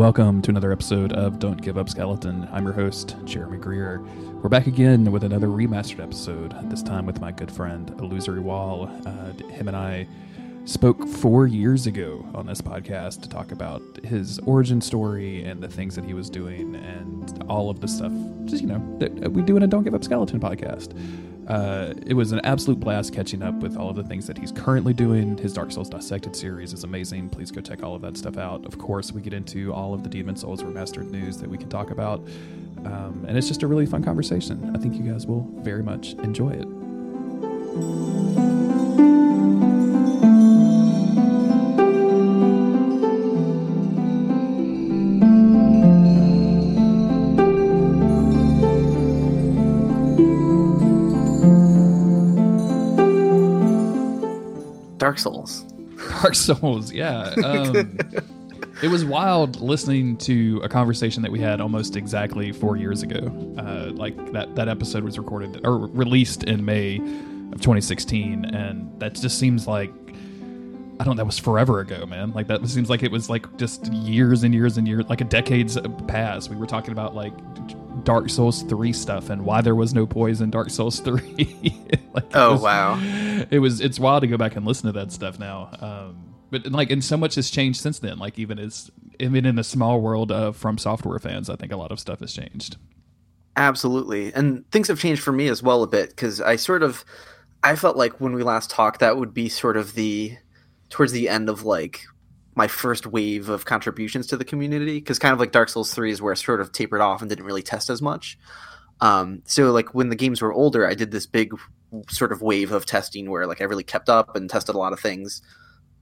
Welcome 0.00 0.40
to 0.40 0.50
another 0.50 0.72
episode 0.72 1.12
of 1.12 1.38
Don't 1.38 1.60
Give 1.60 1.76
Up 1.76 1.90
Skeleton. 1.90 2.48
I'm 2.52 2.64
your 2.64 2.72
host, 2.72 3.16
Jeremy 3.24 3.58
Greer. 3.58 4.00
We're 4.42 4.48
back 4.48 4.66
again 4.66 5.12
with 5.12 5.24
another 5.24 5.48
remastered 5.48 6.02
episode, 6.02 6.54
this 6.70 6.82
time 6.82 7.04
with 7.04 7.20
my 7.20 7.32
good 7.32 7.52
friend, 7.52 7.90
Illusory 8.00 8.40
Wall. 8.40 8.88
Uh, 9.04 9.32
him 9.50 9.68
and 9.68 9.76
I 9.76 10.08
spoke 10.70 11.04
four 11.08 11.48
years 11.48 11.88
ago 11.88 12.24
on 12.32 12.46
this 12.46 12.60
podcast 12.60 13.22
to 13.22 13.28
talk 13.28 13.50
about 13.50 13.82
his 14.04 14.38
origin 14.40 14.80
story 14.80 15.42
and 15.42 15.60
the 15.60 15.68
things 15.68 15.96
that 15.96 16.04
he 16.04 16.14
was 16.14 16.30
doing 16.30 16.76
and 16.76 17.44
all 17.48 17.70
of 17.70 17.80
the 17.80 17.88
stuff, 17.88 18.12
just, 18.44 18.62
you 18.62 18.68
know, 18.68 18.96
that 19.00 19.32
we 19.32 19.42
do 19.42 19.56
in 19.56 19.64
a 19.64 19.66
Don't 19.66 19.82
Give 19.82 19.94
Up 19.94 20.04
Skeleton 20.04 20.38
podcast. 20.38 20.96
Uh, 21.48 21.92
it 22.06 22.14
was 22.14 22.30
an 22.30 22.40
absolute 22.44 22.78
blast 22.78 23.12
catching 23.12 23.42
up 23.42 23.54
with 23.56 23.76
all 23.76 23.90
of 23.90 23.96
the 23.96 24.04
things 24.04 24.28
that 24.28 24.38
he's 24.38 24.52
currently 24.52 24.94
doing. 24.94 25.36
His 25.36 25.52
Dark 25.52 25.72
Souls 25.72 25.88
Dissected 25.88 26.36
series 26.36 26.72
is 26.72 26.84
amazing. 26.84 27.30
Please 27.30 27.50
go 27.50 27.60
check 27.60 27.82
all 27.82 27.96
of 27.96 28.02
that 28.02 28.16
stuff 28.16 28.38
out. 28.38 28.64
Of 28.64 28.78
course, 28.78 29.10
we 29.10 29.20
get 29.20 29.32
into 29.32 29.74
all 29.74 29.92
of 29.92 30.04
the 30.04 30.08
Demon 30.08 30.36
Souls 30.36 30.62
remastered 30.62 31.10
news 31.10 31.38
that 31.38 31.50
we 31.50 31.58
can 31.58 31.68
talk 31.68 31.90
about. 31.90 32.20
Um, 32.84 33.24
and 33.26 33.36
it's 33.36 33.48
just 33.48 33.64
a 33.64 33.66
really 33.66 33.86
fun 33.86 34.04
conversation. 34.04 34.70
I 34.72 34.78
think 34.78 34.94
you 34.94 35.12
guys 35.12 35.26
will 35.26 35.50
very 35.62 35.82
much 35.82 36.12
enjoy 36.14 36.50
it. 36.50 38.59
Dark 55.10 55.18
Souls. 55.18 55.62
Dark 56.22 56.36
Souls, 56.36 56.92
yeah. 56.92 57.34
Um, 57.44 57.98
it 58.82 58.86
was 58.86 59.04
wild 59.04 59.60
listening 59.60 60.16
to 60.18 60.60
a 60.62 60.68
conversation 60.68 61.20
that 61.22 61.32
we 61.32 61.40
had 61.40 61.60
almost 61.60 61.96
exactly 61.96 62.52
four 62.52 62.76
years 62.76 63.02
ago. 63.02 63.26
Uh, 63.58 63.90
like 63.90 64.14
that 64.30 64.54
that 64.54 64.68
episode 64.68 65.02
was 65.02 65.18
recorded 65.18 65.66
or 65.66 65.78
released 65.78 66.44
in 66.44 66.64
May 66.64 66.98
of 66.98 67.60
2016, 67.60 68.44
and 68.44 69.00
that 69.00 69.14
just 69.14 69.36
seems 69.36 69.66
like 69.66 69.90
I 71.00 71.02
don't. 71.02 71.16
That 71.16 71.24
was 71.24 71.38
forever 71.38 71.80
ago, 71.80 72.04
man. 72.04 72.32
Like 72.32 72.46
that 72.48 72.68
seems 72.68 72.90
like 72.90 73.02
it 73.02 73.10
was 73.10 73.30
like 73.30 73.56
just 73.56 73.90
years 73.90 74.42
and 74.42 74.54
years 74.54 74.76
and 74.76 74.86
years, 74.86 75.06
like 75.08 75.22
a 75.22 75.24
decades 75.24 75.78
past. 76.06 76.50
We 76.50 76.56
were 76.56 76.66
talking 76.66 76.92
about 76.92 77.14
like 77.14 77.32
Dark 78.04 78.28
Souls 78.28 78.62
3 78.64 78.92
stuff 78.92 79.30
and 79.30 79.46
why 79.46 79.62
there 79.62 79.74
was 79.74 79.94
no 79.94 80.06
poison 80.06 80.50
Dark 80.50 80.68
Souls 80.68 81.00
3. 81.00 81.18
like, 82.12 82.26
oh 82.34 82.52
was, 82.52 82.60
wow. 82.60 83.46
It 83.50 83.60
was 83.60 83.80
it's 83.80 83.98
wild 83.98 84.20
to 84.20 84.26
go 84.26 84.36
back 84.36 84.56
and 84.56 84.66
listen 84.66 84.88
to 84.88 84.92
that 84.92 85.10
stuff 85.10 85.38
now. 85.38 85.70
Um, 85.80 86.34
but 86.50 86.70
like 86.70 86.90
and 86.90 87.02
so 87.02 87.16
much 87.16 87.36
has 87.36 87.50
changed 87.50 87.80
since 87.80 87.98
then. 87.98 88.18
Like 88.18 88.38
even 88.38 88.58
as 88.58 88.90
even 89.18 89.46
in 89.46 89.54
the 89.54 89.64
small 89.64 90.02
world 90.02 90.30
of 90.30 90.54
from 90.54 90.76
software 90.76 91.18
fans, 91.18 91.48
I 91.48 91.56
think 91.56 91.72
a 91.72 91.78
lot 91.78 91.92
of 91.92 91.98
stuff 91.98 92.20
has 92.20 92.34
changed. 92.34 92.76
Absolutely. 93.56 94.34
And 94.34 94.70
things 94.70 94.88
have 94.88 95.00
changed 95.00 95.22
for 95.22 95.32
me 95.32 95.48
as 95.48 95.62
well 95.62 95.82
a 95.82 95.86
bit 95.86 96.14
cuz 96.14 96.42
I 96.42 96.56
sort 96.56 96.82
of 96.82 97.06
I 97.62 97.74
felt 97.74 97.96
like 97.96 98.20
when 98.20 98.34
we 98.34 98.42
last 98.42 98.68
talked 98.68 99.00
that 99.00 99.16
would 99.16 99.32
be 99.32 99.48
sort 99.48 99.78
of 99.78 99.94
the 99.94 100.36
towards 100.90 101.12
the 101.12 101.28
end 101.28 101.48
of 101.48 101.64
like 101.64 102.02
my 102.54 102.68
first 102.68 103.06
wave 103.06 103.48
of 103.48 103.64
contributions 103.64 104.26
to 104.26 104.36
the 104.36 104.44
community 104.44 104.98
because 104.98 105.18
kind 105.18 105.32
of 105.32 105.38
like 105.38 105.52
Dark 105.52 105.68
Souls 105.68 105.94
3 105.94 106.10
is 106.10 106.20
where 106.20 106.32
it 106.32 106.36
sort 106.36 106.60
of 106.60 106.72
tapered 106.72 107.00
off 107.00 107.22
and 107.22 107.28
didn't 107.28 107.44
really 107.44 107.62
test 107.62 107.88
as 107.88 108.02
much. 108.02 108.38
Um, 109.00 109.42
so 109.46 109.70
like 109.72 109.94
when 109.94 110.10
the 110.10 110.16
games 110.16 110.42
were 110.42 110.52
older, 110.52 110.86
I 110.86 110.94
did 110.94 111.10
this 111.10 111.26
big 111.26 111.54
sort 112.08 112.32
of 112.32 112.42
wave 112.42 112.72
of 112.72 112.86
testing 112.86 113.30
where 113.30 113.46
like 113.46 113.60
I 113.60 113.64
really 113.64 113.84
kept 113.84 114.08
up 114.08 114.36
and 114.36 114.50
tested 114.50 114.74
a 114.74 114.78
lot 114.78 114.92
of 114.92 115.00
things. 115.00 115.42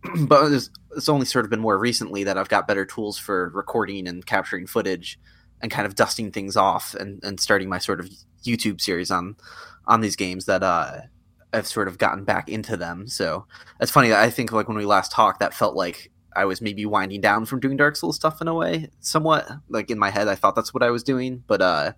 but 0.26 0.52
it's, 0.52 0.70
it's 0.96 1.08
only 1.08 1.26
sort 1.26 1.44
of 1.44 1.50
been 1.50 1.60
more 1.60 1.78
recently 1.78 2.24
that 2.24 2.38
I've 2.38 2.48
got 2.48 2.66
better 2.66 2.84
tools 2.84 3.18
for 3.18 3.50
recording 3.54 4.08
and 4.08 4.24
capturing 4.24 4.66
footage 4.66 5.18
and 5.60 5.70
kind 5.70 5.86
of 5.86 5.94
dusting 5.94 6.30
things 6.30 6.56
off 6.56 6.94
and, 6.94 7.22
and 7.24 7.40
starting 7.40 7.68
my 7.68 7.78
sort 7.78 8.00
of 8.00 8.08
YouTube 8.44 8.80
series 8.80 9.10
on 9.10 9.36
on 9.86 10.00
these 10.00 10.16
games 10.16 10.44
that 10.44 10.62
uh, 10.62 11.00
I've 11.52 11.66
sort 11.66 11.88
of 11.88 11.98
gotten 11.98 12.24
back 12.24 12.48
into 12.48 12.76
them. 12.76 13.08
So 13.08 13.46
it's 13.80 13.90
funny. 13.90 14.12
I 14.12 14.30
think 14.30 14.52
like 14.52 14.68
when 14.68 14.76
we 14.76 14.84
last 14.84 15.12
talked, 15.12 15.40
that 15.40 15.54
felt 15.54 15.74
like 15.74 16.10
I 16.36 16.44
was 16.44 16.60
maybe 16.60 16.84
winding 16.86 17.20
down 17.20 17.46
from 17.46 17.58
doing 17.58 17.76
Dark 17.76 17.96
Souls 17.96 18.16
stuff 18.16 18.40
in 18.40 18.48
a 18.48 18.54
way, 18.54 18.90
somewhat. 19.00 19.48
Like 19.68 19.90
in 19.90 19.98
my 19.98 20.10
head, 20.10 20.28
I 20.28 20.34
thought 20.34 20.54
that's 20.54 20.74
what 20.74 20.82
I 20.82 20.90
was 20.90 21.02
doing, 21.02 21.42
but 21.46 21.62
uh, 21.62 21.92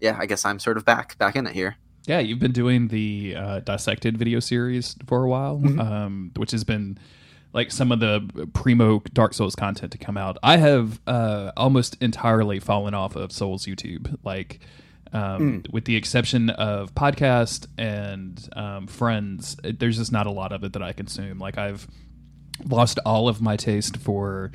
yeah, 0.00 0.16
I 0.18 0.26
guess 0.26 0.44
I'm 0.44 0.58
sort 0.58 0.76
of 0.76 0.84
back 0.84 1.18
back 1.18 1.36
in 1.36 1.46
it 1.46 1.52
here. 1.52 1.76
Yeah, 2.06 2.20
you've 2.20 2.38
been 2.38 2.52
doing 2.52 2.88
the 2.88 3.34
uh, 3.36 3.60
dissected 3.60 4.16
video 4.16 4.40
series 4.40 4.96
for 5.06 5.24
a 5.24 5.28
while, 5.28 5.58
mm-hmm. 5.58 5.80
um, 5.80 6.30
which 6.36 6.52
has 6.52 6.64
been 6.64 6.98
like 7.52 7.70
some 7.70 7.92
of 7.92 8.00
the 8.00 8.48
primo 8.54 9.00
Dark 9.12 9.34
Souls 9.34 9.54
content 9.54 9.92
to 9.92 9.98
come 9.98 10.16
out. 10.16 10.38
I 10.42 10.56
have 10.56 11.00
uh, 11.06 11.52
almost 11.56 11.96
entirely 12.00 12.60
fallen 12.60 12.94
off 12.94 13.16
of 13.16 13.32
Souls 13.32 13.66
YouTube, 13.66 14.16
like. 14.22 14.60
Um, 15.12 15.62
mm. 15.62 15.72
With 15.72 15.84
the 15.84 15.96
exception 15.96 16.50
of 16.50 16.94
podcast 16.94 17.66
and 17.76 18.48
um, 18.56 18.86
friends, 18.86 19.56
there's 19.62 19.98
just 19.98 20.12
not 20.12 20.26
a 20.26 20.30
lot 20.30 20.52
of 20.52 20.64
it 20.64 20.72
that 20.72 20.82
I 20.82 20.92
consume. 20.92 21.38
Like 21.38 21.58
I've 21.58 21.86
lost 22.64 22.98
all 23.04 23.28
of 23.28 23.40
my 23.42 23.56
taste 23.56 23.98
for 23.98 24.52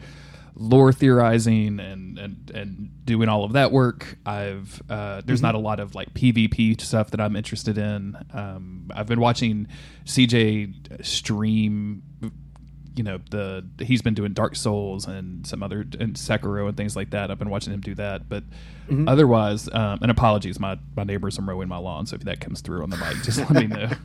lore 0.59 0.91
theorizing 0.91 1.79
and 1.79 2.17
and 2.17 2.51
and 2.51 3.05
doing 3.05 3.29
all 3.29 3.43
of 3.43 3.53
that 3.53 3.71
work. 3.71 4.17
I've 4.25 4.81
uh, 4.89 5.21
there's 5.23 5.39
mm-hmm. 5.39 5.47
not 5.47 5.55
a 5.55 5.59
lot 5.59 5.79
of 5.79 5.95
like 5.95 6.13
PvP 6.13 6.81
stuff 6.81 7.11
that 7.11 7.21
I'm 7.21 7.35
interested 7.35 7.77
in. 7.77 8.17
Um, 8.33 8.91
I've 8.93 9.07
been 9.07 9.19
watching 9.19 9.67
CJ 10.05 11.05
stream. 11.05 12.03
You 12.97 13.03
know 13.03 13.19
the 13.29 13.63
he's 13.79 14.01
been 14.01 14.13
doing 14.13 14.33
Dark 14.33 14.55
Souls 14.55 15.05
and 15.05 15.45
some 15.45 15.61
other 15.61 15.81
and 15.81 16.15
Sekiro 16.15 16.67
and 16.67 16.75
things 16.75 16.95
like 16.95 17.11
that. 17.11 17.29
I've 17.29 17.39
been 17.39 17.49
watching 17.49 17.73
him 17.73 17.81
do 17.81 17.95
that, 17.95 18.27
but 18.27 18.43
mm-hmm. 18.89 19.07
otherwise, 19.07 19.69
um, 19.73 19.99
and 20.01 20.09
apologies, 20.09 20.59
my 20.59 20.77
my 20.95 21.03
neighbors 21.03 21.37
are 21.37 21.43
mowing 21.43 21.67
my 21.67 21.77
lawn, 21.77 22.05
so 22.05 22.15
if 22.15 22.23
that 22.23 22.39
comes 22.39 22.61
through 22.61 22.83
on 22.83 22.89
the 22.89 22.97
mic, 22.97 23.21
just 23.23 23.39
let 23.39 23.51
me 23.51 23.67
know. 23.67 23.89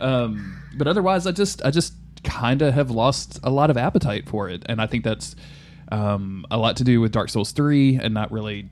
Um, 0.00 0.62
but 0.76 0.86
otherwise, 0.86 1.26
I 1.26 1.32
just 1.32 1.64
I 1.64 1.70
just 1.70 1.94
kind 2.22 2.62
of 2.62 2.74
have 2.74 2.90
lost 2.90 3.40
a 3.42 3.50
lot 3.50 3.70
of 3.70 3.76
appetite 3.76 4.28
for 4.28 4.48
it, 4.48 4.62
and 4.66 4.80
I 4.80 4.86
think 4.86 5.02
that's 5.02 5.34
um, 5.90 6.44
a 6.50 6.58
lot 6.58 6.76
to 6.76 6.84
do 6.84 7.00
with 7.00 7.12
Dark 7.12 7.30
Souls 7.30 7.52
three 7.52 7.96
and 7.96 8.14
not 8.14 8.30
really 8.30 8.70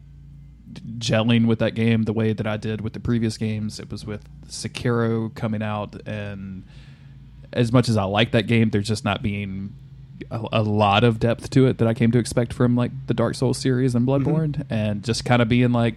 gelling 0.99 1.47
with 1.47 1.59
that 1.61 1.75
game 1.75 2.03
the 2.03 2.13
way 2.13 2.33
that 2.33 2.47
I 2.47 2.57
did 2.57 2.81
with 2.81 2.93
the 2.93 3.01
previous 3.01 3.37
games. 3.37 3.81
It 3.81 3.91
was 3.91 4.05
with 4.05 4.25
Sekiro 4.47 5.35
coming 5.35 5.63
out, 5.63 6.07
and 6.07 6.65
as 7.53 7.73
much 7.73 7.89
as 7.89 7.97
I 7.97 8.05
like 8.05 8.33
that 8.33 8.47
game, 8.47 8.71
there's 8.71 8.89
just 8.89 9.05
not 9.05 9.23
being 9.23 9.75
a, 10.31 10.47
a, 10.53 10.63
lot 10.63 11.05
of 11.05 11.21
depth 11.21 11.51
to 11.51 11.67
it 11.67 11.79
that 11.79 11.89
I 11.89 11.95
came 11.95 12.11
to 12.13 12.19
expect 12.19 12.53
from 12.53 12.77
like 12.77 12.91
the 13.07 13.15
Dark 13.15 13.35
Souls 13.35 13.59
series 13.59 13.95
and 13.95 14.07
mm-hmm. 14.07 14.29
Bloodborne, 14.29 14.53
mm-hmm. 14.53 14.73
and 14.73 15.03
just 15.05 15.25
kind 15.25 15.43
of 15.43 15.49
being 15.49 15.73
like, 15.73 15.97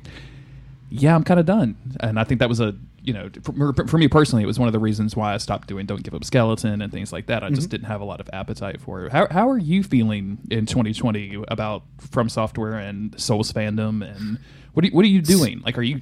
yeah, 0.89 1.15
I'm 1.15 1.23
kind 1.23 1.39
of 1.39 1.45
done. 1.45 1.77
And 1.99 2.19
I 2.19 2.23
think 2.23 2.39
that 2.39 2.49
was 2.49 2.59
a 2.59 2.75
you 3.01 3.13
know, 3.13 3.29
for, 3.41 3.73
for, 3.87 3.97
me 3.97 4.07
personally, 4.07 4.43
it 4.43 4.45
was 4.45 4.59
one 4.59 4.67
of 4.67 4.73
the 4.73 4.79
reasons 4.79 5.15
why 5.15 5.33
I 5.33 5.37
stopped 5.37 5.67
doing 5.67 5.85
Don't 5.85 6.03
Give 6.03 6.13
Up 6.13 6.23
Skeleton 6.23 6.81
and 6.81 6.91
things 6.91 7.11
like 7.13 7.27
that. 7.27 7.43
I 7.43 7.47
mm-hmm. 7.47 7.55
just 7.55 7.69
didn't 7.69 7.87
have 7.87 8.01
a 8.01 8.05
lot 8.05 8.19
of 8.19 8.29
appetite 8.33 8.81
for 8.81 9.05
it. 9.05 9.11
How, 9.11 9.27
how 9.31 9.49
are 9.49 9.57
you 9.57 9.83
feeling 9.83 10.37
in 10.51 10.65
2020 10.65 11.43
about 11.47 11.83
From 11.97 12.29
Software 12.29 12.73
and 12.73 13.19
Souls 13.19 13.51
fandom? 13.51 14.07
And 14.07 14.39
what 14.73 14.85
are, 14.85 14.89
what 14.89 15.05
are 15.05 15.09
you 15.09 15.21
doing? 15.21 15.61
Like, 15.61 15.77
are 15.77 15.81
you, 15.81 16.01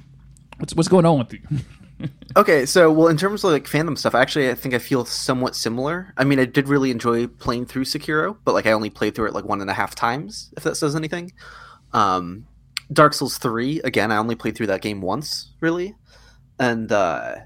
what's, 0.58 0.74
what's 0.74 0.88
going 0.88 1.06
on 1.06 1.18
with 1.18 1.32
you? 1.32 1.40
okay, 2.36 2.66
so 2.66 2.92
well, 2.92 3.08
in 3.08 3.16
terms 3.16 3.44
of 3.44 3.52
like 3.52 3.64
fandom 3.64 3.96
stuff, 3.96 4.14
actually, 4.14 4.50
I 4.50 4.54
think 4.54 4.74
I 4.74 4.78
feel 4.78 5.04
somewhat 5.04 5.56
similar. 5.56 6.12
I 6.16 6.24
mean, 6.24 6.38
I 6.38 6.44
did 6.44 6.68
really 6.68 6.90
enjoy 6.90 7.26
playing 7.26 7.66
through 7.66 7.84
Sekiro, 7.84 8.36
but 8.44 8.54
like 8.54 8.66
I 8.66 8.72
only 8.72 8.90
played 8.90 9.14
through 9.14 9.26
it 9.26 9.34
like 9.34 9.44
one 9.44 9.60
and 9.60 9.70
a 9.70 9.74
half 9.74 9.94
times, 9.94 10.52
if 10.56 10.62
that 10.62 10.76
says 10.76 10.94
anything. 10.94 11.32
Um, 11.92 12.46
Dark 12.92 13.14
Souls 13.14 13.38
three, 13.38 13.80
again, 13.80 14.12
I 14.12 14.16
only 14.16 14.34
played 14.34 14.56
through 14.56 14.68
that 14.68 14.82
game 14.82 15.00
once, 15.00 15.52
really 15.60 15.94
and 16.58 16.90
uh, 16.90 17.36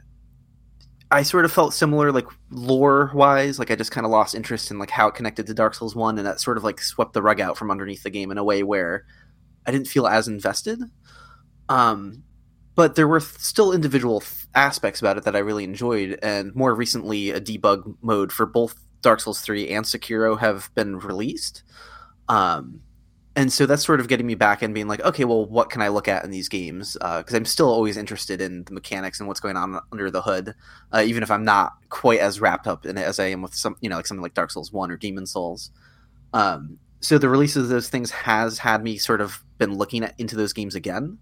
I 1.10 1.22
sort 1.22 1.44
of 1.44 1.52
felt 1.52 1.75
similar, 1.75 2.12
like 2.12 2.26
lore 2.50 3.10
wise. 3.14 3.58
Like 3.58 3.70
I 3.70 3.76
just 3.76 3.90
kind 3.90 4.05
of 4.05 4.10
lost 4.10 4.34
interest 4.34 4.70
in 4.70 4.78
like 4.78 4.90
how 4.90 5.08
it 5.08 5.14
connected 5.14 5.46
to 5.46 5.55
Dark 5.55 5.75
Souls 5.75 5.94
One, 5.94 6.19
and 6.19 6.26
that 6.26 6.40
sort 6.40 6.56
of 6.56 6.64
like 6.64 6.81
swept 6.81 7.12
the 7.12 7.22
rug 7.22 7.40
out 7.40 7.56
from 7.58 7.70
underneath 7.70 8.02
the 8.02 8.10
game 8.10 8.31
in 8.31 8.38
a 8.38 8.44
way 8.44 8.62
where 8.62 9.05
I 9.66 9.70
didn't 9.70 9.88
feel 9.88 10.06
as 10.06 10.28
invested. 10.28 10.81
Um, 11.69 12.22
but 12.75 12.94
there 12.94 13.08
were 13.08 13.20
still 13.20 13.72
individual 13.72 14.22
aspects 14.54 15.00
about 15.00 15.19
it 15.19 15.25
that 15.25 15.37
I 15.37 15.40
really 15.40 15.64
enjoyed, 15.64 16.19
and 16.22 16.54
more 16.54 16.75
recently, 16.75 17.31
a 17.31 17.40
debug 17.40 17.96
mode 18.02 18.32
for 18.32 18.46
both 18.46 18.75
Dark 19.00 19.20
Souls 19.20 19.40
Three 19.40 19.69
and 19.70 19.84
Sekiro 19.84 20.38
have 20.38 20.70
been 20.75 20.99
released. 20.99 21.62
Um, 22.28 22.82
and 23.34 23.50
so 23.50 23.64
that's 23.64 23.84
sort 23.84 24.00
of 24.00 24.08
getting 24.08 24.26
me 24.26 24.34
back 24.34 24.60
and 24.60 24.75
being 24.75 24.88
like, 24.88 25.00
okay, 25.00 25.25
well, 25.25 25.46
what 25.46 25.70
can 25.70 25.81
I 25.81 25.88
look 25.88 26.06
at 26.06 26.22
in 26.22 26.31
these 26.31 26.50
games? 26.50 26.99
Because 27.00 27.32
uh, 27.32 27.37
I'm 27.37 27.46
still 27.46 27.69
always 27.69 27.96
interested 27.96 28.43
in 28.43 28.64
the 28.64 28.75
mechanics 28.75 29.20
and 29.20 29.26
what's 29.26 29.40
going 29.40 29.56
on 29.56 29.81
under 29.90 30.10
the 30.10 30.20
hood, 30.20 30.55
uh, 30.93 31.02
even 31.05 31.22
if 31.22 31.31
I'm 31.31 31.44
not 31.44 31.72
quite 31.88 32.20
as 32.20 32.40
wrapped 32.40 32.66
up 32.66 32.84
in 32.84 32.98
it 32.98 33.06
as 33.06 33.19
I 33.19 33.26
am 33.26 33.40
with 33.40 33.55
some, 33.55 33.76
you 33.81 33.88
know, 33.88 33.96
like 33.96 34.06
something 34.06 34.22
like 34.22 34.34
Dark 34.34 34.50
Souls 34.50 34.70
One 34.70 34.90
or 34.90 34.98
Demon 34.98 35.25
Souls. 35.25 35.70
Um, 36.34 36.78
so 37.00 37.16
the 37.16 37.31
release 37.31 37.56
of 37.56 37.69
those 37.69 37.88
things 37.88 38.10
has 38.10 38.58
had 38.58 38.84
me 38.84 38.98
sort 38.98 39.22
of 39.22 39.43
been 39.56 39.76
looking 39.76 40.05
at, 40.05 40.14
into 40.19 40.37
those 40.37 40.52
games 40.52 40.75
again, 40.75 41.19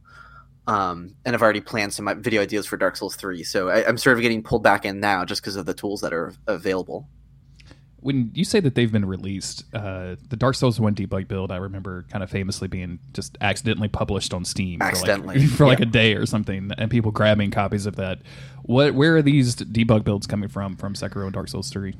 um, 0.67 1.15
and 1.25 1.35
I've 1.35 1.43
already 1.43 1.61
planned 1.61 1.93
some 1.93 2.09
uh, 2.09 2.15
video 2.15 2.43
ideas 2.43 2.67
for 2.67 2.77
Dark 2.77 2.97
Souls 2.97 3.17
Three. 3.17 3.43
So 3.43 3.69
I, 3.69 3.87
I'm 3.87 3.99
sort 3.99 4.17
of 4.17 4.23
getting 4.23 4.43
pulled 4.43 4.63
back 4.63 4.85
in 4.85 5.01
now 5.01 5.25
just 5.25 5.43
because 5.43 5.57
of 5.57 5.67
the 5.67 5.75
tools 5.75 6.01
that 6.03 6.13
are 6.13 6.33
available. 6.47 7.09
when 8.01 8.31
you 8.35 8.45
say 8.45 8.61
that 8.61 8.75
they've 8.75 8.93
been 8.93 9.05
released, 9.05 9.65
uh, 9.75 10.17
the 10.29 10.37
Dark 10.37 10.55
Souls 10.55 10.81
One 10.81 10.95
debug 10.95 11.29
build, 11.29 11.53
I 11.53 11.57
remember 11.57 12.05
kind 12.11 12.23
of 12.23 12.31
famously 12.31 12.69
being 12.69 12.99
just 13.13 13.37
accidentally 13.41 13.89
published 13.89 14.33
on 14.33 14.45
Steam 14.45 14.81
Accidentally, 14.83 15.47
for 15.47 15.47
like, 15.47 15.51
for 15.57 15.67
like 15.67 15.79
yeah. 15.81 15.87
a 15.87 15.91
day 15.91 16.15
or 16.15 16.27
something, 16.27 16.71
and 16.79 16.91
people 16.91 17.11
grabbing 17.11 17.51
copies 17.51 17.87
of 17.87 17.97
that. 17.97 18.21
What? 18.63 18.95
Where 18.95 19.17
are 19.17 19.23
these 19.23 19.57
debug 19.57 20.05
builds 20.05 20.27
coming 20.27 20.49
from? 20.49 20.77
From 20.77 20.95
Sekiro 20.95 21.25
and 21.25 21.33
Dark 21.33 21.49
Souls 21.49 21.71
Three? 21.71 21.95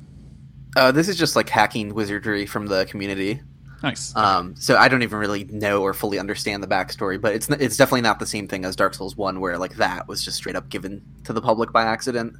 Uh, 0.75 0.91
this 0.91 1.09
is 1.09 1.17
just 1.17 1.35
like 1.35 1.49
hacking 1.49 1.93
wizardry 1.93 2.45
from 2.45 2.67
the 2.67 2.85
community. 2.85 3.41
Nice. 3.83 4.15
Um, 4.15 4.55
so 4.55 4.77
I 4.77 4.87
don't 4.87 5.01
even 5.01 5.17
really 5.17 5.45
know 5.45 5.81
or 5.81 5.93
fully 5.93 6.19
understand 6.19 6.61
the 6.61 6.67
backstory, 6.67 7.19
but 7.19 7.33
it's 7.33 7.49
it's 7.49 7.77
definitely 7.77 8.01
not 8.01 8.19
the 8.19 8.25
same 8.25 8.47
thing 8.47 8.63
as 8.63 8.75
Dark 8.75 8.93
Souls 8.93 9.17
One, 9.17 9.39
where 9.39 9.57
like 9.57 9.75
that 9.75 10.07
was 10.07 10.23
just 10.23 10.37
straight 10.37 10.55
up 10.55 10.69
given 10.69 11.01
to 11.23 11.33
the 11.33 11.41
public 11.41 11.71
by 11.71 11.83
accident. 11.83 12.35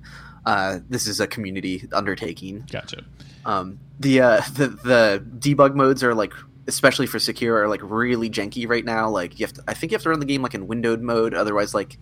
Uh, 0.45 0.79
this 0.89 1.07
is 1.07 1.19
a 1.19 1.27
community 1.27 1.87
undertaking. 1.91 2.65
gotcha. 2.71 3.03
Um, 3.45 3.79
the 3.99 4.21
uh, 4.21 4.41
the 4.53 4.67
the 4.67 5.25
debug 5.39 5.75
modes 5.75 6.03
are 6.03 6.13
like, 6.13 6.33
especially 6.67 7.07
for 7.07 7.17
Sekiro 7.17 7.53
are 7.53 7.67
like 7.67 7.81
really 7.83 8.29
janky 8.29 8.67
right 8.69 8.85
now. 8.85 9.09
Like 9.09 9.39
you 9.39 9.45
have 9.45 9.53
to, 9.53 9.63
I 9.67 9.73
think 9.73 9.91
you 9.91 9.95
have 9.95 10.03
to 10.03 10.09
run 10.09 10.19
the 10.19 10.25
game 10.25 10.43
like 10.43 10.53
in 10.53 10.67
windowed 10.67 11.01
mode, 11.01 11.33
otherwise 11.33 11.73
like 11.73 11.97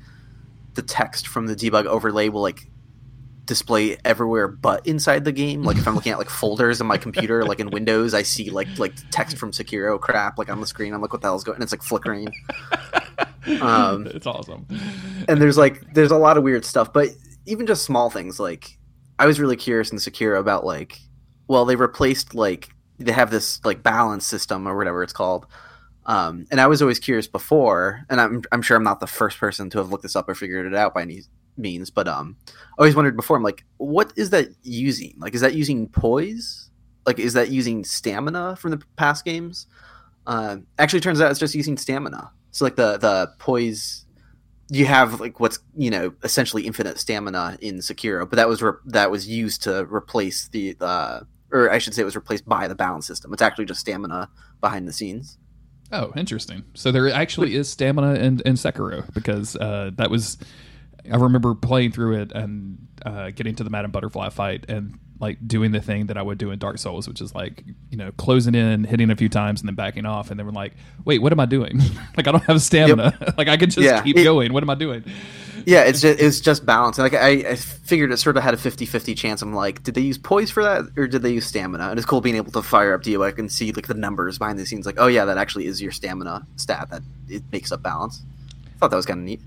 the 0.73 0.81
text 0.81 1.27
from 1.27 1.47
the 1.47 1.55
debug 1.55 1.85
overlay 1.85 2.29
will 2.29 2.41
like 2.41 2.69
display 3.49 3.97
everywhere 4.05 4.47
but 4.47 4.87
inside 4.87 5.25
the 5.25 5.33
game. 5.33 5.63
Like 5.63 5.75
if 5.77 5.85
I'm 5.87 5.95
looking 5.95 6.13
at 6.13 6.17
like 6.19 6.29
folders 6.29 6.79
on 6.79 6.87
my 6.87 6.97
computer, 6.97 7.43
like 7.43 7.59
in 7.59 7.69
Windows, 7.71 8.13
I 8.13 8.21
see 8.21 8.49
like 8.49 8.69
like 8.77 8.93
text 9.11 9.37
from 9.37 9.51
Sekiro 9.51 9.99
crap 9.99 10.37
like 10.37 10.49
on 10.49 10.61
the 10.61 10.67
screen. 10.67 10.93
I'm 10.93 11.01
like, 11.01 11.11
what 11.11 11.21
the 11.21 11.27
hell's 11.27 11.43
going? 11.43 11.55
And 11.55 11.63
it's 11.63 11.73
like 11.73 11.83
flickering. 11.83 12.29
Um, 13.61 14.05
it's 14.07 14.27
awesome. 14.27 14.67
and 15.27 15.41
there's 15.41 15.57
like 15.57 15.93
there's 15.93 16.11
a 16.11 16.17
lot 16.17 16.37
of 16.37 16.43
weird 16.43 16.65
stuff 16.65 16.93
but 16.93 17.07
even 17.45 17.65
just 17.65 17.83
small 17.83 18.09
things 18.09 18.39
like 18.39 18.77
i 19.17 19.25
was 19.25 19.39
really 19.39 19.55
curious 19.55 19.91
in 19.91 19.97
sekiro 19.97 20.39
about 20.39 20.65
like 20.65 20.99
well 21.47 21.65
they 21.65 21.75
replaced 21.75 22.35
like 22.35 22.69
they 22.99 23.11
have 23.11 23.31
this 23.31 23.63
like 23.65 23.81
balance 23.81 24.27
system 24.27 24.67
or 24.67 24.77
whatever 24.77 25.01
it's 25.01 25.13
called 25.13 25.47
um, 26.05 26.45
and 26.51 26.61
i 26.61 26.67
was 26.67 26.81
always 26.81 26.99
curious 26.99 27.27
before 27.27 28.05
and 28.09 28.21
I'm, 28.21 28.43
I'm 28.51 28.61
sure 28.61 28.77
i'm 28.77 28.83
not 28.83 28.99
the 28.99 29.07
first 29.07 29.39
person 29.39 29.69
to 29.71 29.79
have 29.79 29.89
looked 29.89 30.03
this 30.03 30.17
up 30.17 30.29
or 30.29 30.35
figured 30.35 30.67
it 30.67 30.75
out 30.75 30.93
by 30.93 31.01
any 31.01 31.21
means 31.59 31.89
but 31.89 32.07
um 32.07 32.35
i 32.47 32.53
always 32.79 32.95
wondered 32.95 33.15
before 33.15 33.37
i'm 33.37 33.43
like 33.43 33.63
what 33.77 34.11
is 34.15 34.29
that 34.29 34.47
using 34.63 35.13
like 35.17 35.33
is 35.33 35.41
that 35.41 35.53
using 35.53 35.87
poise 35.89 36.69
like 37.05 37.19
is 37.19 37.33
that 37.33 37.49
using 37.49 37.83
stamina 37.83 38.55
from 38.55 38.71
the 38.71 38.81
past 38.95 39.25
games 39.25 39.67
uh, 40.27 40.57
actually 40.77 40.99
turns 40.99 41.19
out 41.21 41.31
it's 41.31 41.39
just 41.39 41.55
using 41.55 41.77
stamina 41.77 42.31
so 42.51 42.65
like 42.65 42.75
the 42.75 42.97
the 42.97 43.31
poise 43.39 44.05
you 44.69 44.85
have 44.85 45.19
like 45.19 45.39
what's 45.39 45.59
you 45.75 45.89
know 45.89 46.13
essentially 46.23 46.67
infinite 46.67 46.99
stamina 46.99 47.57
in 47.61 47.77
Sekiro, 47.77 48.29
but 48.29 48.35
that 48.35 48.47
was 48.47 48.61
re- 48.61 48.73
that 48.85 49.09
was 49.09 49.27
used 49.27 49.63
to 49.63 49.85
replace 49.85 50.47
the 50.49 50.75
uh, 50.79 51.21
or 51.51 51.71
I 51.71 51.79
should 51.79 51.93
say 51.93 52.03
it 52.03 52.05
was 52.05 52.15
replaced 52.15 52.47
by 52.47 52.67
the 52.67 52.75
balance 52.75 53.07
system. 53.07 53.33
It's 53.33 53.41
actually 53.41 53.65
just 53.65 53.79
stamina 53.79 54.29
behind 54.61 54.87
the 54.87 54.93
scenes. 54.93 55.37
Oh, 55.91 56.13
interesting. 56.15 56.63
So 56.75 56.91
there 56.91 57.09
actually 57.09 57.55
is 57.55 57.67
stamina 57.67 58.13
in, 58.15 58.41
in 58.45 58.53
Sekiro 58.53 59.11
because 59.13 59.55
uh, 59.55 59.91
that 59.95 60.11
was. 60.11 60.37
I 61.11 61.17
remember 61.17 61.55
playing 61.55 61.91
through 61.91 62.21
it 62.21 62.31
and 62.31 62.87
uh, 63.05 63.31
getting 63.31 63.55
to 63.55 63.63
the 63.63 63.69
Madame 63.69 63.91
Butterfly 63.91 64.29
fight 64.29 64.65
and 64.69 64.97
like 65.19 65.37
doing 65.45 65.71
the 65.73 65.81
thing 65.81 66.07
that 66.07 66.17
I 66.17 66.21
would 66.21 66.37
do 66.37 66.49
in 66.51 66.59
Dark 66.59 66.77
Souls, 66.77 67.05
which 67.07 67.19
is 67.19 67.35
like 67.35 67.63
you 67.89 67.97
know 67.97 68.11
closing 68.13 68.55
in, 68.55 68.83
hitting 68.85 69.09
a 69.11 69.15
few 69.15 69.27
times, 69.29 69.59
and 69.61 69.67
then 69.67 69.75
backing 69.75 70.05
off, 70.05 70.31
and 70.31 70.39
then 70.39 70.45
we're 70.45 70.53
like, 70.53 70.73
wait, 71.05 71.21
what 71.21 71.31
am 71.33 71.39
I 71.39 71.45
doing? 71.45 71.79
like 72.17 72.27
I 72.27 72.31
don't 72.31 72.43
have 72.45 72.61
stamina. 72.61 73.33
like 73.37 73.47
I 73.49 73.57
could 73.57 73.71
just 73.71 73.83
Yeah, 73.85 74.01
keep 74.01 74.17
it- 74.17 74.23
going. 74.23 74.53
What 74.53 74.63
am 74.63 74.69
I 74.69 74.75
doing? 74.75 75.03
Yeah, 75.65 75.83
it's 75.83 75.99
just 75.99 76.19
it's 76.21 76.39
just 76.39 76.65
balance. 76.65 76.97
Like 76.97 77.13
I, 77.13 77.29
I 77.49 77.55
figured 77.55 78.13
it 78.13 78.17
sort 78.17 78.37
of 78.37 78.43
had 78.43 78.53
a 78.53 78.57
50-50 78.57 79.15
chance. 79.17 79.41
I'm 79.41 79.53
like, 79.53 79.83
did 79.83 79.93
they 79.93 80.01
use 80.01 80.17
poise 80.17 80.49
for 80.49 80.63
that 80.63 80.85
or 80.95 81.05
did 81.05 81.21
they 81.21 81.31
use 81.33 81.45
stamina? 81.47 81.89
And 81.89 81.99
it's 81.99 82.05
cool 82.05 82.21
being 82.21 82.37
able 82.37 82.51
to 82.53 82.61
fire 82.61 82.93
up 82.93 83.03
DO. 83.03 83.21
I 83.21 83.31
can 83.31 83.49
see 83.49 83.73
like 83.73 83.87
the 83.87 83.93
numbers 83.93 84.37
behind 84.39 84.57
the 84.57 84.65
scenes. 84.65 84.85
Like, 84.85 84.95
oh 84.99 85.07
yeah, 85.07 85.25
that 85.25 85.37
actually 85.37 85.65
is 85.65 85.81
your 85.81 85.91
stamina 85.91 86.47
stat. 86.55 86.87
That 86.91 87.01
it 87.27 87.43
makes 87.51 87.73
up 87.73 87.83
balance. 87.83 88.21
I 88.67 88.79
thought 88.79 88.91
that 88.91 88.95
was 88.95 89.05
kind 89.05 89.19
of 89.19 89.25
neat. 89.25 89.41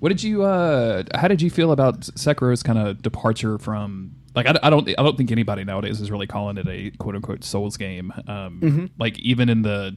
What 0.00 0.10
did 0.10 0.22
you? 0.22 0.42
uh 0.42 1.04
How 1.14 1.28
did 1.28 1.40
you 1.42 1.50
feel 1.50 1.72
about 1.72 2.00
Sekiro's 2.00 2.62
kind 2.62 2.78
of 2.78 3.02
departure 3.02 3.58
from? 3.58 4.12
Like 4.34 4.46
I, 4.46 4.58
I 4.62 4.70
don't 4.70 4.88
I 4.88 5.02
don't 5.02 5.16
think 5.16 5.32
anybody 5.32 5.64
nowadays 5.64 6.00
is 6.00 6.10
really 6.10 6.26
calling 6.26 6.58
it 6.58 6.68
a 6.68 6.90
quote 6.98 7.14
unquote 7.14 7.42
Souls 7.44 7.76
game. 7.76 8.12
Um, 8.26 8.60
Mm-hmm. 8.62 8.86
Like 8.98 9.18
even 9.20 9.48
in 9.48 9.62
the 9.62 9.96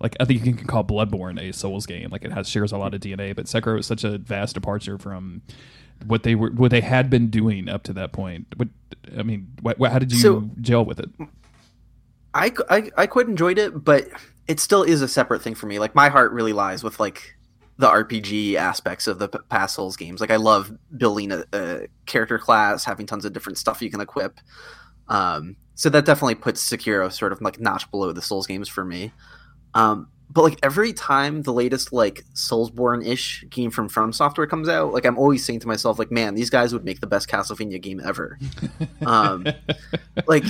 like 0.00 0.16
I 0.20 0.24
think 0.24 0.44
you 0.44 0.54
can 0.54 0.66
call 0.66 0.84
Bloodborne 0.84 1.40
a 1.40 1.52
Souls 1.52 1.86
game. 1.86 2.10
Like 2.10 2.24
it 2.24 2.32
has 2.32 2.48
shares 2.48 2.72
a 2.72 2.76
lot 2.78 2.94
of 2.94 3.00
DNA, 3.00 3.34
but 3.34 3.46
Sekiro 3.46 3.78
is 3.80 3.86
such 3.86 4.04
a 4.04 4.18
vast 4.18 4.54
departure 4.54 4.98
from 4.98 5.42
what 6.06 6.22
they 6.24 6.34
were 6.34 6.50
what 6.50 6.70
they 6.70 6.80
had 6.80 7.10
been 7.10 7.28
doing 7.28 7.68
up 7.68 7.82
to 7.84 7.92
that 7.94 8.12
point. 8.12 8.46
What 8.56 8.68
I 9.18 9.22
mean, 9.24 9.48
what, 9.60 9.78
what, 9.78 9.90
how 9.92 9.98
did 9.98 10.12
you 10.12 10.18
So- 10.18 10.50
gel 10.60 10.84
with 10.84 11.00
it? 11.00 11.10
I, 12.34 12.50
I, 12.70 12.90
I 12.96 13.06
quite 13.06 13.26
enjoyed 13.28 13.58
it, 13.58 13.84
but 13.84 14.08
it 14.48 14.58
still 14.58 14.82
is 14.82 15.02
a 15.02 15.08
separate 15.08 15.42
thing 15.42 15.54
for 15.54 15.66
me. 15.66 15.78
Like 15.78 15.94
my 15.94 16.08
heart 16.08 16.32
really 16.32 16.52
lies 16.54 16.82
with 16.82 16.98
like 16.98 17.36
the 17.78 17.88
RPG 17.88 18.54
aspects 18.54 19.06
of 19.06 19.18
the 19.18 19.28
past 19.28 19.74
Souls 19.74 19.96
games. 19.96 20.20
Like 20.20 20.30
I 20.30 20.36
love 20.36 20.72
building 20.96 21.32
a, 21.32 21.44
a 21.52 21.86
character 22.06 22.38
class, 22.38 22.84
having 22.84 23.06
tons 23.06 23.24
of 23.24 23.32
different 23.32 23.58
stuff 23.58 23.82
you 23.82 23.90
can 23.90 24.00
equip. 24.00 24.38
Um, 25.08 25.56
so 25.74 25.88
that 25.90 26.04
definitely 26.04 26.36
puts 26.36 26.68
Sekiro 26.68 27.10
sort 27.12 27.32
of 27.32 27.40
like 27.40 27.58
notch 27.58 27.90
below 27.90 28.12
the 28.12 28.22
Souls 28.22 28.46
games 28.46 28.68
for 28.68 28.84
me. 28.84 29.12
Um, 29.74 30.08
but 30.30 30.42
like 30.42 30.58
every 30.62 30.92
time 30.92 31.42
the 31.42 31.52
latest 31.52 31.92
like 31.92 32.24
Soulsborne 32.34 33.06
ish 33.06 33.44
game 33.50 33.70
from 33.70 33.88
From 33.88 34.12
Software 34.12 34.46
comes 34.46 34.68
out, 34.68 34.92
like 34.92 35.04
I'm 35.04 35.18
always 35.18 35.44
saying 35.44 35.60
to 35.60 35.68
myself, 35.68 35.98
like, 35.98 36.10
man, 36.10 36.34
these 36.34 36.50
guys 36.50 36.72
would 36.72 36.84
make 36.84 37.00
the 37.00 37.06
best 37.06 37.28
Castlevania 37.28 37.80
game 37.80 38.00
ever. 38.02 38.38
um, 39.06 39.46
like 40.26 40.44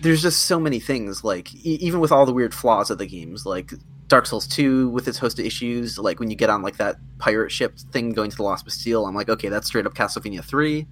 there's 0.00 0.22
just 0.22 0.44
so 0.44 0.58
many 0.58 0.80
things 0.80 1.22
like 1.22 1.54
e- 1.54 1.78
even 1.80 2.00
with 2.00 2.10
all 2.10 2.24
the 2.24 2.32
weird 2.32 2.54
flaws 2.54 2.90
of 2.90 2.98
the 2.98 3.06
games 3.06 3.44
like 3.44 3.72
dark 4.12 4.26
souls 4.26 4.46
2 4.46 4.90
with 4.90 5.08
its 5.08 5.16
host 5.16 5.38
of 5.38 5.46
issues 5.46 5.98
like 5.98 6.20
when 6.20 6.28
you 6.28 6.36
get 6.36 6.50
on 6.50 6.60
like 6.60 6.76
that 6.76 6.96
pirate 7.18 7.50
ship 7.50 7.78
thing 7.78 8.10
going 8.10 8.30
to 8.30 8.36
the 8.36 8.42
lost 8.42 8.62
bastille 8.66 9.06
i'm 9.06 9.14
like 9.14 9.30
okay 9.30 9.48
that's 9.48 9.66
straight 9.66 9.86
up 9.86 9.94
castlevania 9.94 10.44
3 10.44 10.86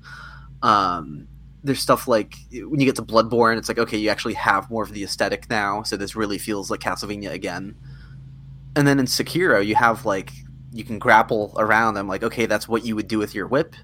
um 0.62 1.28
there's 1.62 1.80
stuff 1.80 2.08
like 2.08 2.34
when 2.50 2.80
you 2.80 2.86
get 2.86 2.96
to 2.96 3.02
bloodborne 3.02 3.58
it's 3.58 3.68
like 3.68 3.78
okay 3.78 3.98
you 3.98 4.08
actually 4.08 4.32
have 4.32 4.70
more 4.70 4.82
of 4.82 4.94
the 4.94 5.04
aesthetic 5.04 5.50
now 5.50 5.82
so 5.82 5.98
this 5.98 6.16
really 6.16 6.38
feels 6.38 6.70
like 6.70 6.80
castlevania 6.80 7.30
again. 7.30 7.74
And 8.74 8.86
then 8.86 8.98
in 8.98 9.04
sekiro 9.04 9.64
you 9.64 9.74
have 9.74 10.06
like 10.06 10.32
you 10.72 10.84
can 10.84 10.98
grapple 10.98 11.54
around 11.58 11.98
i'm 11.98 12.08
like 12.08 12.22
okay 12.22 12.46
that's 12.46 12.66
what 12.66 12.86
you 12.86 12.96
would 12.96 13.08
do 13.08 13.18
with 13.18 13.34
your 13.34 13.46
whip. 13.46 13.74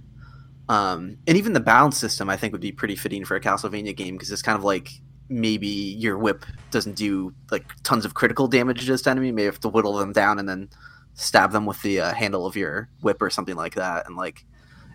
Um, 0.69 1.19
and 1.29 1.37
even 1.37 1.53
the 1.53 1.61
balance 1.61 1.97
system, 1.97 2.29
I 2.29 2.37
think, 2.37 2.51
would 2.51 2.61
be 2.61 2.73
pretty 2.73 2.97
fitting 2.97 3.25
for 3.25 3.37
a 3.37 3.41
Castlevania 3.41 3.95
game 3.95 4.17
because 4.17 4.33
it's 4.33 4.43
kind 4.43 4.59
of 4.59 4.65
like 4.65 5.01
maybe 5.29 5.67
your 5.67 6.19
whip 6.19 6.45
doesn't 6.71 6.95
do 6.95 7.35
like 7.51 7.65
tons 7.83 8.05
of 8.05 8.15
critical 8.15 8.49
damage 8.49 8.81
to 8.81 8.87
this 8.87 9.07
enemy. 9.07 9.33
Maybe 9.33 9.43
you 9.43 9.49
have 9.51 9.61
to 9.61 9.69
whittle 9.69 9.95
them 9.95 10.13
down 10.13 10.39
and 10.39 10.49
then 10.49 10.69
stab 11.15 11.53
them 11.53 11.67
with 11.67 11.81
the 11.83 12.01
uh, 12.01 12.15
handle 12.15 12.47
of 12.47 12.57
your 12.57 12.89
whip 13.01 13.21
or 13.21 13.31
something 13.31 13.57
like 13.57 13.75
that. 13.75 14.07
And 14.07 14.17
like, 14.17 14.45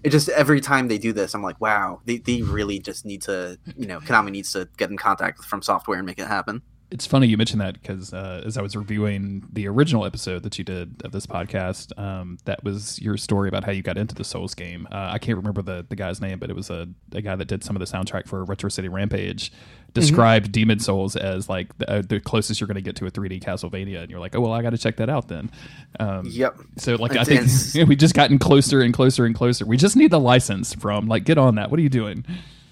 it 0.04 0.10
just 0.10 0.30
every 0.30 0.62
time 0.62 0.88
they 0.88 0.98
do 0.98 1.14
this, 1.14 1.34
I'm 1.34 1.44
like, 1.44 1.60
wow, 1.62 2.02
they, 2.06 2.18
they 2.18 2.42
really 2.42 2.80
just 2.80 3.06
need 3.06 3.22
to, 3.24 3.60
you 3.78 3.86
know, 3.86 4.00
Konami 4.00 4.32
needs 4.32 4.52
to 4.54 4.68
get 4.78 4.90
in 4.90 4.98
contact 4.98 5.38
with 5.38 5.46
From 5.46 5.62
Software 5.62 5.98
and 5.98 6.06
make 6.06 6.20
it 6.20 6.28
happen. 6.28 6.62
It's 6.92 7.06
funny 7.08 7.28
you 7.28 7.38
mentioned 7.38 7.62
that 7.62 7.82
because 7.82 8.14
uh, 8.14 8.44
as 8.46 8.58
I 8.58 8.62
was 8.62 8.76
reviewing 8.76 9.48
the 9.54 9.68
original 9.70 10.06
episode 10.06 10.44
that 10.44 10.58
you 10.58 10.66
did 10.66 11.02
of 11.06 11.14
this 11.14 11.26
podcast, 11.26 11.98
um, 11.98 12.38
that 12.44 12.64
was 12.66 13.02
your 13.02 13.16
story 13.16 13.48
about 13.48 13.64
how 13.64 13.72
you 13.72 13.82
got 13.82 13.98
into 13.98 14.14
the 14.14 14.26
Souls 14.26 14.54
game. 14.54 14.88
Uh, 14.92 15.10
I 15.14 15.18
can't 15.18 15.38
remember 15.38 15.62
the, 15.62 15.86
the 15.88 15.96
guy's 15.96 16.20
name, 16.20 16.38
but 16.38 16.50
it 16.50 16.56
was 16.56 16.70
a, 16.70 16.90
a 17.14 17.22
guy 17.22 17.36
that 17.38 17.46
did 17.46 17.64
some 17.64 17.78
of 17.78 17.80
the 17.80 17.86
soundtrack 17.86 18.28
for 18.28 18.44
Retro 18.44 18.70
City 18.70 18.90
Rampage. 18.90 19.54
Described 19.94 20.52
Demon 20.54 20.80
Souls 20.80 21.18
as 21.18 21.50
like 21.50 21.78
the, 21.78 21.90
uh, 21.90 22.02
the 22.02 22.20
closest 22.22 22.62
you're 22.62 22.68
going 22.68 22.76
to 22.76 22.82
get 22.82 22.96
to 22.98 23.06
a 23.06 23.12
3D 23.12 23.42
Castlevania, 23.44 24.02
and 24.02 24.10
you're 24.10 24.22
like, 24.22 24.36
oh 24.36 24.40
well, 24.42 24.54
I 24.54 24.62
got 24.62 24.70
to 24.70 24.78
check 24.78 24.96
that 24.98 25.10
out 25.10 25.28
then. 25.28 25.52
Um, 26.00 26.26
Yep. 26.28 26.60
So 26.78 26.96
like 26.96 27.16
I 27.18 27.24
think 27.26 27.42
it's- 27.42 27.76
we 27.88 27.96
just 27.98 28.14
gotten 28.14 28.38
closer 28.40 28.80
and 28.82 28.94
closer 28.94 29.26
and 29.26 29.36
closer. 29.36 29.66
We 29.66 29.76
just 29.76 29.98
need 29.98 30.12
the 30.12 30.20
license 30.20 30.74
from 30.74 31.08
like 31.08 31.26
get 31.26 31.38
on 31.38 31.56
that. 31.56 31.72
What 31.72 31.78
are 31.80 31.84
you 31.84 31.90
doing? 31.90 32.26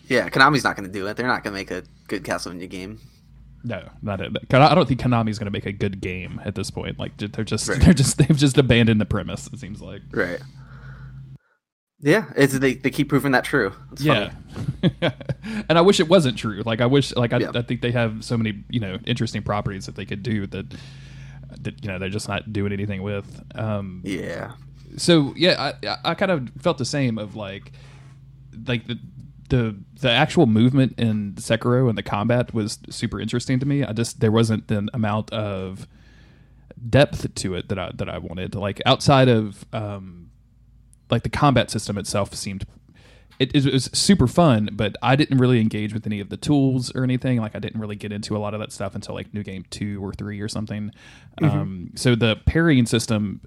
Yeah, 0.08 0.30
Konami's 0.30 0.64
not 0.64 0.76
going 0.78 0.88
to 0.88 0.92
do 0.94 1.08
it. 1.08 1.18
They're 1.18 1.28
not 1.28 1.44
going 1.44 1.54
to 1.54 1.60
make 1.60 1.72
a 1.72 1.84
good 2.08 2.24
Castlevania 2.24 2.70
game. 2.70 3.00
No, 3.64 3.90
not 4.02 4.22
it. 4.22 4.32
I 4.54 4.74
don't 4.74 4.88
think 4.88 5.00
Konami's 5.02 5.38
going 5.38 5.48
to 5.48 5.52
make 5.52 5.66
a 5.66 5.72
good 5.74 6.00
game 6.02 6.40
at 6.46 6.56
this 6.56 6.72
point. 6.72 6.98
Like 6.98 7.18
they're 7.18 7.44
just 7.44 7.68
Right. 7.68 7.80
they're 7.82 7.94
just 7.94 8.18
they've 8.20 8.38
just 8.38 8.58
abandoned 8.58 9.02
the 9.02 9.06
premise. 9.06 9.48
It 9.48 9.60
seems 9.60 9.82
like. 9.82 10.02
Right. 10.12 10.40
Yeah, 12.02 12.26
it's 12.38 12.58
they, 12.58 12.76
they 12.76 12.92
keep 12.92 13.10
proving 13.10 13.34
that 13.34 13.44
true. 13.44 13.74
It's 13.92 14.02
Yeah, 14.02 14.32
and 15.68 15.78
I 15.78 15.82
wish 15.82 16.00
it 16.00 16.08
wasn't 16.08 16.38
true. 16.38 16.62
Like 16.66 16.80
I 16.80 16.86
wish, 16.86 17.14
like 17.16 17.34
I, 17.34 17.40
Yeah. 17.40 17.52
I 17.54 17.62
think 17.62 17.82
they 17.82 17.92
have 17.92 18.24
so 18.24 18.38
many 18.38 18.64
you 18.70 18.80
know 18.80 18.98
interesting 19.06 19.42
properties 19.44 19.86
that 19.86 19.96
they 19.96 20.06
could 20.06 20.24
do 20.24 20.48
that 20.48 20.74
that 21.62 21.84
you 21.84 21.90
know 21.90 22.00
they're 22.00 22.08
just 22.10 22.30
not 22.30 22.54
doing 22.54 22.72
anything 22.72 23.02
with. 23.04 23.42
Um, 23.54 24.02
Yeah. 24.06 24.54
so 24.96 25.34
yeah, 25.36 25.74
I, 25.84 25.98
I 26.12 26.14
kind 26.16 26.32
of 26.32 26.50
felt 26.60 26.78
the 26.78 26.86
same 26.86 27.18
of 27.18 27.36
like 27.36 27.74
like 28.66 28.88
the 28.88 28.98
the 29.50 29.78
the 30.00 30.10
actual 30.10 30.46
movement 30.46 30.96
in 30.98 31.34
Sekiro 31.34 31.90
and 31.90 31.98
the 31.98 32.04
combat 32.04 32.54
was 32.54 32.80
super 32.90 33.20
interesting 33.20 33.60
to 33.60 33.66
me. 33.66 33.84
I 33.84 33.94
just 33.94 34.20
there 34.20 34.32
wasn't 34.32 34.68
the 34.68 34.88
amount 34.94 35.32
of 35.32 35.88
depth 36.90 37.34
to 37.36 37.56
it 37.56 37.70
that 37.70 37.78
I 37.80 37.92
that 37.96 38.10
I 38.10 38.18
wanted. 38.18 38.56
Like 38.56 38.82
outside 38.86 39.28
of 39.28 39.66
um 39.74 40.32
like 41.10 41.24
the 41.24 41.30
combat 41.30 41.72
system 41.72 41.98
itself 41.98 42.34
seemed 42.34 42.66
it, 43.40 43.56
it 43.56 43.72
was 43.72 43.90
super 43.94 44.28
fun, 44.28 44.70
but 44.74 44.98
I 45.02 45.16
didn't 45.16 45.38
really 45.38 45.62
engage 45.62 45.94
with 45.94 46.06
any 46.06 46.20
of 46.20 46.30
the 46.30 46.36
tools 46.36 46.94
or 46.94 47.04
anything. 47.04 47.40
Like 47.40 47.56
I 47.56 47.60
didn't 47.60 47.80
really 47.80 47.96
get 47.96 48.12
into 48.12 48.36
a 48.36 48.40
lot 48.40 48.54
of 48.54 48.60
that 48.60 48.74
stuff 48.74 48.96
until 48.96 49.16
like 49.16 49.34
New 49.34 49.44
Game 49.44 49.64
two 49.70 50.04
or 50.04 50.12
three 50.14 50.42
or 50.42 50.50
something. 50.50 50.92
Mm-hmm. 51.42 51.58
Um, 51.58 51.92
so 51.96 52.16
the 52.16 52.36
parrying 52.46 52.86
system 52.86 53.42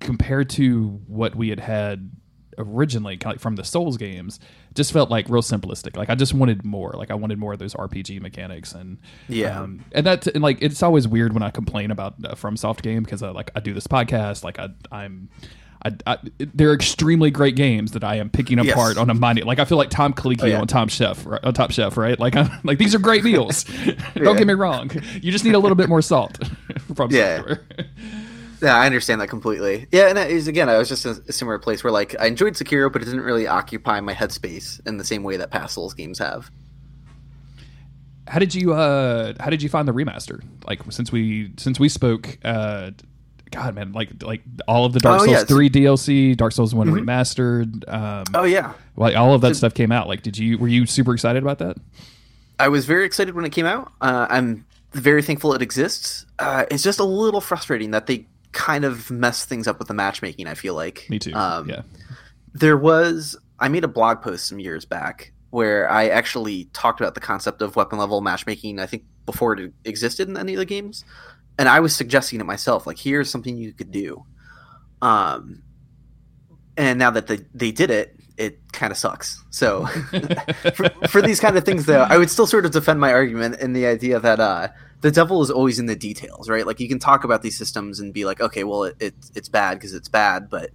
compared 0.00 0.50
to 0.50 1.00
what 1.06 1.36
we 1.36 1.48
had 1.50 1.60
had 1.60 2.10
originally 2.58 3.18
like 3.24 3.40
from 3.40 3.56
the 3.56 3.64
souls 3.64 3.96
games 3.96 4.40
just 4.74 4.92
felt 4.92 5.10
like 5.10 5.28
real 5.28 5.42
simplistic 5.42 5.96
like 5.96 6.10
i 6.10 6.14
just 6.14 6.34
wanted 6.34 6.64
more 6.64 6.92
like 6.96 7.10
i 7.10 7.14
wanted 7.14 7.38
more 7.38 7.52
of 7.52 7.58
those 7.58 7.74
rpg 7.74 8.20
mechanics 8.20 8.72
and 8.72 8.98
yeah 9.28 9.60
um, 9.60 9.84
and 9.92 10.06
that 10.06 10.26
and 10.28 10.42
like 10.42 10.58
it's 10.60 10.82
always 10.82 11.06
weird 11.08 11.32
when 11.32 11.42
i 11.42 11.50
complain 11.50 11.90
about 11.90 12.14
a 12.24 12.36
FromSoft 12.36 12.82
game 12.82 13.02
because 13.02 13.22
I, 13.22 13.30
like 13.30 13.50
i 13.54 13.60
do 13.60 13.72
this 13.74 13.86
podcast 13.86 14.44
like 14.44 14.58
I, 14.58 14.68
i'm 14.90 15.28
I, 15.84 15.92
I, 16.06 16.18
they're 16.38 16.72
extremely 16.72 17.30
great 17.30 17.56
games 17.56 17.92
that 17.92 18.04
I 18.04 18.16
am 18.16 18.30
picking 18.30 18.58
apart 18.58 18.90
yes. 18.90 18.96
on 18.98 19.10
a 19.10 19.14
minute. 19.14 19.46
Like 19.46 19.58
I 19.58 19.64
feel 19.64 19.78
like 19.78 19.90
Tom 19.90 20.12
Colicchio 20.14 20.44
oh, 20.44 20.46
yeah. 20.46 20.60
on 20.60 20.66
Top 20.68 20.90
Chef, 20.90 21.26
right? 21.26 21.42
on 21.42 21.54
Top 21.54 21.72
Chef, 21.72 21.96
right? 21.96 22.18
Like 22.18 22.36
I'm 22.36 22.50
like 22.62 22.78
these 22.78 22.94
are 22.94 23.00
great 23.00 23.24
meals. 23.24 23.64
Don't 24.14 24.36
get 24.36 24.46
me 24.46 24.54
wrong. 24.54 24.90
You 25.20 25.32
just 25.32 25.44
need 25.44 25.54
a 25.54 25.58
little 25.58 25.74
bit 25.74 25.88
more 25.88 26.02
salt 26.02 26.38
from 26.94 27.10
yeah. 27.10 27.38
software. 27.38 27.66
Yeah, 28.62 28.76
I 28.76 28.86
understand 28.86 29.20
that 29.20 29.26
completely. 29.26 29.88
Yeah, 29.90 30.08
and 30.08 30.16
is 30.18 30.46
again, 30.46 30.68
I 30.68 30.78
was 30.78 30.88
just 30.88 31.04
in 31.04 31.20
a 31.28 31.32
similar 31.32 31.58
place 31.58 31.82
where 31.82 31.92
like 31.92 32.14
I 32.20 32.26
enjoyed 32.26 32.54
Sekiro, 32.54 32.92
but 32.92 33.02
it 33.02 33.06
didn't 33.06 33.22
really 33.22 33.48
occupy 33.48 34.00
my 34.00 34.14
headspace 34.14 34.84
in 34.86 34.98
the 34.98 35.04
same 35.04 35.24
way 35.24 35.36
that 35.36 35.50
past 35.50 35.74
Souls 35.74 35.94
games 35.94 36.20
have. 36.20 36.48
How 38.28 38.38
did 38.38 38.54
you 38.54 38.72
uh 38.72 39.34
how 39.40 39.50
did 39.50 39.62
you 39.62 39.68
find 39.68 39.88
the 39.88 39.92
remaster? 39.92 40.42
Like 40.64 40.80
since 40.90 41.10
we 41.10 41.52
since 41.56 41.80
we 41.80 41.88
spoke 41.88 42.38
uh 42.44 42.92
God 43.50 43.74
man, 43.74 43.92
like 43.92 44.22
like 44.22 44.42
all 44.68 44.84
of 44.84 44.92
the 44.92 45.00
Dark 45.00 45.22
oh, 45.22 45.24
Souls 45.24 45.38
yeah, 45.38 45.44
three 45.44 45.68
DLC, 45.68 46.36
Dark 46.36 46.52
Souls 46.52 46.72
one 46.72 46.86
mm-hmm. 46.86 47.08
remastered. 47.08 47.92
Um, 47.92 48.24
oh 48.34 48.44
yeah, 48.44 48.72
like 48.96 49.16
all 49.16 49.34
of 49.34 49.40
that 49.42 49.48
so, 49.48 49.54
stuff 49.54 49.74
came 49.74 49.92
out. 49.92 50.08
Like, 50.08 50.22
did 50.22 50.38
you 50.38 50.56
were 50.56 50.68
you 50.68 50.86
super 50.86 51.12
excited 51.12 51.42
about 51.42 51.58
that? 51.58 51.76
I 52.58 52.68
was 52.68 52.86
very 52.86 53.04
excited 53.04 53.34
when 53.34 53.44
it 53.44 53.50
came 53.50 53.66
out. 53.66 53.92
Uh, 54.00 54.26
I'm 54.30 54.64
very 54.92 55.22
thankful 55.22 55.52
it 55.52 55.62
exists. 55.62 56.26
Uh, 56.38 56.64
it's 56.70 56.82
just 56.82 57.00
a 57.00 57.04
little 57.04 57.40
frustrating 57.40 57.90
that 57.90 58.06
they 58.06 58.26
kind 58.52 58.84
of 58.84 59.10
messed 59.10 59.48
things 59.48 59.66
up 59.66 59.78
with 59.78 59.88
the 59.88 59.94
matchmaking. 59.94 60.46
I 60.46 60.54
feel 60.54 60.74
like 60.74 61.06
me 61.08 61.18
too. 61.18 61.34
Um, 61.34 61.68
yeah, 61.68 61.82
there 62.52 62.76
was. 62.76 63.36
I 63.58 63.68
made 63.68 63.84
a 63.84 63.88
blog 63.88 64.22
post 64.22 64.46
some 64.46 64.58
years 64.58 64.84
back 64.84 65.32
where 65.50 65.88
I 65.90 66.08
actually 66.08 66.64
talked 66.72 67.00
about 67.00 67.14
the 67.14 67.20
concept 67.20 67.62
of 67.62 67.76
weapon 67.76 67.98
level 67.98 68.20
matchmaking. 68.20 68.78
I 68.78 68.86
think 68.86 69.04
before 69.26 69.58
it 69.58 69.72
existed 69.84 70.28
in 70.28 70.36
any 70.36 70.54
of 70.54 70.58
the 70.58 70.64
games, 70.64 71.04
and 71.58 71.68
I 71.68 71.80
was 71.80 71.94
suggesting 71.94 72.40
it 72.40 72.44
myself. 72.44 72.86
Like, 72.86 72.98
here's 72.98 73.30
something 73.30 73.56
you 73.56 73.72
could 73.72 73.90
do. 73.90 74.24
Um, 75.00 75.62
and 76.76 76.98
now 76.98 77.10
that 77.10 77.26
they, 77.26 77.40
they 77.54 77.72
did 77.72 77.90
it, 77.90 78.16
it 78.36 78.60
kind 78.72 78.90
of 78.90 78.96
sucks. 78.96 79.42
So, 79.50 79.86
for, 80.74 80.88
for, 81.08 81.22
these 81.22 81.38
kind 81.38 81.56
of 81.56 81.64
things, 81.64 81.86
though, 81.86 82.02
I 82.02 82.16
would 82.16 82.30
still 82.30 82.46
sort 82.46 82.64
of 82.64 82.72
defend 82.72 83.00
my 83.00 83.12
argument 83.12 83.60
in 83.60 83.72
the 83.74 83.86
idea 83.86 84.18
that 84.20 84.40
uh, 84.40 84.68
the 85.02 85.10
devil 85.10 85.42
is 85.42 85.50
always 85.50 85.78
in 85.78 85.86
the 85.86 85.96
details, 85.96 86.48
right? 86.48 86.66
Like 86.66 86.80
you 86.80 86.88
can 86.88 87.00
talk 87.00 87.24
about 87.24 87.42
these 87.42 87.58
systems 87.58 87.98
and 87.98 88.14
be 88.14 88.24
like, 88.24 88.40
okay, 88.40 88.64
well, 88.64 88.84
it, 88.84 88.96
it 89.00 89.14
it's 89.34 89.48
bad 89.48 89.74
because 89.74 89.94
it's 89.94 90.08
bad, 90.08 90.48
but 90.48 90.70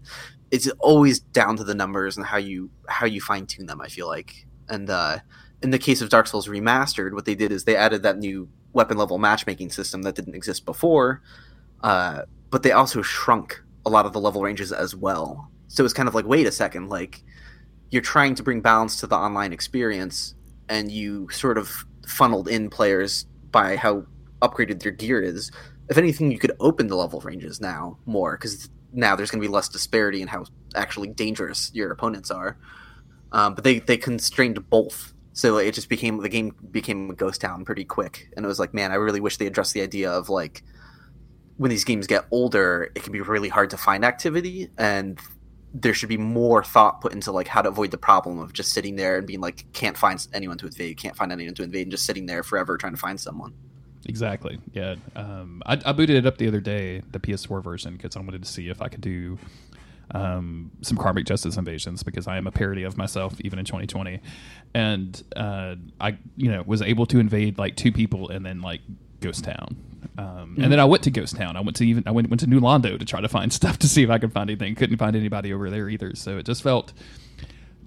it's 0.52 0.70
always 0.80 1.20
down 1.20 1.56
to 1.58 1.64
the 1.64 1.74
numbers 1.74 2.18
and 2.18 2.26
how 2.26 2.38
you 2.38 2.70
how 2.88 3.06
you 3.06 3.22
fine 3.22 3.48
tune 3.48 3.66
them. 3.66 3.82
I 3.82 3.88
feel 3.88 4.08
like, 4.08 4.46
and 4.68 4.90
uh, 4.90 5.20
in 5.64 5.72
the 5.72 5.80
case 5.80 6.02
of 6.02 6.10
Dark 6.10 6.28
Souls 6.28 6.48
Remastered, 6.48 7.14
what 7.14 7.24
they 7.24 7.36
did 7.36 7.54
is 7.54 7.64
they 7.64 7.78
added 7.78 8.04
that 8.04 8.18
new 8.18 8.50
weapon 8.74 8.98
level 8.98 9.18
matchmaking 9.18 9.72
system 9.72 10.02
that 10.04 10.16
didn't 10.16 10.36
exist 10.36 10.66
before, 10.66 11.22
uh, 11.82 12.24
but 12.50 12.64
they 12.64 12.74
also 12.74 13.02
shrunk 13.02 13.64
a 13.86 13.90
lot 13.90 14.06
of 14.06 14.12
the 14.12 14.20
level 14.20 14.42
ranges 14.42 14.74
as 14.74 14.94
well. 14.94 15.50
So 15.70 15.86
it's 15.86 15.94
kind 15.94 16.10
of 16.10 16.16
like, 16.16 16.26
wait 16.26 16.46
a 16.46 16.52
second, 16.52 16.90
like 16.90 17.24
you're 17.92 18.02
trying 18.02 18.36
to 18.36 18.44
bring 18.44 18.60
balance 18.60 18.98
to 18.98 19.08
the 19.08 19.16
online 19.16 19.54
experience, 19.54 20.36
and 20.68 20.92
you 20.92 21.30
sort 21.30 21.58
of 21.58 21.86
funneled 22.06 22.50
in 22.50 22.70
players 22.70 23.26
by 23.52 23.78
how 23.78 24.06
upgraded 24.42 24.82
their 24.82 24.92
gear 24.92 25.22
is. 25.22 25.52
If 25.90 25.98
anything, 25.98 26.32
you 26.32 26.40
could 26.40 26.52
open 26.60 26.88
the 26.88 26.96
level 26.96 27.22
ranges 27.22 27.62
now 27.62 27.98
more 28.06 28.34
because 28.34 28.70
now 28.94 29.16
there's 29.16 29.32
going 29.32 29.42
to 29.42 29.48
be 29.48 29.54
less 29.54 29.70
disparity 29.70 30.22
in 30.22 30.28
how 30.28 30.46
actually 30.76 31.10
dangerous 31.10 31.72
your 31.74 31.92
opponents 31.92 32.32
are. 32.32 32.58
Um, 33.32 33.56
but 33.56 33.64
they 33.64 33.80
they 33.80 33.98
constrained 33.98 34.70
both, 34.70 35.14
so 35.34 35.58
it 35.58 35.74
just 35.74 35.90
became 35.90 36.22
the 36.22 36.30
game 36.30 36.56
became 36.72 37.10
a 37.10 37.14
ghost 37.14 37.42
town 37.42 37.66
pretty 37.66 37.84
quick. 37.84 38.30
And 38.36 38.46
it 38.46 38.48
was 38.48 38.60
like, 38.60 38.74
man, 38.74 38.92
I 38.92 38.96
really 38.96 39.20
wish 39.20 39.38
they 39.38 39.48
addressed 39.48 39.74
the 39.74 39.82
idea 39.82 40.12
of 40.12 40.30
like 40.30 40.64
when 41.58 41.70
these 41.70 41.84
games 41.84 42.08
get 42.08 42.26
older, 42.32 42.92
it 42.96 43.04
can 43.04 43.12
be 43.12 43.22
really 43.22 43.50
hard 43.50 43.70
to 43.72 43.78
find 43.78 44.06
activity, 44.06 44.70
and 44.78 45.20
there 45.74 45.94
should 45.94 46.10
be 46.10 46.18
more 46.18 46.64
thought 46.64 47.02
put 47.02 47.14
into 47.14 47.32
like 47.32 47.48
how 47.48 47.62
to 47.62 47.70
avoid 47.70 47.92
the 47.92 47.98
problem 47.98 48.40
of 48.40 48.54
just 48.54 48.72
sitting 48.72 48.96
there 48.96 49.18
and 49.18 49.28
being 49.28 49.42
like 49.42 49.66
can't 49.74 49.98
find 49.98 50.26
anyone 50.34 50.58
to 50.58 50.66
invade, 50.66 50.98
can't 50.98 51.16
find 51.16 51.32
anyone 51.32 51.54
to 51.56 51.64
invade, 51.64 51.84
and 51.84 51.92
just 51.92 52.06
sitting 52.06 52.26
there 52.26 52.44
forever 52.44 52.78
trying 52.78 52.94
to 52.94 53.00
find 53.00 53.20
someone. 53.20 53.54
Exactly. 54.08 54.60
Yeah. 54.74 54.96
Um, 55.16 55.62
I, 55.66 55.80
I, 55.86 55.92
booted 55.92 56.16
it 56.16 56.26
up 56.26 56.38
the 56.38 56.48
other 56.48 56.62
day, 56.62 57.02
the 57.12 57.20
PS4 57.20 57.62
version, 57.62 57.98
because 57.98 58.16
I 58.16 58.22
wanted 58.22 58.44
to 58.44 58.50
see 58.50 58.70
if 58.70 58.82
I 58.82 58.88
could 58.88 59.02
do 59.02 59.38
um, 60.12 60.72
some 60.82 60.98
karmic 60.98 61.26
justice 61.26 61.58
invasions 61.58 62.04
because 62.04 62.28
I 62.28 62.38
am 62.38 62.48
a 62.48 62.52
parody 62.52 62.84
of 62.84 62.98
myself 62.98 63.36
even 63.42 63.60
in 63.60 63.66
2020, 63.66 64.22
and 64.74 65.24
uh, 65.36 65.76
I 66.00 66.18
you 66.38 66.52
know 66.52 66.64
was 66.66 66.82
able 66.82 67.06
to 67.08 67.20
invade 67.20 67.58
like 67.58 67.76
two 67.76 67.92
people 67.92 68.30
and 68.30 68.46
then 68.46 68.62
like 68.62 68.82
Ghost 69.20 69.44
Town. 69.44 69.76
Um, 70.18 70.26
mm-hmm. 70.26 70.64
And 70.64 70.72
then 70.72 70.80
I 70.80 70.86
went 70.86 71.04
to 71.04 71.12
Ghost 71.12 71.36
Town. 71.36 71.58
I 71.58 71.62
went 71.62 71.76
to 71.78 71.86
even 71.86 72.04
I 72.08 72.12
went 72.12 72.30
went 72.30 72.40
to 72.42 72.48
New 72.48 72.62
Londo 72.62 72.98
to 72.98 73.06
try 73.06 73.22
to 73.22 73.28
find 73.28 73.52
stuff 73.54 73.78
to 73.80 73.88
see 73.88 74.04
if 74.04 74.10
I 74.10 74.18
could 74.18 74.32
find 74.32 74.50
anything. 74.50 74.76
Couldn't 74.76 74.98
find 74.98 75.16
anybody 75.16 75.54
over 75.54 75.70
there 75.70 75.90
either. 75.90 76.16
So 76.16 76.38
it 76.38 76.46
just 76.46 76.64
felt 76.64 76.94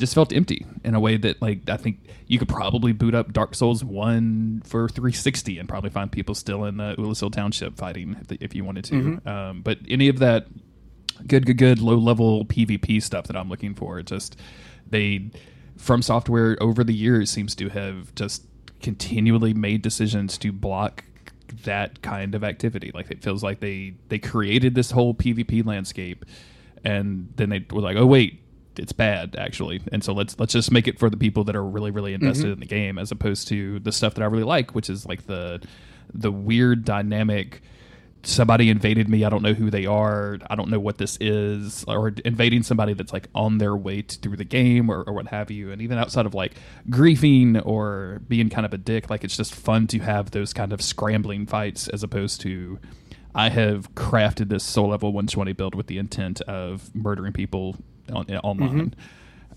just 0.01 0.15
felt 0.15 0.33
empty 0.33 0.67
in 0.83 0.95
a 0.95 1.01
way 1.01 1.17
that 1.17 1.41
like 1.41 1.69
I 1.69 1.77
think 1.77 2.09
you 2.27 2.39
could 2.39 2.49
probably 2.49 2.93
boot 2.93 3.15
up 3.15 3.33
Dark 3.33 3.55
Souls 3.55 3.85
one 3.85 4.63
for 4.65 4.89
360 4.89 5.59
and 5.59 5.69
probably 5.69 5.91
find 5.91 6.11
people 6.11 6.35
still 6.35 6.65
in 6.65 6.81
uh, 6.81 6.95
Oolacile 6.99 7.33
Township 7.33 7.77
fighting 7.77 8.17
if, 8.21 8.39
if 8.41 8.55
you 8.55 8.65
wanted 8.65 8.85
to. 8.87 8.95
Mm-hmm. 8.95 9.29
Um, 9.29 9.63
but 9.63 9.79
any 9.89 10.09
of 10.09 10.19
that 10.19 10.47
good, 11.27 11.47
good, 11.47 11.59
good 11.59 11.79
low 11.81 11.97
level 11.97 12.45
PvP 12.47 13.03
stuff 13.03 13.27
that 13.27 13.37
I'm 13.37 13.49
looking 13.49 13.75
for, 13.75 14.03
just 14.03 14.37
they 14.89 15.31
from 15.77 16.03
software 16.03 16.57
over 16.61 16.85
the 16.85 16.95
years 16.95 17.31
seems 17.31 17.55
to 17.57 17.69
have 17.69 18.15
just 18.15 18.45
continually 18.81 19.55
made 19.55 19.83
decisions 19.83 20.39
to 20.39 20.53
block 20.53 21.05
that 21.65 22.03
kind 22.03 22.35
of 22.35 22.45
activity. 22.45 22.91
Like 22.95 23.11
it 23.11 23.23
feels 23.23 23.43
like 23.43 23.61
they 23.61 23.95
they 24.09 24.19
created 24.19 24.75
this 24.75 24.91
whole 24.91 25.15
PvP 25.15 25.65
landscape, 25.65 26.25
and 26.85 27.33
then 27.37 27.51
they 27.51 27.67
were 27.71 27.83
like, 27.83 27.97
oh 27.97 28.07
wait, 28.07 28.43
it's 28.81 28.93
bad 28.93 29.37
actually 29.39 29.81
and 29.93 30.03
so 30.03 30.13
let's 30.13 30.39
let's 30.39 30.53
just 30.53 30.73
make 30.73 30.89
it 30.89 30.99
for 30.99 31.11
the 31.11 31.17
people 31.17 31.45
that 31.45 31.55
are 31.55 31.65
really 31.65 31.91
really 31.91 32.15
invested 32.15 32.47
mm-hmm. 32.47 32.55
in 32.55 32.61
the 32.61 32.67
game 32.67 32.99
as 32.99 33.13
opposed 33.13 33.47
to 33.49 33.79
the 33.81 33.93
stuff 33.93 34.15
that 34.15 34.23
i 34.23 34.27
really 34.27 34.45
like 34.45 34.75
which 34.75 34.89
is 34.89 35.07
like 35.07 35.27
the 35.27 35.63
the 36.13 36.33
weird 36.33 36.85
dynamic 36.85 37.63
somebody 38.23 38.69
invaded 38.69 39.09
me 39.09 39.25
i 39.25 39.29
don't 39.29 39.43
know 39.43 39.55
who 39.55 39.71
they 39.71 39.87
are 39.87 40.39
i 40.51 40.55
don't 40.55 40.69
know 40.69 40.81
what 40.81 40.99
this 40.99 41.17
is 41.21 41.85
or 41.89 42.13
invading 42.25 42.63
somebody 42.63 42.93
that's 42.93 43.13
like 43.13 43.29
on 43.35 43.59
their 43.59 43.75
way 43.77 44.03
to, 44.03 44.19
through 44.19 44.37
the 44.37 44.45
game 44.45 44.91
or, 44.91 45.03
or 45.03 45.13
what 45.13 45.29
have 45.29 45.51
you 45.51 45.71
and 45.73 45.81
even 45.81 45.97
outside 45.97 46.27
of 46.27 46.35
like 46.35 46.53
griefing 46.91 47.61
or 47.65 48.21
being 48.29 48.51
kind 48.51 48.67
of 48.67 48.75
a 48.75 48.79
dick 48.79 49.09
like 49.09 49.25
it's 49.25 49.37
just 49.37 49.55
fun 49.55 49.87
to 49.87 49.99
have 50.01 50.33
those 50.33 50.53
kind 50.53 50.73
of 50.73 50.83
scrambling 50.83 51.47
fights 51.47 51.89
as 51.89 52.03
opposed 52.03 52.41
to 52.41 52.79
I 53.35 53.51
have 53.51 53.95
crafted 53.95 54.49
this 54.49 54.65
soul 54.65 54.89
level 54.89 55.11
120 55.13 55.53
build 55.53 55.75
with 55.75 55.87
the 55.87 55.99
intent 55.99 56.41
of 56.43 56.95
murdering 56.95 57.33
people 57.33 57.77
on, 58.11 58.27
online. 58.39 58.91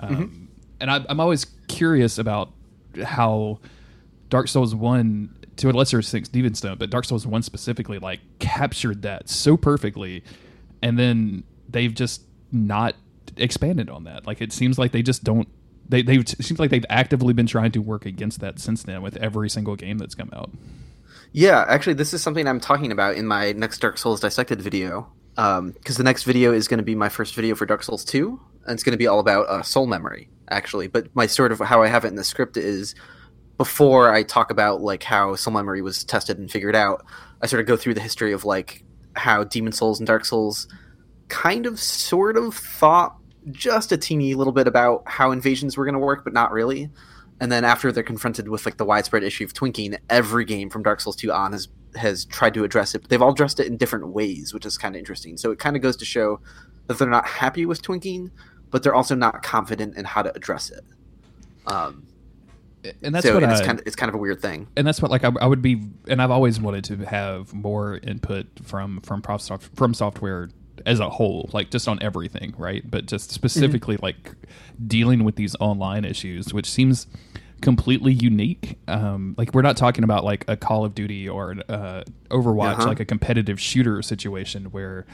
Mm-hmm. 0.01 0.05
Um, 0.05 0.15
mm-hmm. 0.15 0.45
And 0.81 0.91
I, 0.91 1.05
I'm 1.09 1.19
always 1.19 1.45
curious 1.67 2.17
about 2.17 2.51
how 3.03 3.59
Dark 4.29 4.47
Souls 4.47 4.75
1 4.75 5.37
to 5.57 5.69
a 5.69 5.71
lesser 5.71 5.99
extent 5.99 6.31
Demon 6.31 6.55
Souls, 6.55 6.77
but 6.79 6.89
Dark 6.89 7.05
Souls 7.05 7.27
1 7.27 7.43
specifically 7.43 7.99
like 7.99 8.19
captured 8.39 9.03
that 9.03 9.29
so 9.29 9.55
perfectly 9.55 10.23
and 10.83 10.99
then 10.99 11.43
they've 11.69 11.93
just 11.93 12.23
not 12.51 12.95
expanded 13.37 13.89
on 13.89 14.03
that. 14.03 14.27
Like 14.27 14.41
it 14.41 14.51
seems 14.51 14.77
like 14.77 14.91
they 14.91 15.01
just 15.01 15.23
don't 15.23 15.47
they 15.87 16.01
they 16.01 16.23
seems 16.23 16.59
like 16.59 16.69
they've 16.69 16.85
actively 16.89 17.33
been 17.33 17.47
trying 17.47 17.71
to 17.71 17.81
work 17.81 18.05
against 18.05 18.41
that 18.41 18.59
since 18.59 18.83
then 18.83 19.01
with 19.01 19.17
every 19.17 19.49
single 19.49 19.75
game 19.75 19.97
that's 19.97 20.13
come 20.13 20.29
out. 20.33 20.51
Yeah, 21.31 21.65
actually 21.67 21.93
this 21.93 22.13
is 22.13 22.21
something 22.21 22.47
I'm 22.47 22.59
talking 22.59 22.91
about 22.91 23.15
in 23.15 23.25
my 23.25 23.53
next 23.53 23.79
Dark 23.79 23.97
Souls 23.97 24.19
dissected 24.19 24.61
video 24.61 25.11
because 25.35 25.59
um, 25.59 25.73
the 25.83 26.03
next 26.03 26.23
video 26.23 26.53
is 26.53 26.67
going 26.67 26.77
to 26.77 26.83
be 26.83 26.95
my 26.95 27.09
first 27.09 27.33
video 27.35 27.55
for 27.55 27.65
Dark 27.65 27.83
Souls 27.83 28.05
2, 28.05 28.39
and 28.65 28.73
it's 28.73 28.83
going 28.83 28.91
to 28.91 28.97
be 28.97 29.07
all 29.07 29.19
about 29.19 29.47
uh, 29.47 29.63
soul 29.63 29.87
memory, 29.87 30.29
actually. 30.49 30.87
But 30.87 31.15
my 31.15 31.25
sort 31.25 31.51
of 31.51 31.59
how 31.59 31.81
I 31.81 31.87
have 31.87 32.05
it 32.05 32.09
in 32.09 32.15
the 32.15 32.23
script 32.23 32.55
is 32.55 32.93
before 33.57 34.13
I 34.13 34.23
talk 34.23 34.51
about 34.51 34.81
like 34.81 35.03
how 35.03 35.35
soul 35.35 35.53
memory 35.53 35.81
was 35.81 36.03
tested 36.03 36.37
and 36.37 36.51
figured 36.51 36.75
out, 36.75 37.05
I 37.41 37.47
sort 37.47 37.61
of 37.61 37.67
go 37.67 37.75
through 37.75 37.95
the 37.95 38.01
history 38.01 38.31
of 38.31 38.45
like 38.45 38.83
how 39.15 39.43
Demon 39.43 39.73
Souls 39.73 39.99
and 39.99 40.07
Dark 40.07 40.25
Souls 40.25 40.67
kind 41.29 41.65
of 41.65 41.79
sort 41.79 42.37
of 42.37 42.55
thought 42.55 43.17
just 43.51 43.91
a 43.91 43.97
teeny 43.97 44.35
little 44.35 44.53
bit 44.53 44.67
about 44.67 45.03
how 45.05 45.31
invasions 45.31 45.77
were 45.77 45.85
going 45.85 45.93
to 45.93 45.99
work, 45.99 46.23
but 46.23 46.33
not 46.33 46.51
really. 46.51 46.89
And 47.39 47.51
then 47.51 47.65
after 47.65 47.91
they're 47.91 48.03
confronted 48.03 48.47
with 48.47 48.65
like 48.65 48.77
the 48.77 48.85
widespread 48.85 49.23
issue 49.23 49.43
of 49.43 49.53
twinking, 49.53 49.97
every 50.09 50.45
game 50.45 50.69
from 50.69 50.83
Dark 50.83 51.01
Souls 51.01 51.15
2 51.15 51.31
on 51.31 51.51
has 51.51 51.67
has 51.95 52.25
tried 52.25 52.53
to 52.55 52.63
address 52.63 52.95
it, 52.95 53.01
but 53.01 53.09
they've 53.09 53.21
all 53.21 53.31
addressed 53.31 53.59
it 53.59 53.67
in 53.67 53.77
different 53.77 54.07
ways, 54.07 54.53
which 54.53 54.65
is 54.65 54.77
kind 54.77 54.95
of 54.95 54.99
interesting. 54.99 55.37
So 55.37 55.51
it 55.51 55.59
kind 55.59 55.75
of 55.75 55.81
goes 55.81 55.95
to 55.97 56.05
show 56.05 56.39
that 56.87 56.97
they're 56.97 57.09
not 57.09 57.25
happy 57.25 57.65
with 57.65 57.81
twinking, 57.81 58.31
but 58.71 58.83
they're 58.83 58.95
also 58.95 59.15
not 59.15 59.43
confident 59.43 59.95
in 59.97 60.05
how 60.05 60.21
to 60.21 60.35
address 60.35 60.71
it. 60.71 60.83
Um, 61.67 62.07
and 63.01 63.15
that's 63.15 63.25
so 63.25 63.35
what 63.35 63.43
and 63.43 63.51
I, 63.51 63.55
it's 63.55 63.65
kind 63.65 63.79
of 63.79 63.87
it's 63.87 63.95
kind 63.95 64.09
of 64.09 64.15
a 64.15 64.17
weird 64.17 64.41
thing. 64.41 64.67
and 64.75 64.85
that's 64.85 65.01
what 65.01 65.09
like 65.09 65.23
I, 65.23 65.31
I 65.39 65.47
would 65.47 65.61
be 65.61 65.83
and 66.07 66.21
I've 66.21 66.31
always 66.31 66.59
wanted 66.59 66.83
to 66.85 66.97
have 67.05 67.53
more 67.53 67.97
input 68.03 68.47
from 68.61 68.99
from 69.01 69.21
FromSoft, 69.21 69.69
from 69.75 69.93
software 69.93 70.49
as 70.85 70.99
a 70.99 71.09
whole 71.09 71.49
like 71.53 71.69
just 71.69 71.87
on 71.87 72.01
everything 72.01 72.53
right 72.57 72.89
but 72.89 73.05
just 73.05 73.31
specifically 73.31 73.97
like 74.01 74.33
dealing 74.85 75.23
with 75.23 75.35
these 75.35 75.55
online 75.59 76.03
issues 76.03 76.53
which 76.53 76.69
seems 76.69 77.07
completely 77.63 78.13
unique. 78.13 78.77
Um 78.87 79.33
like 79.37 79.53
we're 79.55 79.63
not 79.63 79.77
talking 79.77 80.03
about 80.03 80.23
like 80.23 80.45
a 80.47 80.55
call 80.55 80.85
of 80.85 80.93
duty 80.93 81.27
or 81.27 81.51
an 81.51 81.63
uh 81.67 82.03
overwatch 82.29 82.73
Uh-huh. 82.79 82.87
like 82.89 82.99
a 82.99 83.05
competitive 83.05 83.59
shooter 83.59 84.01
situation 84.03 84.65
where 84.65 85.05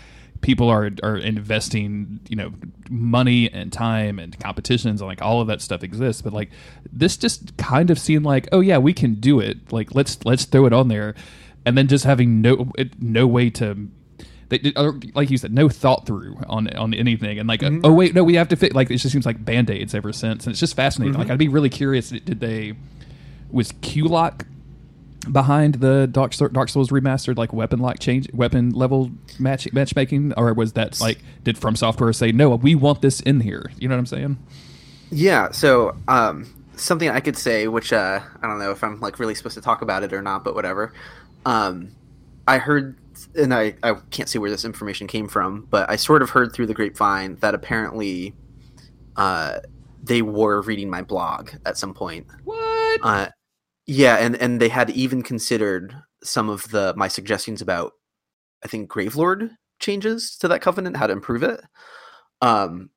people 0.41 0.70
are 0.70 0.89
are 1.03 1.18
investing 1.18 2.20
you 2.29 2.36
know 2.36 2.51
money 2.89 3.51
and 3.51 3.72
time 3.74 4.20
and 4.20 4.39
competitions 4.39 5.01
and 5.01 5.08
like 5.08 5.22
all 5.22 5.39
of 5.41 5.48
that 5.48 5.62
stuff 5.62 5.84
exists. 5.84 6.22
But 6.22 6.34
like 6.34 6.50
this 6.91 7.15
just 7.18 7.56
kind 7.58 7.89
of 7.89 7.98
seemed 8.00 8.25
like 8.25 8.50
oh 8.51 8.60
yeah 8.60 8.77
we 8.79 8.94
can 8.94 9.15
do 9.15 9.39
it. 9.39 9.72
Like 9.72 9.96
let's 9.96 10.24
let's 10.25 10.46
throw 10.46 10.65
it 10.65 10.74
on 10.74 10.88
there. 10.89 11.15
And 11.65 11.77
then 11.77 11.88
just 11.88 12.06
having 12.06 12.41
no 12.41 12.72
it, 12.77 13.01
no 13.01 13.27
way 13.27 13.50
to 13.51 13.88
they, 14.50 14.74
like 15.13 15.29
you 15.29 15.38
said 15.38 15.53
no 15.53 15.70
thought 15.70 16.06
through 16.06 16.38
on 16.48 16.68
on 16.75 16.94
anything. 16.94 17.39
And 17.39 17.48
like 17.48 17.63
oh 17.63 17.94
wait 17.94 18.13
no 18.13 18.24
we 18.24 18.36
have 18.36 18.50
to 18.50 18.56
fit 18.56 18.75
like 18.75 18.89
it 18.91 18.98
just 18.98 19.12
seems 19.13 19.25
like 19.25 19.44
band-aids 19.44 19.94
ever 19.94 20.12
since. 20.12 20.46
And 20.46 20.51
it's 20.51 20.60
just 20.60 20.75
fascinating. 20.75 21.18
Like 21.18 21.29
i'd 21.29 21.38
be 21.38 21.48
really 21.48 21.70
curious 21.70 22.10
did 22.10 22.39
they 22.39 22.74
was 23.51 23.72
QLOC 23.72 24.46
behind 25.32 25.75
the 25.75 26.08
Dark, 26.08 26.34
Dark 26.34 26.70
Souls 26.70 26.89
remastered 26.89 27.38
like 27.38 27.51
weapon 27.51 27.79
lock 27.79 28.00
change 28.00 28.32
weapon 28.34 28.72
level 28.72 29.12
match 29.38 29.72
matchmaking? 29.74 30.34
Or 30.38 30.53
was 30.53 30.74
that 30.74 31.00
like 31.00 31.20
did 31.44 31.58
From 31.58 31.75
Software 31.75 32.13
say 32.13 32.32
no 32.32 32.56
we 32.56 32.75
want 32.75 33.01
this 33.01 33.20
in 33.22 33.41
here. 33.41 33.72
You 33.77 33.88
know 33.88 33.96
what 33.96 34.00
I'm 34.00 34.06
saying? 34.06 34.38
Yeah. 35.12 35.51
So 35.51 35.96
um, 36.08 36.48
something 36.75 37.10
I 37.10 37.20
could 37.20 37.38
say, 37.38 37.68
which 37.68 37.94
uh, 37.94 38.22
I 38.41 38.48
don't 38.48 38.60
know 38.60 38.72
if 38.72 38.84
I'm 38.84 39.00
like 39.00 39.20
really 39.20 39.36
supposed 39.36 39.56
to 39.56 39.62
talk 39.62 39.82
about 39.82 40.03
it 40.03 40.13
or 40.13 40.22
not, 40.22 40.44
but 40.44 40.56
whatever. 40.56 40.94
Um, 41.46 41.91
I 42.48 42.58
heard, 42.58 42.98
and 43.36 43.54
I 43.54 43.76
I 43.84 43.96
can't 44.12 44.30
see 44.30 44.40
where 44.40 44.50
this 44.50 44.66
information 44.66 45.08
came 45.08 45.28
from, 45.28 45.68
but 45.70 45.90
I 45.90 45.96
sort 45.96 46.22
of 46.22 46.30
heard 46.30 46.54
through 46.54 46.68
the 46.68 46.74
grapevine 46.74 47.36
that 47.38 47.54
apparently, 47.54 48.36
uh, 49.16 49.60
they 50.02 50.22
were 50.22 50.62
reading 50.62 50.90
my 50.90 51.02
blog 51.02 51.52
at 51.66 51.78
some 51.78 51.94
point. 51.94 52.28
what 52.44 53.00
Uh, 53.04 53.28
yeah, 53.86 54.18
and 54.18 54.36
and 54.36 54.62
they 54.62 54.70
had 54.70 54.90
even 54.92 55.24
considered 55.24 55.96
some 56.24 56.50
of 56.50 56.70
the 56.72 56.94
my 56.96 57.08
suggestions 57.08 57.62
about, 57.62 57.94
I 58.64 58.68
think 58.68 58.90
Gravelord 58.90 59.52
changes 59.80 60.38
to 60.38 60.48
that 60.48 60.62
covenant, 60.62 60.98
how 60.98 61.08
to 61.08 61.14
improve 61.14 61.44
it. 61.44 61.62
Um, 62.42 62.90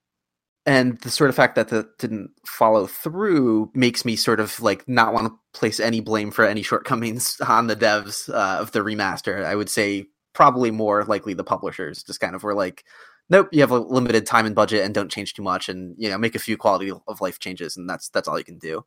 and 0.64 1.00
the 1.00 1.10
sort 1.10 1.30
of 1.30 1.36
fact 1.36 1.56
that 1.56 1.68
that 1.68 1.98
didn't 1.98 2.30
follow 2.46 2.86
through 2.86 3.70
makes 3.74 4.04
me 4.04 4.14
sort 4.14 4.38
of 4.38 4.60
like 4.60 4.86
not 4.88 5.12
want 5.12 5.26
to 5.26 5.58
place 5.58 5.80
any 5.80 6.00
blame 6.00 6.30
for 6.30 6.44
any 6.44 6.62
shortcomings 6.62 7.40
on 7.48 7.66
the 7.66 7.76
devs 7.76 8.32
uh, 8.32 8.60
of 8.60 8.72
the 8.72 8.80
remaster. 8.80 9.44
I 9.44 9.56
would 9.56 9.70
say 9.70 10.06
probably 10.32 10.70
more 10.70 11.04
likely 11.04 11.34
the 11.34 11.44
publishers 11.44 12.02
just 12.02 12.20
kind 12.20 12.34
of 12.34 12.42
were 12.42 12.54
like, 12.54 12.84
nope, 13.28 13.48
you 13.52 13.60
have 13.60 13.70
a 13.70 13.78
limited 13.78 14.26
time 14.26 14.46
and 14.46 14.54
budget 14.54 14.84
and 14.84 14.94
don't 14.94 15.10
change 15.10 15.34
too 15.34 15.42
much, 15.42 15.68
and 15.68 15.94
you 15.98 16.08
know 16.08 16.18
make 16.18 16.34
a 16.34 16.40
few 16.40 16.56
quality 16.56 16.92
of 17.06 17.20
life 17.20 17.38
changes, 17.38 17.76
and 17.76 17.88
that's 17.88 18.08
that's 18.10 18.28
all 18.28 18.38
you 18.38 18.44
can 18.44 18.58
do. 18.58 18.84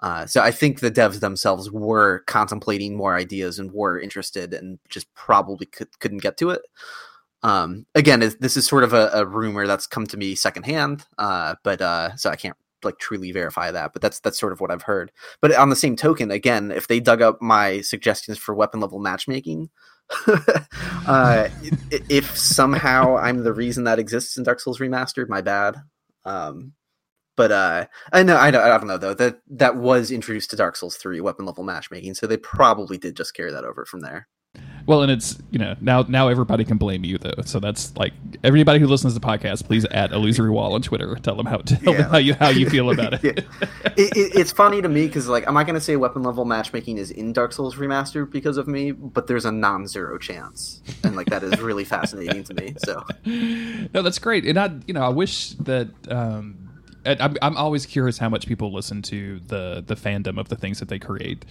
Uh, 0.00 0.26
so 0.26 0.40
I 0.42 0.50
think 0.50 0.80
the 0.80 0.90
devs 0.90 1.20
themselves 1.20 1.70
were 1.70 2.24
contemplating 2.26 2.96
more 2.96 3.16
ideas 3.16 3.58
and 3.58 3.72
were 3.72 4.00
interested, 4.00 4.52
and 4.52 4.78
just 4.88 5.12
probably 5.14 5.66
could, 5.66 5.98
couldn't 6.00 6.22
get 6.22 6.36
to 6.38 6.50
it. 6.50 6.62
Um, 7.44 7.86
again, 7.94 8.20
this 8.40 8.56
is 8.56 8.66
sort 8.66 8.84
of 8.84 8.92
a, 8.92 9.10
a 9.12 9.26
rumor 9.26 9.66
that's 9.66 9.86
come 9.86 10.06
to 10.08 10.16
me 10.16 10.34
secondhand, 10.34 11.04
uh, 11.18 11.56
but 11.62 11.80
uh, 11.80 12.16
so 12.16 12.30
I 12.30 12.36
can't 12.36 12.56
like 12.84 12.98
truly 12.98 13.30
verify 13.32 13.70
that. 13.70 13.92
But 13.92 14.02
that's 14.02 14.20
that's 14.20 14.38
sort 14.38 14.52
of 14.52 14.60
what 14.60 14.70
I've 14.70 14.82
heard. 14.82 15.12
But 15.40 15.54
on 15.54 15.70
the 15.70 15.76
same 15.76 15.96
token, 15.96 16.30
again, 16.30 16.72
if 16.72 16.88
they 16.88 17.00
dug 17.00 17.22
up 17.22 17.40
my 17.40 17.80
suggestions 17.80 18.38
for 18.38 18.54
weapon 18.54 18.80
level 18.80 18.98
matchmaking, 18.98 19.70
uh, 21.06 21.48
if 21.90 22.36
somehow 22.36 23.16
I'm 23.16 23.44
the 23.44 23.52
reason 23.52 23.84
that 23.84 23.98
exists 23.98 24.36
in 24.36 24.44
Dark 24.44 24.60
Souls 24.60 24.78
Remastered, 24.78 25.28
my 25.28 25.40
bad. 25.40 25.76
Um, 26.24 26.72
but 27.36 27.50
uh, 27.50 27.86
I 28.12 28.22
know 28.22 28.36
I 28.36 28.50
don't, 28.50 28.62
I 28.62 28.68
don't 28.68 28.86
know 28.86 28.98
though 28.98 29.14
that 29.14 29.40
that 29.48 29.76
was 29.76 30.10
introduced 30.10 30.50
to 30.50 30.56
Dark 30.56 30.76
Souls 30.76 30.96
three 30.96 31.20
weapon 31.20 31.46
level 31.46 31.64
matchmaking, 31.64 32.14
so 32.14 32.26
they 32.26 32.36
probably 32.36 32.98
did 32.98 33.16
just 33.16 33.34
carry 33.34 33.50
that 33.52 33.64
over 33.64 33.84
from 33.84 34.00
there. 34.00 34.28
Well 34.86 35.02
and 35.02 35.10
it's 35.12 35.38
you 35.50 35.58
know 35.58 35.74
now 35.80 36.02
now 36.08 36.28
everybody 36.28 36.64
can 36.64 36.76
blame 36.78 37.04
you 37.04 37.18
though 37.18 37.34
so 37.44 37.58
that's 37.60 37.96
like 37.96 38.12
everybody 38.44 38.78
who 38.78 38.86
listens 38.86 39.14
to 39.14 39.20
the 39.20 39.26
podcast 39.26 39.64
please 39.66 39.84
add 39.92 40.12
illusory 40.12 40.50
wall 40.50 40.74
on 40.74 40.82
Twitter 40.82 41.16
tell 41.22 41.36
them 41.36 41.46
how 41.46 41.58
tell 41.58 41.78
Yeah. 41.94 42.02
them 42.02 42.10
how 42.10 42.18
you 42.18 42.34
how 42.34 42.48
you 42.48 42.68
feel 42.68 42.90
about 42.90 43.14
it 43.24 43.24
Yeah. 43.24 43.68
it, 43.96 44.16
it, 44.16 44.34
it's 44.36 44.52
funny 44.52 44.82
to 44.82 44.88
me 44.88 45.06
because 45.06 45.28
like 45.28 45.46
I'm 45.46 45.54
not 45.54 45.66
going 45.66 45.74
to 45.74 45.80
say 45.80 45.96
weapon 45.96 46.22
level 46.22 46.44
matchmaking 46.44 46.98
is 46.98 47.10
in 47.10 47.32
Dark 47.32 47.52
Souls 47.52 47.76
Remastered 47.76 48.30
because 48.30 48.56
of 48.56 48.66
me, 48.68 48.90
but 48.92 49.26
there's 49.26 49.44
a 49.44 49.52
non-zero 49.52 50.18
chance, 50.18 50.82
and 51.04 51.14
like 51.16 51.28
that 51.28 51.42
is 51.42 51.60
really 51.60 51.84
fascinating 51.84 52.44
to 52.44 52.54
me. 52.54 52.74
So 52.84 53.04
no, 53.94 54.02
that's 54.02 54.18
great. 54.18 54.46
And 54.46 54.58
I, 54.58 54.70
you 54.86 54.94
know, 54.94 55.02
I 55.02 55.08
wish 55.08 55.50
that 55.60 55.88
um, 56.08 56.61
I'm, 57.04 57.36
I'm 57.42 57.56
always 57.56 57.84
curious 57.86 58.18
how 58.18 58.28
much 58.28 58.46
people 58.46 58.72
listen 58.72 59.02
to 59.02 59.40
the 59.40 59.82
the 59.86 59.94
fandom 59.96 60.38
of 60.38 60.48
the 60.48 60.56
things 60.56 60.78
that 60.80 60.88
they 60.88 60.98
create. 60.98 61.44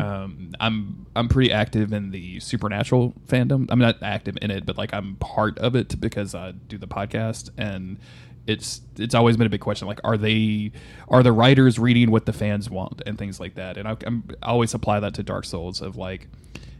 Um, 0.00 0.52
I'm 0.60 1.06
I'm 1.14 1.28
pretty 1.28 1.52
active 1.52 1.92
in 1.92 2.10
the 2.10 2.40
supernatural 2.40 3.14
fandom. 3.26 3.66
I'm 3.70 3.78
not 3.78 4.02
active 4.02 4.38
in 4.40 4.50
it, 4.50 4.64
but 4.64 4.78
like 4.78 4.94
I'm 4.94 5.16
part 5.16 5.58
of 5.58 5.74
it 5.76 6.00
because 6.00 6.34
I 6.34 6.52
do 6.52 6.78
the 6.78 6.88
podcast 6.88 7.50
and. 7.58 7.98
It's 8.46 8.82
it's 8.98 9.14
always 9.14 9.38
been 9.38 9.46
a 9.46 9.50
big 9.50 9.62
question. 9.62 9.88
Like, 9.88 10.00
are 10.04 10.18
they 10.18 10.70
are 11.08 11.22
the 11.22 11.32
writers 11.32 11.78
reading 11.78 12.10
what 12.10 12.26
the 12.26 12.32
fans 12.34 12.68
want 12.68 13.00
and 13.06 13.16
things 13.16 13.40
like 13.40 13.54
that? 13.54 13.78
And 13.78 13.88
I, 13.88 13.96
I'm, 14.06 14.22
I 14.42 14.48
always 14.48 14.74
apply 14.74 15.00
that 15.00 15.14
to 15.14 15.22
Dark 15.22 15.46
Souls 15.46 15.80
of 15.80 15.96
like, 15.96 16.28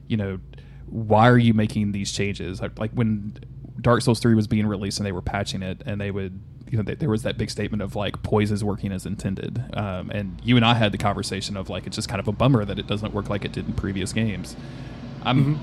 you 0.06 0.18
know, 0.18 0.40
why 0.84 1.26
are 1.26 1.38
you 1.38 1.54
making 1.54 1.92
these 1.92 2.12
changes? 2.12 2.60
Like, 2.60 2.78
like 2.78 2.90
when 2.92 3.38
Dark 3.80 4.02
Souls 4.02 4.20
3 4.20 4.34
was 4.34 4.46
being 4.46 4.66
released 4.66 4.98
and 4.98 5.06
they 5.06 5.12
were 5.12 5.22
patching 5.22 5.62
it 5.62 5.80
and 5.86 5.98
they 5.98 6.10
would 6.10 6.38
you 6.74 6.78
know 6.78 6.84
th- 6.84 6.98
there 6.98 7.08
was 7.08 7.22
that 7.22 7.38
big 7.38 7.50
statement 7.50 7.84
of 7.84 7.94
like 7.94 8.20
poise 8.24 8.50
is 8.50 8.64
working 8.64 8.90
as 8.90 9.06
intended. 9.06 9.62
Um, 9.74 10.10
and 10.10 10.40
you 10.42 10.56
and 10.56 10.64
I 10.64 10.74
had 10.74 10.90
the 10.90 10.98
conversation 10.98 11.56
of 11.56 11.70
like 11.70 11.86
it's 11.86 11.94
just 11.94 12.08
kind 12.08 12.18
of 12.18 12.26
a 12.26 12.32
bummer 12.32 12.64
that 12.64 12.80
it 12.80 12.88
doesn't 12.88 13.14
work 13.14 13.30
like 13.30 13.44
it 13.44 13.52
did 13.52 13.68
in 13.68 13.74
previous 13.74 14.12
games. 14.12 14.56
I'm 15.22 15.60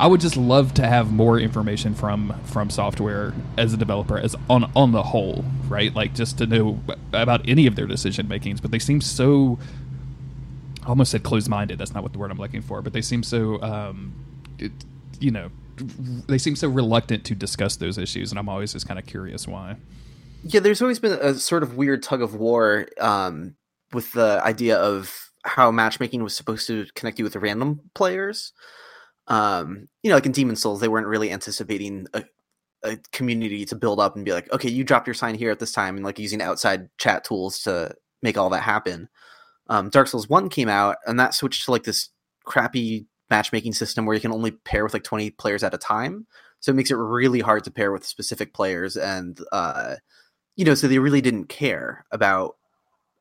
I 0.00 0.06
would 0.06 0.22
just 0.22 0.38
love 0.38 0.72
to 0.74 0.86
have 0.86 1.12
more 1.12 1.38
information 1.38 1.94
from 1.94 2.40
from 2.44 2.70
software 2.70 3.34
as 3.58 3.74
a 3.74 3.76
developer 3.76 4.16
as 4.16 4.34
on 4.48 4.72
on 4.74 4.92
the 4.92 5.02
whole 5.02 5.44
right? 5.68 5.94
Like 5.94 6.14
just 6.14 6.38
to 6.38 6.46
know 6.46 6.80
about 7.12 7.46
any 7.46 7.66
of 7.66 7.76
their 7.76 7.86
decision 7.86 8.26
makings 8.26 8.62
but 8.62 8.70
they 8.70 8.78
seem 8.78 9.02
so 9.02 9.58
I 10.82 10.88
almost 10.88 11.10
said 11.10 11.24
closed 11.24 11.50
minded 11.50 11.78
that's 11.78 11.92
not 11.92 12.02
what 12.02 12.14
the 12.14 12.18
word 12.18 12.30
I'm 12.30 12.38
looking 12.38 12.62
for 12.62 12.80
but 12.80 12.94
they 12.94 13.02
seem 13.02 13.22
so 13.22 13.60
um, 13.60 14.14
it, 14.58 14.72
you 15.20 15.30
know 15.30 15.50
they 16.26 16.38
seem 16.38 16.56
so 16.56 16.68
reluctant 16.68 17.22
to 17.26 17.34
discuss 17.34 17.76
those 17.76 17.98
issues 17.98 18.32
and 18.32 18.38
I'm 18.38 18.48
always 18.48 18.72
just 18.72 18.88
kind 18.88 18.98
of 18.98 19.04
curious 19.04 19.46
why 19.46 19.76
yeah, 20.44 20.60
there's 20.60 20.82
always 20.82 20.98
been 20.98 21.12
a 21.12 21.34
sort 21.34 21.62
of 21.62 21.76
weird 21.76 22.02
tug 22.02 22.22
of 22.22 22.34
war 22.34 22.86
um, 23.00 23.56
with 23.92 24.12
the 24.12 24.40
idea 24.44 24.76
of 24.76 25.30
how 25.44 25.70
matchmaking 25.70 26.22
was 26.22 26.36
supposed 26.36 26.66
to 26.66 26.86
connect 26.94 27.18
you 27.18 27.24
with 27.24 27.36
random 27.36 27.80
players. 27.94 28.52
Um, 29.26 29.88
you 30.02 30.10
know, 30.10 30.16
like 30.16 30.26
in 30.26 30.32
Demon 30.32 30.56
Souls, 30.56 30.80
they 30.80 30.88
weren't 30.88 31.06
really 31.06 31.32
anticipating 31.32 32.06
a, 32.12 32.24
a 32.82 32.98
community 33.12 33.64
to 33.66 33.74
build 33.74 34.00
up 34.00 34.16
and 34.16 34.24
be 34.24 34.32
like, 34.32 34.52
okay, 34.52 34.68
you 34.68 34.84
dropped 34.84 35.06
your 35.06 35.14
sign 35.14 35.34
here 35.34 35.50
at 35.50 35.58
this 35.60 35.72
time, 35.72 35.96
and 35.96 36.04
like 36.04 36.18
using 36.18 36.42
outside 36.42 36.88
chat 36.98 37.24
tools 37.24 37.60
to 37.62 37.94
make 38.22 38.36
all 38.36 38.50
that 38.50 38.62
happen. 38.62 39.08
Um, 39.68 39.88
Dark 39.88 40.08
Souls 40.08 40.28
One 40.28 40.48
came 40.50 40.68
out, 40.68 40.96
and 41.06 41.18
that 41.18 41.34
switched 41.34 41.64
to 41.64 41.70
like 41.70 41.84
this 41.84 42.10
crappy 42.44 43.06
matchmaking 43.30 43.72
system 43.72 44.04
where 44.04 44.14
you 44.14 44.20
can 44.20 44.32
only 44.32 44.50
pair 44.50 44.84
with 44.84 44.92
like 44.92 45.04
20 45.04 45.30
players 45.30 45.62
at 45.62 45.72
a 45.72 45.78
time. 45.78 46.26
So 46.60 46.70
it 46.70 46.76
makes 46.76 46.90
it 46.90 46.96
really 46.96 47.40
hard 47.40 47.64
to 47.64 47.70
pair 47.70 47.92
with 47.92 48.04
specific 48.04 48.52
players, 48.52 48.96
and 48.96 49.38
uh, 49.52 49.96
you 50.56 50.64
know, 50.64 50.74
so 50.74 50.88
they 50.88 50.98
really 50.98 51.20
didn't 51.20 51.48
care 51.48 52.04
about 52.10 52.56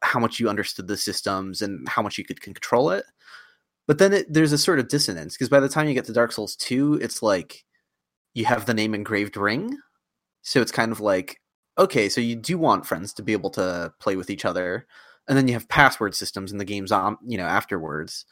how 0.02 0.20
much 0.20 0.40
you 0.40 0.50
understood 0.50 0.88
the 0.88 0.98
systems 0.98 1.62
and 1.62 1.88
how 1.88 2.02
much 2.02 2.18
you 2.18 2.26
could 2.26 2.42
control 2.42 2.90
it. 2.92 3.06
But 3.88 3.98
then 3.98 4.14
it, 4.14 4.32
there's 4.32 4.52
a 4.52 4.58
sort 4.58 4.80
of 4.80 4.88
dissonance 4.88 5.36
because 5.36 5.50
by 5.50 5.60
the 5.60 5.70
time 5.70 5.88
you 5.88 5.94
get 5.94 6.06
to 6.06 6.14
Dark 6.14 6.32
Souls 6.32 6.56
2, 6.56 7.00
it's 7.02 7.22
like 7.22 7.66
you 8.34 8.46
have 8.46 8.66
the 8.66 8.74
name 8.74 8.94
engraved 8.94 9.38
ring. 9.38 9.78
So 10.42 10.62
it's 10.62 10.72
kind 10.72 10.92
of 10.92 11.00
like, 11.00 11.40
okay, 11.78 12.10
so 12.10 12.22
you 12.22 12.36
do 12.36 12.58
want 12.58 12.86
friends 12.86 13.14
to 13.14 13.24
be 13.24 13.34
able 13.34 13.50
to 13.52 13.94
play 14.00 14.16
with 14.16 14.30
each 14.30 14.46
other. 14.46 14.88
And 15.28 15.38
then 15.38 15.48
you 15.48 15.54
have 15.54 15.70
password 15.70 16.16
systems 16.16 16.52
in 16.52 16.58
the 16.58 16.66
games 16.66 16.92
on, 16.92 17.18
you 17.26 17.38
know, 17.38 17.46
afterwards. 17.46 18.26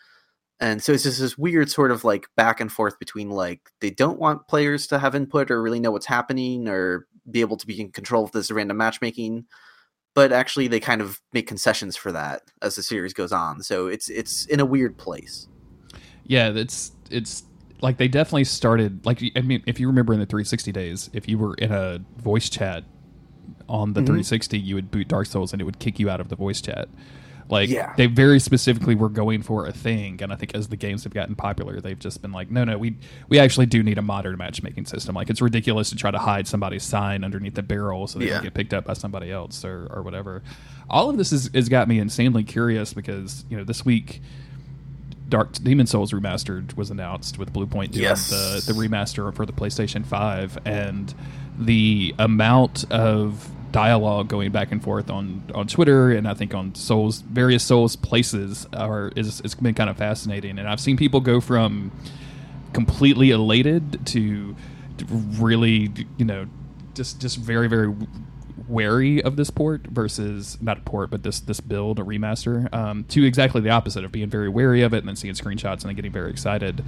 And 0.61 0.81
so 0.81 0.93
it's 0.93 1.03
just 1.03 1.19
this 1.19 1.37
weird 1.37 1.69
sort 1.69 1.91
of 1.91 2.03
like 2.03 2.27
back 2.37 2.61
and 2.61 2.71
forth 2.71 2.99
between 2.99 3.29
like 3.29 3.61
they 3.81 3.89
don't 3.89 4.19
want 4.19 4.47
players 4.47 4.87
to 4.87 4.99
have 4.99 5.15
input 5.15 5.51
or 5.51 5.61
really 5.61 5.79
know 5.79 5.91
what's 5.91 6.05
happening 6.05 6.67
or 6.69 7.07
be 7.29 7.41
able 7.41 7.57
to 7.57 7.67
be 7.67 7.81
in 7.81 7.91
control 7.91 8.23
of 8.23 8.31
this 8.31 8.49
random 8.51 8.77
matchmaking 8.77 9.45
but 10.13 10.31
actually 10.31 10.67
they 10.67 10.79
kind 10.79 11.01
of 11.01 11.21
make 11.33 11.47
concessions 11.47 11.95
for 11.95 12.11
that 12.11 12.41
as 12.61 12.75
the 12.75 12.81
series 12.83 13.13
goes 13.13 13.31
on 13.31 13.61
so 13.61 13.85
it's 13.87 14.09
it's 14.09 14.45
in 14.47 14.59
a 14.59 14.65
weird 14.65 14.97
place 14.97 15.47
yeah 16.25 16.49
it's 16.49 16.91
it's 17.11 17.43
like 17.81 17.97
they 17.97 18.07
definitely 18.07 18.43
started 18.43 19.05
like 19.05 19.21
i 19.35 19.41
mean 19.41 19.61
if 19.67 19.79
you 19.79 19.85
remember 19.87 20.13
in 20.13 20.19
the 20.19 20.25
360 20.25 20.71
days 20.71 21.09
if 21.13 21.29
you 21.29 21.37
were 21.37 21.53
in 21.55 21.71
a 21.71 21.99
voice 22.17 22.49
chat 22.49 22.83
on 23.69 23.93
the 23.93 24.01
Mhm. 24.01 24.05
360, 24.07 24.59
you 24.59 24.75
would 24.75 24.91
boot 24.91 25.07
Dark 25.07 25.27
Souls 25.27 25.53
and 25.53 25.61
it 25.61 25.65
would 25.65 25.79
kick 25.79 25.97
you 25.99 26.09
out 26.09 26.19
of 26.19 26.27
the 26.29 26.35
voice 26.35 26.59
chat. 26.59 26.89
Like 27.51 27.69
Yeah. 27.69 27.93
they 27.97 28.05
very 28.07 28.39
specifically 28.39 28.95
were 28.95 29.09
going 29.09 29.41
for 29.43 29.67
a 29.67 29.71
thing, 29.73 30.21
and 30.23 30.31
I 30.31 30.35
think 30.37 30.55
as 30.55 30.69
the 30.69 30.77
games 30.77 31.03
have 31.03 31.13
gotten 31.13 31.35
popular, 31.35 31.81
they've 31.81 31.99
just 31.99 32.21
been 32.21 32.31
like, 32.31 32.49
no, 32.49 32.63
no, 32.63 32.77
we 32.77 32.95
we 33.29 33.37
actually 33.39 33.65
do 33.65 33.83
need 33.83 33.97
a 33.97 34.01
modern 34.01 34.37
matchmaking 34.37 34.85
system. 34.85 35.13
Like 35.15 35.29
it's 35.29 35.41
ridiculous 35.41 35.89
to 35.89 35.95
try 35.95 36.09
to 36.11 36.17
hide 36.19 36.47
somebody's 36.47 36.83
sign 36.83 37.23
underneath 37.23 37.55
the 37.55 37.63
barrel 37.63 38.07
so 38.07 38.17
they 38.19 38.27
Yeah. 38.27 38.35
can 38.35 38.43
get 38.45 38.53
picked 38.53 38.73
up 38.73 38.85
by 38.85 38.93
somebody 38.93 39.29
else 39.31 39.63
or, 39.65 39.87
or 39.91 40.01
whatever. 40.01 40.41
All 40.89 41.09
of 41.09 41.17
this 41.17 41.31
has, 41.31 41.49
has 41.53 41.69
got 41.69 41.87
me 41.87 41.99
insanely 41.99 42.43
curious 42.43 42.93
because 42.93 43.45
you 43.49 43.57
know 43.57 43.63
this 43.63 43.85
week. 43.85 44.21
Dark 45.29 45.53
Demon 45.53 45.87
Souls 45.87 46.11
Remastered 46.11 46.75
was 46.75 46.89
announced 46.91 47.37
with 47.37 47.53
Bluepoint 47.53 47.91
doing 47.91 48.03
Yes. 48.03 48.29
the, 48.29 48.73
the 48.73 48.77
remaster 48.77 49.33
for 49.33 49.45
the 49.45 49.53
PlayStation 49.53 50.05
5 50.05 50.57
and 50.65 51.13
the 51.57 52.13
amount 52.19 52.83
of 52.91 53.49
dialogue 53.71 54.27
going 54.27 54.51
back 54.51 54.71
and 54.71 54.83
forth 54.83 55.09
on, 55.09 55.43
on 55.55 55.67
Twitter 55.67 56.11
and 56.11 56.27
I 56.27 56.33
think 56.33 56.53
on 56.53 56.75
Souls 56.75 57.21
various 57.21 57.63
Souls 57.63 57.95
places 57.95 58.67
are 58.73 59.11
is 59.15 59.39
it's 59.41 59.55
been 59.55 59.73
kind 59.73 59.89
of 59.89 59.97
fascinating. 59.97 60.59
And 60.59 60.67
I've 60.67 60.79
seen 60.79 60.97
people 60.97 61.19
go 61.19 61.41
from 61.41 61.91
completely 62.73 63.31
elated 63.31 64.05
to, 64.07 64.55
really 65.09 65.91
you 66.17 66.25
know 66.25 66.47
just 66.93 67.19
just 67.19 67.37
very 67.37 67.67
very 67.67 67.91
wary 68.67 69.21
of 69.23 69.35
this 69.35 69.49
port 69.49 69.87
versus 69.87 70.57
not 70.61 70.77
a 70.77 70.81
port 70.81 71.09
but 71.09 71.23
this 71.23 71.39
this 71.39 71.59
build 71.59 71.97
a 71.97 72.03
remaster 72.03 72.71
um, 72.73 73.03
to 73.05 73.25
exactly 73.25 73.61
the 73.61 73.69
opposite 73.69 74.05
of 74.05 74.11
being 74.11 74.29
very 74.29 74.47
wary 74.47 74.83
of 74.83 74.93
it 74.93 74.99
and 74.99 75.07
then 75.07 75.15
seeing 75.15 75.33
screenshots 75.33 75.81
and 75.81 75.83
then 75.83 75.95
getting 75.95 76.11
very 76.11 76.29
excited. 76.29 76.83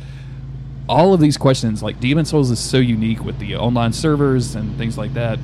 All 0.88 1.14
of 1.14 1.22
these 1.22 1.38
questions 1.38 1.82
like 1.82 2.00
demon 2.00 2.26
souls 2.26 2.52
is 2.52 2.60
so 2.60 2.78
unique 2.78 3.24
with 3.24 3.40
the 3.40 3.56
online 3.56 3.94
servers 3.94 4.54
and 4.54 4.78
things 4.78 4.98
like 4.98 5.14
that 5.16 5.40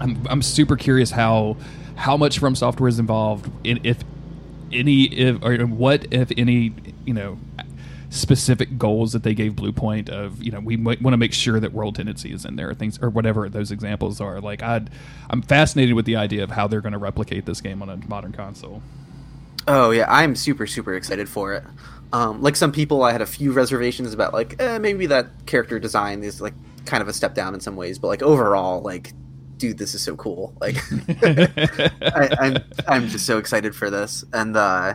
i'm, 0.00 0.26
I'm 0.28 0.42
super 0.42 0.76
curious 0.76 1.10
how 1.10 1.56
how 1.96 2.16
much 2.16 2.38
from 2.38 2.54
software 2.54 2.88
is 2.88 2.98
involved 2.98 3.50
in 3.64 3.80
if 3.84 4.04
any 4.72 5.04
if 5.04 5.42
or 5.42 5.56
what 5.66 6.12
if 6.12 6.30
any 6.36 6.72
you 7.04 7.14
know 7.14 7.38
specific 8.10 8.78
goals 8.78 9.12
that 9.12 9.22
they 9.22 9.34
gave 9.34 9.52
Bluepoint 9.52 10.08
of 10.08 10.42
you 10.42 10.50
know 10.50 10.60
we 10.60 10.76
want 10.76 11.00
to 11.00 11.16
make 11.16 11.34
sure 11.34 11.60
that 11.60 11.72
world 11.72 11.96
tendency 11.96 12.32
is 12.32 12.44
in 12.44 12.56
there 12.56 12.72
things 12.72 12.98
or 13.02 13.10
whatever 13.10 13.48
those 13.48 13.70
examples 13.70 14.20
are 14.20 14.40
like 14.40 14.62
I'd 14.62 14.88
I'm 15.28 15.42
fascinated 15.42 15.94
with 15.94 16.06
the 16.06 16.16
idea 16.16 16.42
of 16.42 16.50
how 16.50 16.66
they're 16.66 16.80
going 16.80 16.92
to 16.92 16.98
replicate 16.98 17.44
this 17.44 17.60
game 17.60 17.82
on 17.82 17.90
a 17.90 17.96
modern 18.08 18.32
console. 18.32 18.82
Oh 19.66 19.90
yeah, 19.90 20.06
I'm 20.08 20.34
super 20.34 20.66
super 20.66 20.94
excited 20.94 21.28
for 21.28 21.52
it. 21.54 21.64
Um, 22.10 22.40
like 22.40 22.56
some 22.56 22.72
people, 22.72 23.02
I 23.02 23.12
had 23.12 23.20
a 23.20 23.26
few 23.26 23.52
reservations 23.52 24.14
about 24.14 24.32
like 24.32 24.56
eh, 24.58 24.78
maybe 24.78 25.06
that 25.06 25.44
character 25.44 25.78
design 25.78 26.24
is 26.24 26.40
like 26.40 26.54
kind 26.86 27.02
of 27.02 27.08
a 27.08 27.12
step 27.12 27.34
down 27.34 27.52
in 27.52 27.60
some 27.60 27.76
ways, 27.76 27.98
but 27.98 28.08
like 28.08 28.22
overall, 28.22 28.80
like 28.80 29.12
dude, 29.58 29.78
this 29.78 29.94
is 29.94 30.02
so 30.02 30.16
cool. 30.16 30.54
Like 30.60 30.76
I, 31.22 32.28
I'm 32.40 32.56
I'm 32.86 33.08
just 33.08 33.26
so 33.26 33.38
excited 33.38 33.74
for 33.74 33.90
this, 33.90 34.24
and 34.32 34.56
uh, 34.56 34.94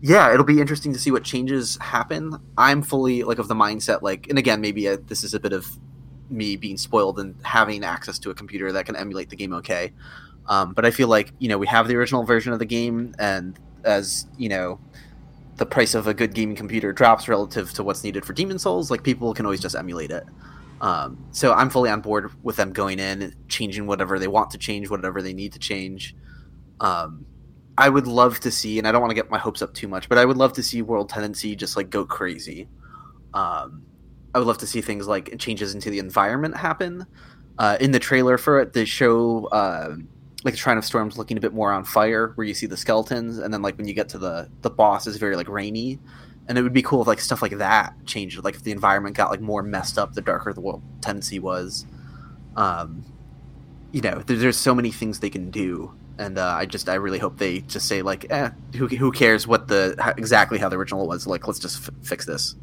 yeah, 0.00 0.32
it'll 0.32 0.44
be 0.44 0.60
interesting 0.60 0.92
to 0.92 0.98
see 0.98 1.10
what 1.10 1.24
changes 1.24 1.78
happen. 1.80 2.38
I'm 2.56 2.82
fully 2.82 3.22
like 3.22 3.38
of 3.38 3.48
the 3.48 3.54
mindset 3.54 4.02
like, 4.02 4.28
and 4.28 4.38
again, 4.38 4.60
maybe 4.60 4.88
uh 4.88 4.98
this 5.06 5.24
is 5.24 5.34
a 5.34 5.40
bit 5.40 5.52
of 5.52 5.66
me 6.30 6.56
being 6.56 6.76
spoiled 6.76 7.18
and 7.18 7.34
having 7.42 7.84
access 7.84 8.18
to 8.20 8.30
a 8.30 8.34
computer 8.34 8.72
that 8.72 8.86
can 8.86 8.96
emulate 8.96 9.30
the 9.30 9.36
game 9.36 9.52
okay. 9.54 9.92
Um, 10.46 10.74
but 10.74 10.84
I 10.84 10.90
feel 10.90 11.08
like 11.08 11.32
you 11.38 11.48
know 11.48 11.58
we 11.58 11.66
have 11.66 11.88
the 11.88 11.96
original 11.96 12.22
version 12.24 12.52
of 12.52 12.58
the 12.58 12.66
game, 12.66 13.14
and 13.18 13.58
as 13.84 14.26
you 14.36 14.48
know, 14.48 14.78
the 15.56 15.66
price 15.66 15.94
of 15.94 16.06
a 16.06 16.14
good 16.14 16.34
gaming 16.34 16.56
computer 16.56 16.92
drops 16.92 17.28
relative 17.28 17.72
to 17.72 17.82
what's 17.82 18.04
needed 18.04 18.24
for 18.24 18.32
Demon 18.32 18.58
Souls. 18.58 18.90
Like 18.90 19.02
people 19.02 19.32
can 19.34 19.46
always 19.46 19.60
just 19.60 19.74
emulate 19.74 20.10
it. 20.10 20.24
Um, 20.80 21.26
so 21.30 21.52
I'm 21.52 21.70
fully 21.70 21.90
on 21.90 22.00
board 22.00 22.30
with 22.42 22.56
them 22.56 22.72
going 22.72 22.98
in, 22.98 23.34
changing 23.48 23.86
whatever 23.86 24.18
they 24.18 24.28
want 24.28 24.50
to 24.50 24.58
change, 24.58 24.90
whatever 24.90 25.22
they 25.22 25.32
need 25.32 25.52
to 25.52 25.58
change. 25.58 26.14
Um, 26.80 27.26
I 27.76 27.88
would 27.88 28.06
love 28.06 28.40
to 28.40 28.50
see, 28.50 28.78
and 28.78 28.86
I 28.86 28.92
don't 28.92 29.00
want 29.00 29.10
to 29.10 29.14
get 29.14 29.30
my 29.30 29.38
hopes 29.38 29.62
up 29.62 29.74
too 29.74 29.88
much, 29.88 30.08
but 30.08 30.18
I 30.18 30.24
would 30.24 30.36
love 30.36 30.52
to 30.54 30.62
see 30.62 30.82
World 30.82 31.08
Tendency 31.08 31.56
just 31.56 31.76
like 31.76 31.90
go 31.90 32.04
crazy. 32.04 32.68
Um, 33.32 33.82
I 34.34 34.38
would 34.38 34.46
love 34.46 34.58
to 34.58 34.66
see 34.66 34.80
things 34.80 35.08
like 35.08 35.38
changes 35.38 35.74
into 35.74 35.90
the 35.90 35.98
environment 35.98 36.56
happen. 36.56 37.06
Uh, 37.58 37.76
in 37.80 37.92
the 37.92 37.98
trailer 37.98 38.36
for 38.36 38.60
it, 38.60 38.72
they 38.72 38.84
show 38.84 39.46
uh, 39.46 39.96
like 40.44 40.54
the 40.54 40.58
Shrine 40.58 40.76
of 40.76 40.84
Storms 40.84 41.16
looking 41.16 41.36
a 41.36 41.40
bit 41.40 41.52
more 41.52 41.72
on 41.72 41.84
fire, 41.84 42.32
where 42.34 42.46
you 42.46 42.54
see 42.54 42.66
the 42.66 42.76
skeletons, 42.76 43.38
and 43.38 43.54
then 43.54 43.62
like 43.62 43.76
when 43.76 43.88
you 43.88 43.94
get 43.94 44.08
to 44.10 44.18
the 44.18 44.48
the 44.62 44.70
boss, 44.70 45.06
is 45.06 45.16
very 45.16 45.36
like 45.36 45.48
rainy. 45.48 45.98
And 46.46 46.58
it 46.58 46.62
would 46.62 46.72
be 46.72 46.82
cool 46.82 47.00
if 47.00 47.06
like 47.06 47.20
stuff 47.20 47.40
like 47.40 47.56
that 47.58 47.94
changed, 48.04 48.42
like 48.44 48.54
if 48.54 48.62
the 48.62 48.72
environment 48.72 49.16
got 49.16 49.30
like 49.30 49.40
more 49.40 49.62
messed 49.62 49.98
up, 49.98 50.12
the 50.12 50.20
darker 50.20 50.52
the 50.52 50.60
world 50.60 50.82
tendency 51.00 51.38
was. 51.38 51.86
Um, 52.56 53.04
you 53.92 54.00
know, 54.00 54.18
there, 54.26 54.36
there's 54.36 54.56
so 54.56 54.74
many 54.74 54.90
things 54.90 55.20
they 55.20 55.30
can 55.30 55.50
do, 55.50 55.94
and 56.18 56.36
uh, 56.36 56.54
I 56.58 56.66
just 56.66 56.88
I 56.88 56.94
really 56.94 57.18
hope 57.18 57.38
they 57.38 57.60
just 57.60 57.86
say 57.88 58.02
like, 58.02 58.26
eh, 58.30 58.50
who 58.74 58.88
who 58.88 59.10
cares 59.10 59.46
what 59.46 59.68
the 59.68 59.94
how, 59.98 60.10
exactly 60.10 60.58
how 60.58 60.68
the 60.68 60.76
original 60.76 61.06
was? 61.06 61.26
Like, 61.26 61.46
let's 61.46 61.58
just 61.58 61.88
f- 61.88 61.94
fix 62.02 62.26
this. 62.26 62.56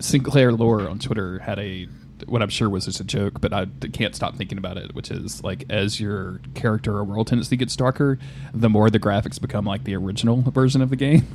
Sinclair 0.00 0.52
Lore 0.52 0.88
on 0.88 0.98
Twitter 0.98 1.38
had 1.40 1.58
a 1.58 1.88
what 2.26 2.42
I'm 2.42 2.48
sure 2.48 2.68
was 2.68 2.86
just 2.86 3.00
a 3.00 3.04
joke, 3.04 3.40
but 3.40 3.52
I 3.52 3.66
can't 3.92 4.14
stop 4.14 4.36
thinking 4.36 4.58
about 4.58 4.76
it, 4.76 4.94
which 4.94 5.10
is 5.10 5.42
like 5.42 5.64
as 5.68 6.00
your 6.00 6.40
character 6.54 6.96
or 6.96 7.04
world 7.04 7.26
tendency 7.26 7.56
gets 7.56 7.76
darker, 7.76 8.18
the 8.54 8.68
more 8.68 8.90
the 8.90 9.00
graphics 9.00 9.40
become 9.40 9.64
like 9.64 9.84
the 9.84 9.94
original 9.94 10.42
version 10.42 10.82
of 10.82 10.90
the 10.90 10.96
game. 10.96 11.26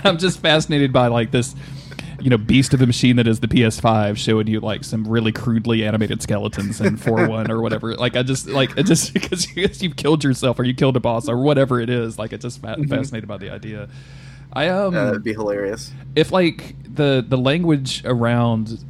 I'm 0.04 0.18
just 0.18 0.40
fascinated 0.40 0.92
by 0.92 1.08
like 1.08 1.30
this, 1.30 1.54
you 2.20 2.30
know, 2.30 2.38
beast 2.38 2.74
of 2.74 2.80
the 2.80 2.86
machine 2.86 3.16
that 3.16 3.26
is 3.26 3.40
the 3.40 3.48
PS5 3.48 4.16
showing 4.16 4.46
you 4.46 4.60
like 4.60 4.84
some 4.84 5.06
really 5.06 5.32
crudely 5.32 5.84
animated 5.84 6.22
skeletons 6.22 6.80
in 6.80 6.96
4-1 6.96 7.48
or 7.50 7.60
whatever. 7.60 7.94
Like 7.94 8.16
I 8.16 8.22
just 8.22 8.48
like 8.48 8.76
it 8.76 8.86
just 8.86 9.12
because 9.14 9.54
you, 9.54 9.68
you've 9.72 9.96
killed 9.96 10.24
yourself 10.24 10.58
or 10.58 10.64
you 10.64 10.74
killed 10.74 10.96
a 10.96 11.00
boss 11.00 11.28
or 11.28 11.42
whatever 11.42 11.80
it 11.80 11.90
is. 11.90 12.18
Like 12.18 12.32
it 12.32 12.40
just 12.40 12.60
fa- 12.60 12.76
mm-hmm. 12.78 12.84
fascinated 12.84 13.28
by 13.28 13.38
the 13.38 13.50
idea. 13.50 13.88
I 14.52 14.68
um 14.68 14.94
Uh, 14.94 15.06
that'd 15.06 15.24
be 15.24 15.32
hilarious. 15.32 15.92
if 16.14 16.30
like 16.32 16.74
the 16.94 17.24
the 17.26 17.38
language 17.38 18.02
around 18.04 18.84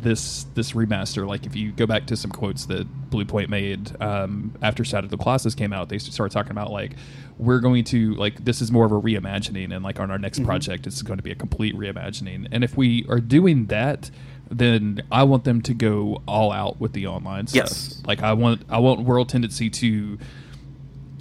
this 0.00 0.44
this 0.54 0.72
remaster 0.72 1.26
like 1.28 1.46
if 1.46 1.54
you 1.54 1.70
go 1.70 1.86
back 1.86 2.06
to 2.06 2.16
some 2.16 2.30
quotes 2.30 2.66
that 2.66 2.86
bluepoint 3.10 3.48
made 3.48 3.92
um, 4.02 4.52
after 4.62 4.82
shadow 4.84 5.04
of 5.04 5.10
the 5.10 5.16
colossus 5.16 5.54
came 5.54 5.72
out 5.72 5.88
they 5.90 5.98
started 5.98 6.32
talking 6.32 6.50
about 6.50 6.72
like 6.72 6.96
we're 7.38 7.60
going 7.60 7.84
to 7.84 8.14
like 8.14 8.44
this 8.44 8.60
is 8.60 8.72
more 8.72 8.84
of 8.84 8.90
a 8.90 9.00
reimagining 9.00 9.72
and 9.72 9.84
like 9.84 10.00
on 10.00 10.10
our 10.10 10.18
next 10.18 10.42
project 10.44 10.86
it's 10.88 11.02
going 11.02 11.18
to 11.18 11.22
be 11.22 11.30
a 11.30 11.34
complete 11.36 11.76
reimagining 11.76 12.48
and 12.50 12.64
if 12.64 12.76
we 12.76 13.04
are 13.08 13.20
doing 13.20 13.66
that 13.66 14.10
then 14.50 15.00
i 15.12 15.22
want 15.22 15.44
them 15.44 15.60
to 15.62 15.72
go 15.74 16.20
all 16.26 16.50
out 16.50 16.80
with 16.80 16.94
the 16.94 17.06
online 17.06 17.46
stuff 17.46 17.68
Yes. 17.68 18.02
like 18.04 18.22
i 18.24 18.32
want 18.32 18.62
i 18.70 18.78
want 18.78 19.00
world 19.02 19.28
tendency 19.28 19.70
to 19.70 20.18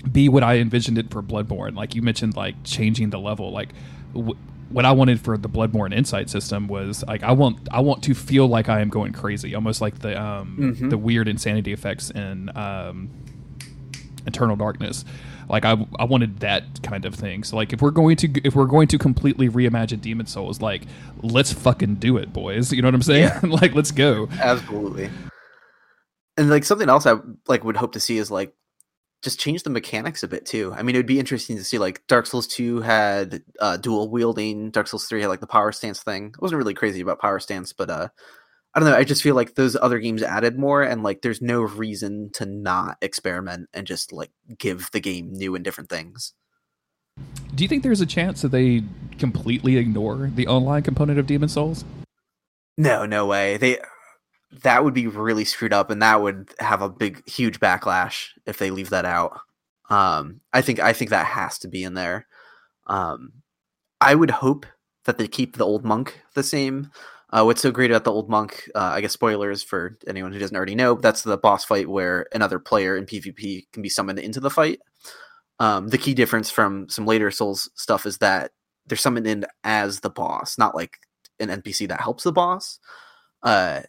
be 0.10 0.30
what 0.30 0.44
I 0.44 0.58
envisioned 0.58 0.98
it 0.98 1.12
for 1.12 1.22
Bloodborne. 1.22 1.76
Like 1.76 1.96
you 1.96 2.02
mentioned, 2.02 2.36
like 2.36 2.56
changing 2.64 3.10
the 3.10 3.20
level. 3.20 3.52
Like 3.52 3.70
w- 4.14 4.38
what 4.70 4.86
I 4.86 4.92
wanted 4.94 5.20
for 5.20 5.38
the 5.38 5.50
Bloodborne 5.50 5.94
Insight 5.94 6.30
system 6.30 6.68
was 6.68 7.04
like 7.08 7.24
I 7.24 7.34
want 7.34 7.68
I 7.72 7.82
want 7.82 8.04
to 8.04 8.14
feel 8.14 8.48
like 8.48 8.70
I 8.70 8.80
am 8.82 8.90
going 8.90 9.12
crazy, 9.14 9.54
almost 9.54 9.82
like 9.82 10.00
the 10.00 10.20
um, 10.22 10.58
Mhm. 10.80 10.90
the 10.90 10.98
weird 10.98 11.28
insanity 11.28 11.74
effects 11.74 12.10
in 12.10 12.56
um, 12.58 13.10
Eternal 14.26 14.56
Darkness. 14.56 15.04
Like 15.50 15.66
I, 15.66 15.86
I 16.00 16.06
wanted 16.06 16.40
that 16.40 16.82
kind 16.84 17.04
of 17.04 17.14
thing. 17.14 17.44
So 17.44 17.58
like 17.58 17.74
if 17.74 17.82
we're 17.82 17.92
going 17.92 18.16
to 18.18 18.30
if 18.48 18.56
we're 18.56 18.66
going 18.66 18.88
to 18.90 18.98
completely 18.98 19.50
reimagine 19.50 20.00
Demon 20.00 20.26
Souls, 20.26 20.62
like 20.62 20.84
let's 21.22 21.52
fucking 21.52 21.96
do 21.96 22.16
it, 22.18 22.32
boys. 22.32 22.72
You 22.72 22.82
know 22.82 22.88
what 22.88 22.96
I'm 22.96 23.02
saying? 23.02 23.24
Yeah. 23.24 23.40
like 23.44 23.76
let's 23.76 23.92
go. 23.92 24.30
Absolutely. 24.40 25.10
And 26.38 26.50
like 26.50 26.64
something 26.64 26.88
else 26.88 27.06
I 27.06 27.16
like 27.48 27.64
would 27.66 27.76
hope 27.76 27.92
to 27.94 28.00
see 28.00 28.18
is 28.18 28.32
like 28.32 28.54
just 29.22 29.40
change 29.40 29.64
the 29.64 29.70
mechanics 29.70 30.24
a 30.24 30.28
bit 30.28 30.46
too. 30.46 30.74
I 30.76 30.82
mean, 30.82 30.96
it 30.96 31.00
would 31.00 31.06
be 31.06 31.20
interesting 31.20 31.58
to 31.58 31.64
see 31.64 31.78
like 31.78 32.06
Dark 32.08 32.26
Souls 32.26 32.48
2 32.48 32.82
had 32.82 33.44
uh, 33.60 33.78
dual 33.78 34.10
wielding, 34.10 34.72
Dark 34.72 34.88
Souls 34.88 35.06
3 35.06 35.22
had 35.22 35.28
like 35.28 35.42
the 35.42 35.48
power 35.48 35.72
stance 35.72 36.02
thing. 36.02 36.34
I 36.36 36.40
wasn't 36.42 36.58
really 36.58 36.74
crazy 36.74 37.02
about 37.02 37.20
power 37.20 37.40
stance, 37.40 37.74
but 37.74 37.90
uh 37.90 38.08
I 38.74 38.80
don't 38.80 38.90
know, 38.90 38.96
I 38.96 39.04
just 39.04 39.22
feel 39.22 39.36
like 39.36 39.56
those 39.56 39.76
other 39.76 40.00
games 40.00 40.24
added 40.24 40.58
more 40.58 40.82
and 40.82 41.04
like 41.04 41.22
there's 41.22 41.42
no 41.42 41.62
reason 41.62 42.30
to 42.36 42.46
not 42.46 42.98
experiment 43.02 43.68
and 43.74 43.86
just 43.86 44.14
like 44.14 44.32
give 44.58 44.90
the 44.94 45.02
game 45.02 45.34
new 45.34 45.56
and 45.56 45.64
different 45.64 45.90
things. 45.90 46.34
Do 47.54 47.66
you 47.66 47.68
think 47.68 47.84
there's 47.84 48.00
a 48.00 48.06
chance 48.06 48.42
that 48.42 48.52
they 48.52 48.84
completely 49.20 49.76
ignore 49.76 50.32
the 50.34 50.48
online 50.48 50.84
component 50.84 51.20
of 51.20 51.28
Demon 51.28 51.50
Souls? 51.50 51.84
No, 52.78 53.06
no 53.06 53.26
way. 53.26 53.58
They 53.58 53.78
that 54.64 54.84
would 54.84 54.94
be 54.94 55.08
really 55.08 55.46
screwed 55.46 55.74
up 55.74 55.90
and 55.90 56.02
that 56.02 56.22
would 56.22 56.54
have 56.60 56.82
a 56.82 56.90
big 56.90 57.28
huge 57.30 57.60
backlash 57.60 58.30
if 58.46 58.58
they 58.58 58.72
leave 58.72 58.90
that 58.90 59.06
out. 59.06 59.40
Um 59.90 60.42
I 60.54 60.62
think 60.62 60.80
I 60.80 60.94
think 60.94 61.12
that 61.12 61.26
has 61.26 61.60
to 61.60 61.68
be 61.68 61.84
in 61.84 61.94
there. 61.94 62.28
Um 62.88 63.34
I 64.02 64.16
would 64.16 64.32
hope 64.32 64.66
that 65.06 65.18
they 65.18 65.28
keep 65.28 65.58
the 65.58 65.66
old 65.66 65.86
monk 65.86 66.22
the 66.34 66.44
same. 66.44 66.92
Uh, 67.32 67.44
what's 67.44 67.62
so 67.62 67.72
great 67.72 67.92
about 67.92 68.04
the 68.04 68.12
old 68.12 68.30
monk, 68.30 68.70
uh, 68.76 68.92
I 68.94 69.00
guess 69.00 69.14
spoilers 69.14 69.64
for 69.64 69.98
anyone 70.06 70.34
who 70.34 70.40
doesn't 70.40 70.56
already 70.56 70.76
know, 70.76 70.96
that's 70.96 71.22
the 71.22 71.38
boss 71.38 71.64
fight 71.64 71.88
where 71.88 72.28
another 72.34 72.60
player 72.60 72.98
in 72.98 73.06
PvP 73.06 73.68
can 73.72 73.82
be 73.82 73.88
summoned 73.88 74.20
into 74.20 74.42
the 74.42 74.50
fight. 74.50 74.82
Um, 75.60 75.88
the 75.88 75.98
key 75.98 76.14
difference 76.14 76.52
from 76.52 76.90
some 76.90 77.06
later 77.06 77.32
Souls 77.32 77.70
stuff 77.76 78.06
is 78.06 78.18
that 78.18 78.52
they're 78.86 78.98
summoned 78.98 79.28
in 79.28 79.46
as 79.64 80.02
the 80.02 80.10
boss, 80.10 80.58
not 80.58 80.76
like 80.76 80.98
an 81.40 81.50
NPC 81.50 81.88
that 81.88 82.02
helps 82.02 82.24
the 82.24 82.32
boss. 82.34 82.80
Uh, 83.44 83.82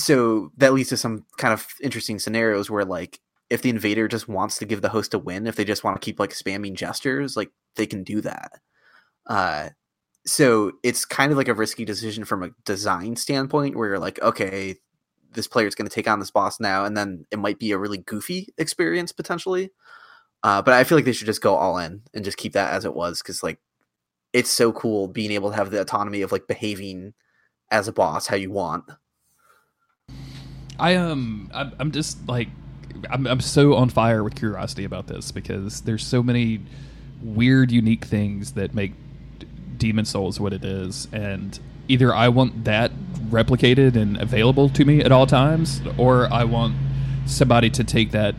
so 0.00 0.50
that 0.56 0.72
leads 0.72 0.88
to 0.90 0.96
some 0.96 1.24
kind 1.36 1.52
of 1.52 1.66
interesting 1.82 2.18
scenarios 2.18 2.70
where 2.70 2.84
like 2.84 3.20
if 3.50 3.62
the 3.62 3.70
invader 3.70 4.08
just 4.08 4.28
wants 4.28 4.58
to 4.58 4.64
give 4.64 4.80
the 4.80 4.88
host 4.88 5.12
a 5.14 5.18
win, 5.18 5.46
if 5.46 5.56
they 5.56 5.64
just 5.64 5.84
want 5.84 6.00
to 6.00 6.04
keep 6.04 6.20
like 6.20 6.30
spamming 6.30 6.74
gestures, 6.74 7.36
like 7.36 7.50
they 7.76 7.86
can 7.86 8.04
do 8.04 8.20
that. 8.20 8.52
Uh, 9.26 9.70
so 10.26 10.72
it's 10.82 11.04
kind 11.04 11.32
of 11.32 11.38
like 11.38 11.48
a 11.48 11.54
risky 11.54 11.84
decision 11.84 12.24
from 12.24 12.42
a 12.42 12.50
design 12.64 13.16
standpoint 13.16 13.76
where 13.76 13.88
you're 13.88 13.98
like, 13.98 14.20
okay, 14.22 14.76
this 15.32 15.48
player 15.48 15.66
is 15.66 15.74
going 15.74 15.88
to 15.88 15.94
take 15.94 16.08
on 16.08 16.20
this 16.20 16.30
boss 16.30 16.60
now, 16.60 16.84
and 16.84 16.96
then 16.96 17.24
it 17.30 17.38
might 17.38 17.58
be 17.58 17.72
a 17.72 17.78
really 17.78 17.98
goofy 17.98 18.48
experience 18.58 19.12
potentially. 19.12 19.70
Uh, 20.42 20.62
but 20.62 20.74
I 20.74 20.84
feel 20.84 20.96
like 20.96 21.04
they 21.04 21.12
should 21.12 21.26
just 21.26 21.42
go 21.42 21.54
all 21.56 21.78
in 21.78 22.02
and 22.14 22.24
just 22.24 22.38
keep 22.38 22.54
that 22.54 22.72
as 22.72 22.84
it 22.84 22.94
was 22.94 23.20
because 23.20 23.42
like 23.42 23.58
it's 24.32 24.50
so 24.50 24.72
cool 24.72 25.08
being 25.08 25.32
able 25.32 25.50
to 25.50 25.56
have 25.56 25.70
the 25.70 25.80
autonomy 25.80 26.22
of 26.22 26.32
like 26.32 26.46
behaving 26.46 27.14
as 27.70 27.88
a 27.88 27.92
boss 27.92 28.26
how 28.26 28.36
you 28.36 28.50
want. 28.50 28.84
I 30.80 30.96
um 30.96 31.50
I'm, 31.54 31.72
I'm 31.78 31.92
just 31.92 32.26
like 32.26 32.48
I'm 33.10 33.26
I'm 33.26 33.40
so 33.40 33.74
on 33.74 33.90
fire 33.90 34.24
with 34.24 34.34
curiosity 34.34 34.84
about 34.84 35.06
this 35.06 35.30
because 35.30 35.82
there's 35.82 36.04
so 36.04 36.22
many 36.22 36.60
weird 37.22 37.70
unique 37.70 38.04
things 38.04 38.52
that 38.52 38.74
make 38.74 38.94
Demon 39.76 40.04
Souls 40.04 40.40
what 40.40 40.52
it 40.52 40.64
is 40.64 41.06
and 41.12 41.58
either 41.88 42.14
I 42.14 42.28
want 42.28 42.64
that 42.64 42.92
replicated 43.28 43.96
and 43.96 44.20
available 44.20 44.68
to 44.70 44.84
me 44.84 45.00
at 45.00 45.12
all 45.12 45.26
times 45.26 45.82
or 45.98 46.32
I 46.32 46.44
want 46.44 46.74
somebody 47.26 47.70
to 47.70 47.84
take 47.84 48.10
that 48.12 48.34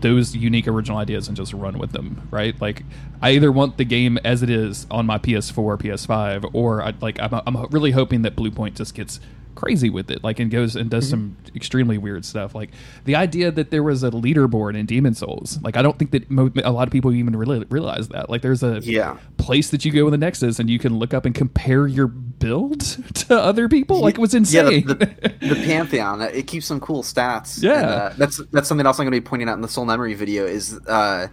those 0.00 0.34
unique 0.34 0.66
original 0.66 0.98
ideas 0.98 1.28
and 1.28 1.36
just 1.36 1.52
run 1.52 1.78
with 1.78 1.92
them, 1.92 2.28
right? 2.30 2.60
Like 2.60 2.84
I 3.20 3.30
either 3.30 3.52
want 3.52 3.76
the 3.76 3.84
game 3.84 4.18
as 4.24 4.42
it 4.42 4.50
is 4.50 4.86
on 4.90 5.06
my 5.06 5.18
PS4 5.18 5.58
or 5.58 5.78
PS5, 5.78 6.50
or 6.52 6.82
I 6.82 6.92
like 7.00 7.20
I'm, 7.20 7.40
I'm 7.46 7.66
really 7.70 7.92
hoping 7.92 8.22
that 8.22 8.36
Bluepoint 8.36 8.74
just 8.74 8.94
gets 8.94 9.20
crazy 9.54 9.90
with 9.90 10.10
it, 10.10 10.22
like 10.24 10.38
and 10.40 10.50
goes 10.50 10.76
and 10.76 10.90
does 10.90 11.04
mm-hmm. 11.06 11.10
some 11.10 11.36
extremely 11.54 11.98
weird 11.98 12.24
stuff. 12.24 12.54
Like 12.54 12.70
the 13.04 13.16
idea 13.16 13.50
that 13.50 13.70
there 13.70 13.82
was 13.82 14.02
a 14.02 14.10
leaderboard 14.10 14.76
in 14.76 14.86
Demon 14.86 15.14
Souls. 15.14 15.58
Like 15.62 15.76
I 15.76 15.82
don't 15.82 15.98
think 15.98 16.10
that 16.12 16.30
mo- 16.30 16.50
a 16.64 16.72
lot 16.72 16.88
of 16.88 16.92
people 16.92 17.12
even 17.12 17.36
really 17.36 17.64
realize 17.68 18.08
that. 18.08 18.30
Like 18.30 18.42
there's 18.42 18.62
a 18.62 18.80
yeah. 18.82 19.16
place 19.36 19.70
that 19.70 19.84
you 19.84 19.92
go 19.92 20.06
in 20.06 20.12
the 20.12 20.18
Nexus 20.18 20.58
and 20.58 20.68
you 20.68 20.78
can 20.78 20.98
look 20.98 21.14
up 21.14 21.24
and 21.24 21.34
compare 21.34 21.86
your 21.86 22.06
build 22.06 22.80
to 23.14 23.38
other 23.38 23.68
people. 23.68 24.00
Like 24.00 24.14
it 24.14 24.20
was 24.20 24.34
insane. 24.34 24.84
Yeah, 24.86 24.94
the, 24.94 24.94
the, 24.94 25.46
the 25.54 25.62
Pantheon 25.64 26.22
it 26.22 26.46
keeps 26.46 26.66
some 26.66 26.80
cool 26.80 27.02
stats. 27.02 27.62
Yeah, 27.62 27.74
and, 27.74 27.84
uh, 27.86 28.12
that's 28.16 28.40
that's 28.50 28.68
something 28.68 28.86
else 28.86 28.98
I'm 28.98 29.04
going 29.04 29.12
to 29.12 29.20
be 29.20 29.26
pointing 29.26 29.48
out 29.48 29.54
in 29.54 29.62
the 29.62 29.68
Soul 29.68 29.84
Memory 29.84 30.14
video 30.14 30.46
is. 30.46 30.78
Uh, 30.86 31.28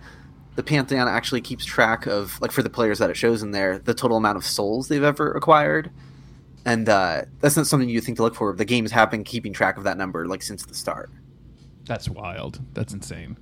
the 0.55 0.63
Pantheon 0.63 1.07
actually 1.07 1.39
keeps 1.39 1.63
track 1.63 2.05
of, 2.05 2.37
like, 2.41 2.51
for 2.51 2.61
the 2.61 2.69
players 2.69 2.99
that 2.99 3.09
it 3.09 3.15
shows 3.15 3.43
in 3.43 3.51
there, 3.51 3.79
the 3.79 3.93
total 3.93 4.17
amount 4.17 4.35
of 4.35 4.43
souls 4.43 4.89
they've 4.89 5.03
ever 5.03 5.31
acquired 5.31 5.89
and 6.69 6.87
uh, 6.87 7.23
that's 7.39 7.57
not 7.57 7.65
something 7.65 7.89
you 7.89 7.99
think 7.99 8.17
to 8.17 8.23
look 8.23 8.35
for. 8.35 8.53
The 8.53 8.63
games 8.63 8.91
have 8.91 9.09
been 9.09 9.23
keeping 9.23 9.53
track 9.53 9.77
of 9.77 9.83
that 9.85 9.97
number 9.97 10.27
like 10.27 10.43
since 10.43 10.63
the 10.63 10.75
start. 10.75 11.09
That's 11.85 12.07
wild. 12.07 12.59
That's 12.75 12.93
insane. 12.93 13.39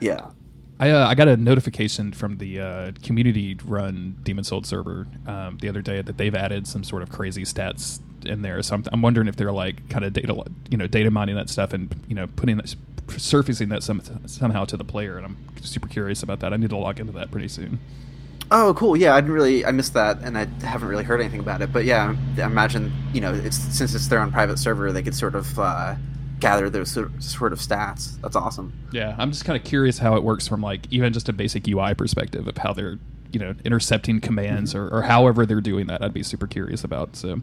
Yeah. 0.00 0.30
I, 0.78 0.90
uh, 0.90 1.08
I 1.08 1.14
got 1.14 1.28
a 1.28 1.38
notification 1.38 2.12
from 2.12 2.36
the 2.36 2.60
uh, 2.60 2.92
community 3.02 3.56
run 3.64 4.18
Demon 4.22 4.44
Soul 4.44 4.62
server 4.64 5.06
um, 5.26 5.56
the 5.62 5.70
other 5.70 5.80
day 5.80 6.02
that 6.02 6.18
they've 6.18 6.34
added 6.34 6.66
some 6.66 6.84
sort 6.84 7.02
of 7.02 7.10
crazy 7.10 7.44
stats 7.44 8.00
in 8.26 8.42
there. 8.42 8.62
So 8.62 8.74
I'm, 8.74 8.84
I'm 8.92 9.00
wondering 9.00 9.26
if 9.26 9.36
they're 9.36 9.52
like 9.52 9.88
kind 9.88 10.04
of 10.04 10.12
data, 10.12 10.44
you 10.70 10.76
know, 10.76 10.86
data 10.86 11.10
mining 11.10 11.36
that 11.36 11.48
stuff 11.48 11.72
and 11.72 11.94
you 12.08 12.14
know 12.14 12.26
putting 12.26 12.58
that, 12.58 12.74
surfacing 13.16 13.70
that 13.70 13.82
some, 13.82 14.02
somehow 14.26 14.66
to 14.66 14.76
the 14.76 14.84
player. 14.84 15.16
And 15.16 15.24
I'm 15.24 15.38
super 15.62 15.88
curious 15.88 16.22
about 16.22 16.40
that. 16.40 16.52
I 16.52 16.58
need 16.58 16.70
to 16.70 16.76
log 16.76 17.00
into 17.00 17.12
that 17.12 17.30
pretty 17.30 17.48
soon. 17.48 17.78
Oh, 18.50 18.74
cool. 18.74 18.96
Yeah, 18.96 19.14
I 19.14 19.20
didn't 19.20 19.34
really, 19.34 19.64
I 19.64 19.70
missed 19.70 19.94
that, 19.94 20.18
and 20.22 20.36
I 20.36 20.46
haven't 20.64 20.88
really 20.88 21.04
heard 21.04 21.20
anything 21.20 21.40
about 21.40 21.62
it. 21.62 21.72
But 21.72 21.84
yeah, 21.84 22.14
I 22.36 22.42
imagine 22.42 22.92
you 23.12 23.20
know, 23.20 23.32
it's 23.32 23.56
since 23.56 23.94
it's 23.94 24.08
their 24.08 24.20
own 24.20 24.32
private 24.32 24.58
server, 24.58 24.92
they 24.92 25.02
could 25.02 25.14
sort 25.14 25.34
of 25.34 25.58
uh, 25.58 25.94
gather 26.40 26.68
those 26.68 26.90
sort 26.90 27.52
of 27.52 27.58
stats. 27.58 28.20
That's 28.20 28.36
awesome. 28.36 28.72
Yeah, 28.92 29.14
I'm 29.18 29.30
just 29.30 29.44
kind 29.44 29.58
of 29.58 29.64
curious 29.64 29.98
how 29.98 30.16
it 30.16 30.22
works 30.22 30.48
from 30.48 30.62
like 30.62 30.86
even 30.90 31.12
just 31.12 31.28
a 31.28 31.32
basic 31.32 31.68
UI 31.68 31.94
perspective 31.94 32.48
of 32.48 32.56
how 32.56 32.72
they're 32.72 32.98
you 33.32 33.38
know 33.38 33.54
intercepting 33.64 34.20
commands 34.20 34.74
mm-hmm. 34.74 34.94
or, 34.94 34.98
or 34.98 35.02
however 35.02 35.46
they're 35.46 35.60
doing 35.60 35.86
that. 35.86 36.02
I'd 36.02 36.14
be 36.14 36.22
super 36.22 36.46
curious 36.46 36.84
about. 36.84 37.16
So. 37.16 37.40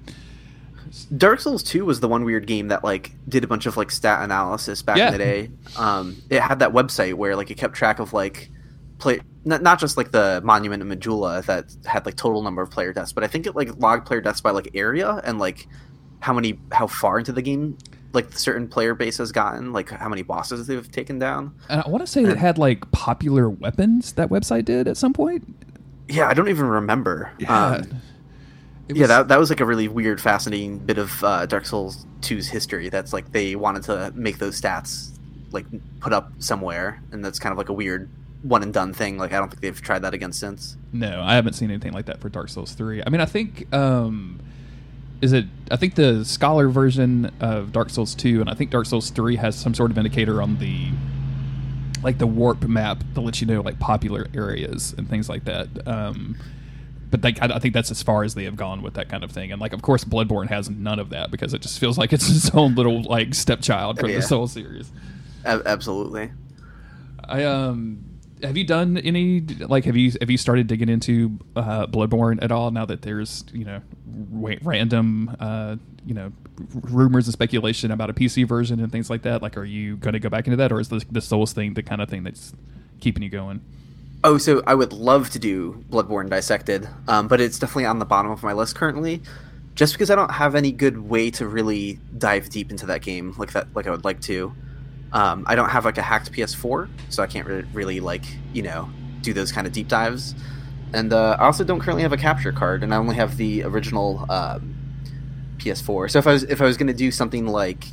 Dark 1.18 1.42
Souls 1.42 1.64
2 1.64 1.84
was 1.84 2.00
the 2.00 2.08
one 2.08 2.24
weird 2.24 2.48
game 2.48 2.70
that 2.70 2.82
like 2.82 3.12
did 3.28 3.44
a 3.44 3.48
bunch 3.48 3.66
of 3.66 3.76
like 3.76 3.92
stat 3.92 4.24
analysis 4.24 4.82
back 4.82 4.96
yeah. 4.96 5.08
in 5.08 5.12
the 5.12 5.18
day. 5.18 5.50
Um, 5.78 6.22
it 6.30 6.42
had 6.42 6.60
that 6.60 6.72
website 6.72 7.14
where 7.16 7.36
like 7.36 7.52
it 7.52 7.56
kept 7.56 7.74
track 7.74 8.00
of 8.00 8.14
like 8.14 8.50
play 9.00 9.20
not, 9.46 9.62
not 9.62 9.80
just 9.80 9.98
like 9.98 10.12
the 10.12 10.42
monument 10.44 10.82
of 10.82 10.88
Majula 10.88 11.46
that 11.46 11.74
had 11.86 12.06
like 12.06 12.16
total 12.16 12.42
number 12.42 12.62
of 12.62 12.70
player 12.70 12.94
deaths, 12.94 13.14
but 13.14 13.24
I 13.24 13.28
think 13.28 13.46
it 13.46 13.56
like 13.56 13.78
logged 13.78 14.06
player 14.06 14.22
deaths 14.22 14.42
by 14.42 14.52
like 14.52 14.70
area 14.74 15.22
and 15.24 15.40
like 15.40 15.68
how 16.20 16.34
many 16.34 16.60
how 16.72 16.88
far 16.88 17.20
into 17.20 17.32
the 17.32 17.42
game 17.42 17.78
like 18.14 18.34
certain 18.38 18.68
player 18.68 18.94
base 18.96 19.18
has 19.18 19.32
gotten, 19.32 19.74
like 19.74 19.90
how 19.90 20.10
many 20.10 20.24
bosses 20.24 20.68
they've 20.68 20.92
taken 20.92 21.20
down. 21.20 21.54
And 21.70 21.82
I 21.82 21.90
want 21.90 22.06
to 22.06 22.08
say 22.08 22.24
and, 22.24 22.32
it 22.32 22.38
had 22.38 22.58
like 22.58 22.90
popular 22.92 23.50
weapons 23.50 24.14
that 24.14 24.30
website 24.30 24.66
did 24.66 24.88
at 24.88 24.98
some 24.98 25.14
point. 25.14 25.48
Yeah, 26.08 26.28
I 26.28 26.34
don't 26.34 26.50
even 26.50 26.66
remember. 26.66 27.32
Yeah. 27.38 27.66
Um, 27.66 28.02
was... 28.88 28.98
Yeah, 28.98 29.08
that, 29.08 29.28
that 29.28 29.40
was 29.40 29.50
like 29.50 29.60
a 29.60 29.66
really 29.66 29.88
weird, 29.88 30.22
fascinating 30.22 30.80
bit 30.80 30.98
of 30.98 31.24
uh, 31.24 31.46
Dark 31.46 31.66
Souls 31.66 32.06
2's 32.22 32.48
history. 32.48 32.90
That's 32.90 33.14
like 33.14 33.32
they 33.32 33.56
wanted 33.56 33.84
to 33.84 34.12
make 34.16 34.40
those 34.40 34.60
stats 34.60 35.12
like 35.52 35.66
put 36.00 36.14
up 36.14 36.32
somewhere, 36.40 37.02
and 37.12 37.24
that's 37.24 37.40
kind 37.40 37.52
of 37.52 37.58
like 37.58 37.70
a 37.70 37.74
weird 37.74 38.10
one 38.44 38.64
and 38.64 38.74
done 38.74 38.94
thing. 38.94 39.18
Like 39.18 39.34
I 39.34 39.38
don't 39.38 39.50
think 39.50 39.62
they've 39.62 39.82
tried 39.82 40.00
that 40.00 40.14
again 40.14 40.32
since. 40.32 40.78
No, 40.94 41.22
I 41.22 41.36
haven't 41.36 41.54
seen 41.54 41.70
anything 41.70 41.94
like 41.94 42.06
that 42.06 42.20
for 42.20 42.30
Dark 42.30 42.50
Souls 42.50 42.74
three. 42.74 43.02
I 43.06 43.10
mean, 43.10 43.22
I 43.22 43.26
think 43.26 43.74
um, 43.74 44.40
is 45.22 45.34
it? 45.34 45.46
I 45.72 45.76
think 45.76 45.96
the 45.96 46.24
scholar 46.26 46.70
version 46.70 47.32
of 47.40 47.72
Dark 47.72 47.90
Souls 47.90 48.16
two, 48.16 48.42
and 48.42 48.50
I 48.50 48.54
think 48.54 48.72
Dark 48.72 48.86
Souls 48.86 49.10
three 49.10 49.36
has 49.36 49.56
some 49.56 49.74
sort 49.74 49.92
of 49.92 49.98
indicator 49.98 50.42
on 50.42 50.58
the 50.60 50.90
like 52.04 52.20
the 52.20 52.28
warp 52.28 52.64
map 52.64 53.04
to 53.16 53.22
let 53.22 53.42
you 53.42 53.48
know 53.48 53.62
like 53.62 53.80
popular 53.80 54.28
areas 54.34 54.94
and 54.98 55.10
things 55.10 55.28
like 55.28 55.46
that. 55.46 55.68
Um, 55.88 56.38
but 57.10 57.24
like, 57.24 57.42
I, 57.42 57.58
think 57.60 57.74
that's 57.74 57.90
as 57.90 58.04
far 58.04 58.24
as 58.24 58.36
they 58.36 58.44
have 58.44 58.58
gone 58.58 58.82
with 58.82 58.96
that 58.96 59.08
kind 59.08 59.24
of 59.24 59.32
thing. 59.32 59.52
And 59.52 59.62
like, 59.62 59.72
of 59.72 59.82
course, 59.82 60.04
Bloodborne 60.04 60.50
has 60.50 60.70
none 60.70 61.00
of 61.00 61.10
that 61.12 61.32
because 61.32 61.54
it 61.54 61.62
just 61.62 61.80
feels 61.80 61.98
like 61.98 62.12
it's 62.12 62.30
its 62.36 62.54
own 62.54 62.76
little 62.76 63.02
like 63.04 63.34
stepchild 63.34 64.00
from 64.00 64.10
yeah. 64.10 64.18
the 64.18 64.22
Soul 64.22 64.48
series. 64.48 64.92
A- 65.46 65.62
absolutely. 65.66 66.32
I 67.24 67.44
um 67.44 68.07
have 68.44 68.58
you 68.58 68.64
done 68.64 68.98
any 68.98 69.42
like 69.42 69.86
have 69.86 69.96
you 69.96 70.12
have 70.20 70.30
you 70.30 70.38
started 70.38 70.68
digging 70.68 70.90
into 70.90 71.40
uh, 71.56 71.88
Bloodborne 71.88 72.44
at 72.44 72.52
all 72.52 72.72
now 72.72 72.86
that 72.86 73.02
there's 73.02 73.44
you 73.52 73.66
know 73.66 73.82
random 74.62 75.36
uh, 75.40 75.76
you 76.06 76.14
know 76.14 76.32
rumors 76.74 77.28
and 77.28 77.34
speculation 77.34 77.92
about 77.92 78.10
a 78.10 78.14
PC 78.14 78.48
version 78.48 78.80
and 78.80 78.92
things 78.92 79.10
like 79.10 79.24
that? 79.24 79.42
Like, 79.42 79.58
are 79.58 79.66
you 79.66 79.98
going 79.98 80.14
to 80.14 80.20
go 80.20 80.30
back 80.30 80.48
into 80.48 80.58
that, 80.58 80.72
or 80.72 80.80
is 80.80 80.90
the, 80.90 81.04
the 81.12 81.22
Souls 81.22 81.54
thing 81.54 81.74
the 81.74 81.84
kind 81.84 82.02
of 82.02 82.10
thing 82.10 82.24
that's 82.24 82.54
keeping 83.00 83.24
you 83.24 83.30
going? 83.30 83.62
Oh, 84.24 84.38
so 84.38 84.64
I 84.66 84.74
would 84.74 84.94
love 84.94 85.30
to 85.32 85.40
do 85.40 85.84
Bloodborne 85.90 86.30
dissected, 86.30 86.88
um, 87.08 87.28
but 87.28 87.40
it's 87.40 87.60
definitely 87.60 87.86
on 87.86 88.00
the 88.00 88.06
bottom 88.06 88.32
of 88.32 88.42
my 88.42 88.54
list 88.54 88.76
currently, 88.76 89.22
just 89.76 89.94
because 89.94 90.10
I 90.10 90.16
don't 90.16 90.32
have 90.32 90.56
any 90.56 90.72
good 90.72 90.98
way 90.98 91.30
to 91.32 91.48
really 91.48 92.00
dive 92.18 92.50
deep 92.50 92.72
into 92.72 92.88
that 92.88 93.02
game 93.02 93.36
like 93.38 93.52
that 93.54 93.68
like 93.76 93.88
I 93.88 93.92
would 93.92 94.06
like 94.06 94.22
to. 94.22 94.54
Um, 95.18 95.46
I 95.48 95.56
don't 95.56 95.70
have 95.70 95.84
like 95.84 95.98
a 95.98 96.04
hacked 96.04 96.32
PS4, 96.32 96.88
so 97.10 97.24
I 97.24 97.28
can't 97.28 97.48
really, 97.48 97.66
really 97.74 98.00
like 98.00 98.24
you 98.54 98.62
know 98.62 98.88
do 99.22 99.34
those 99.34 99.52
kind 99.52 99.66
of 99.66 99.74
deep 99.74 99.88
dives. 99.88 100.36
And 100.94 101.12
uh, 101.12 101.38
I 101.40 101.46
also 101.46 101.64
don't 101.64 101.80
currently 101.80 102.04
have 102.04 102.14
a 102.14 102.18
capture 102.18 102.52
card, 102.52 102.84
and 102.84 102.94
I 102.94 102.98
only 102.98 103.16
have 103.16 103.36
the 103.36 103.64
original 103.64 104.28
um, 104.30 104.76
PS4. 105.58 106.12
So 106.12 106.20
if 106.20 106.28
I 106.28 106.34
was 106.34 106.44
if 106.44 106.62
I 106.62 106.66
was 106.66 106.78
going 106.78 106.88
to 106.88 106.94
do 106.94 107.10
something 107.10 107.48
like 107.48 107.88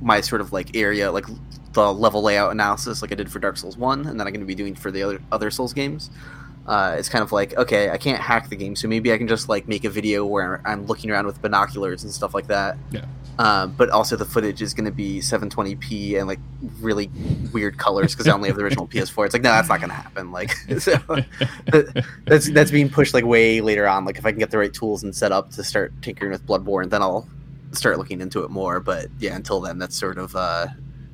my 0.00 0.20
sort 0.20 0.40
of 0.40 0.52
like 0.52 0.76
area, 0.76 1.10
like 1.10 1.26
the 1.72 1.92
level 1.92 2.22
layout 2.22 2.52
analysis, 2.52 3.02
like 3.02 3.10
I 3.10 3.16
did 3.16 3.28
for 3.28 3.40
Dark 3.40 3.56
Souls 3.56 3.76
One, 3.76 4.06
and 4.06 4.20
then 4.20 4.28
I'm 4.28 4.32
going 4.32 4.42
to 4.42 4.46
be 4.46 4.54
doing 4.54 4.76
for 4.76 4.92
the 4.92 5.02
other 5.02 5.20
other 5.32 5.50
Souls 5.50 5.72
games, 5.72 6.08
uh, 6.66 6.94
it's 6.98 7.08
kind 7.08 7.22
of 7.22 7.32
like 7.32 7.56
okay, 7.56 7.90
I 7.90 7.98
can't 7.98 8.20
hack 8.20 8.48
the 8.48 8.56
game, 8.56 8.76
so 8.76 8.88
maybe 8.88 9.12
I 9.12 9.18
can 9.18 9.28
just 9.28 9.48
like 9.48 9.66
make 9.66 9.84
a 9.84 9.90
video 9.90 10.24
where 10.24 10.60
I'm 10.64 10.86
looking 10.86 11.10
around 11.10 11.26
with 11.26 11.42
binoculars 11.42 12.04
and 12.04 12.12
stuff 12.12 12.34
like 12.34 12.46
that. 12.46 12.76
Yeah. 12.90 13.04
Um, 13.38 13.72
but 13.72 13.88
also 13.90 14.14
the 14.14 14.26
footage 14.26 14.60
is 14.60 14.74
going 14.74 14.84
to 14.84 14.92
be 14.92 15.20
720p 15.20 16.18
and 16.18 16.28
like 16.28 16.38
really 16.80 17.10
weird 17.52 17.78
colors 17.78 18.12
because 18.12 18.28
I 18.28 18.32
only 18.32 18.48
have 18.48 18.56
the 18.56 18.62
original 18.62 18.86
PS4. 18.88 19.24
It's 19.24 19.32
like 19.32 19.42
no, 19.42 19.50
that's 19.50 19.68
not 19.68 19.78
going 19.80 19.88
to 19.88 19.96
happen. 19.96 20.30
Like 20.30 20.52
so 20.78 20.94
that's 22.26 22.50
that's 22.50 22.70
being 22.70 22.90
pushed 22.90 23.14
like 23.14 23.24
way 23.24 23.60
later 23.60 23.88
on. 23.88 24.04
Like 24.04 24.18
if 24.18 24.26
I 24.26 24.30
can 24.30 24.38
get 24.38 24.50
the 24.50 24.58
right 24.58 24.72
tools 24.72 25.02
and 25.02 25.14
set 25.14 25.32
up 25.32 25.50
to 25.52 25.64
start 25.64 25.92
tinkering 26.02 26.30
with 26.30 26.46
Bloodborne, 26.46 26.90
then 26.90 27.02
I'll 27.02 27.26
start 27.72 27.98
looking 27.98 28.20
into 28.20 28.44
it 28.44 28.50
more. 28.50 28.78
But 28.80 29.06
yeah, 29.18 29.34
until 29.34 29.60
then, 29.60 29.78
that's 29.78 29.96
sort 29.96 30.18
of 30.18 30.36
uh, 30.36 30.68